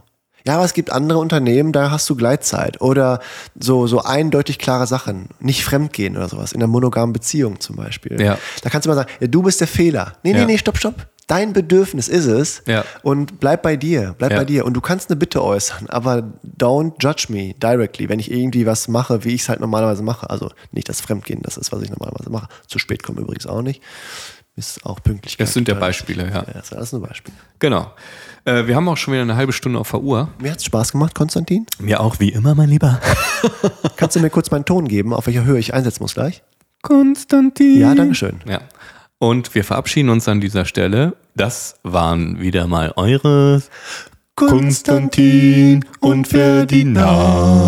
Ja, 0.47 0.57
aber 0.57 0.65
es 0.65 0.73
gibt 0.73 0.91
andere 0.91 1.17
Unternehmen, 1.17 1.71
da 1.71 1.89
hast 1.89 2.07
du 2.07 2.15
Gleitzeit 2.15 2.79
oder 2.79 3.19
so, 3.59 3.87
so 3.87 4.03
eindeutig 4.03 4.59
klare 4.59 4.85
Sachen. 4.85 5.29
Nicht 5.39 5.63
fremdgehen 5.65 6.15
oder 6.15 6.29
sowas. 6.29 6.51
In 6.51 6.61
einer 6.61 6.67
monogamen 6.67 7.13
Beziehung 7.13 7.59
zum 7.59 7.77
Beispiel. 7.77 8.21
Ja. 8.21 8.37
Da 8.61 8.69
kannst 8.69 8.85
du 8.85 8.89
mal 8.91 8.95
sagen, 8.95 9.09
ja, 9.19 9.25
du 9.25 9.41
bist 9.41 9.59
der 9.59 9.67
Fehler. 9.67 10.13
Nee, 10.21 10.33
nee, 10.33 10.39
Ja. 10.41 10.45
nee, 10.45 10.57
stopp, 10.59 10.77
stopp. 10.77 11.07
Dein 11.27 11.53
Bedürfnis 11.53 12.07
ist 12.07 12.25
es. 12.27 12.61
Ja. 12.67 12.83
Und 13.01 13.39
bleib 13.39 13.63
bei 13.63 13.77
dir. 13.77 14.13
Bleib 14.17 14.31
Ja. 14.31 14.37
bei 14.37 14.45
dir. 14.45 14.65
Und 14.65 14.73
du 14.73 14.81
kannst 14.81 15.09
eine 15.09 15.15
Bitte 15.17 15.43
äußern, 15.43 15.87
aber 15.89 16.33
don't 16.57 16.93
judge 16.99 17.25
me 17.29 17.53
directly, 17.55 18.07
wenn 18.09 18.19
ich 18.19 18.31
irgendwie 18.31 18.65
was 18.67 18.87
mache, 18.87 19.23
wie 19.23 19.33
ich 19.33 19.41
es 19.41 19.49
halt 19.49 19.59
normalerweise 19.59 20.03
mache. 20.03 20.29
Also 20.29 20.51
nicht 20.71 20.87
das 20.87 21.01
Fremdgehen, 21.01 21.41
das 21.41 21.57
ist, 21.57 21.71
was 21.71 21.81
ich 21.81 21.89
normalerweise 21.89 22.29
mache. 22.29 22.47
Zu 22.67 22.77
spät 22.77 23.01
kommen 23.01 23.17
übrigens 23.17 23.47
auch 23.47 23.61
nicht. 23.63 23.81
Ist 24.57 24.85
auch 24.85 25.01
pünktlich. 25.03 25.35
Das 25.35 25.51
sind 25.53 25.67
ja 25.67 25.73
Beispiele, 25.73 26.23
ja. 26.29 26.35
Ja, 26.35 26.41
das 26.53 26.65
ist 26.67 26.73
alles 26.73 26.91
nur 26.93 27.01
Beispiel. 27.01 27.33
Genau. 27.59 27.91
Äh, 28.45 28.67
wir 28.67 28.75
haben 28.77 28.87
auch 28.87 28.95
schon 28.95 29.13
wieder 29.13 29.23
eine 29.23 29.35
halbe 29.35 29.51
Stunde 29.51 29.79
auf 29.79 29.91
der 29.91 29.99
Uhr. 30.01 30.29
Mir 30.39 30.51
hat's 30.51 30.63
Spaß 30.63 30.93
gemacht, 30.93 31.13
Konstantin. 31.13 31.65
Mir 31.79 31.99
auch 31.99 32.19
wie 32.19 32.29
immer, 32.29 32.55
mein 32.55 32.69
Lieber. 32.69 33.01
Kannst 33.97 34.15
du 34.15 34.21
mir 34.21 34.29
kurz 34.29 34.51
meinen 34.51 34.63
Ton 34.63 34.87
geben, 34.87 35.11
auf 35.13 35.25
welcher 35.25 35.43
Höhe 35.43 35.59
ich 35.59 35.73
einsetzen 35.73 36.01
muss 36.03 36.13
gleich? 36.13 36.41
Konstantin. 36.83 37.79
Ja, 37.79 37.95
danke 37.95 38.15
schön. 38.15 38.39
Ja. 38.47 38.61
Und 39.19 39.55
wir 39.55 39.63
verabschieden 39.63 40.09
uns 40.09 40.27
an 40.27 40.41
dieser 40.41 40.65
Stelle. 40.65 41.15
Das 41.35 41.79
waren 41.83 42.39
wieder 42.39 42.67
mal 42.67 42.93
eure 42.95 43.61
Konstantin 44.35 45.85
und 46.01 46.27
Ferdinand. 46.27 47.61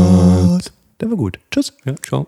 Der 0.99 1.09
war 1.09 1.17
gut. 1.17 1.39
Tschüss. 1.51 1.73
Ja, 1.85 1.95
ciao. 1.95 2.27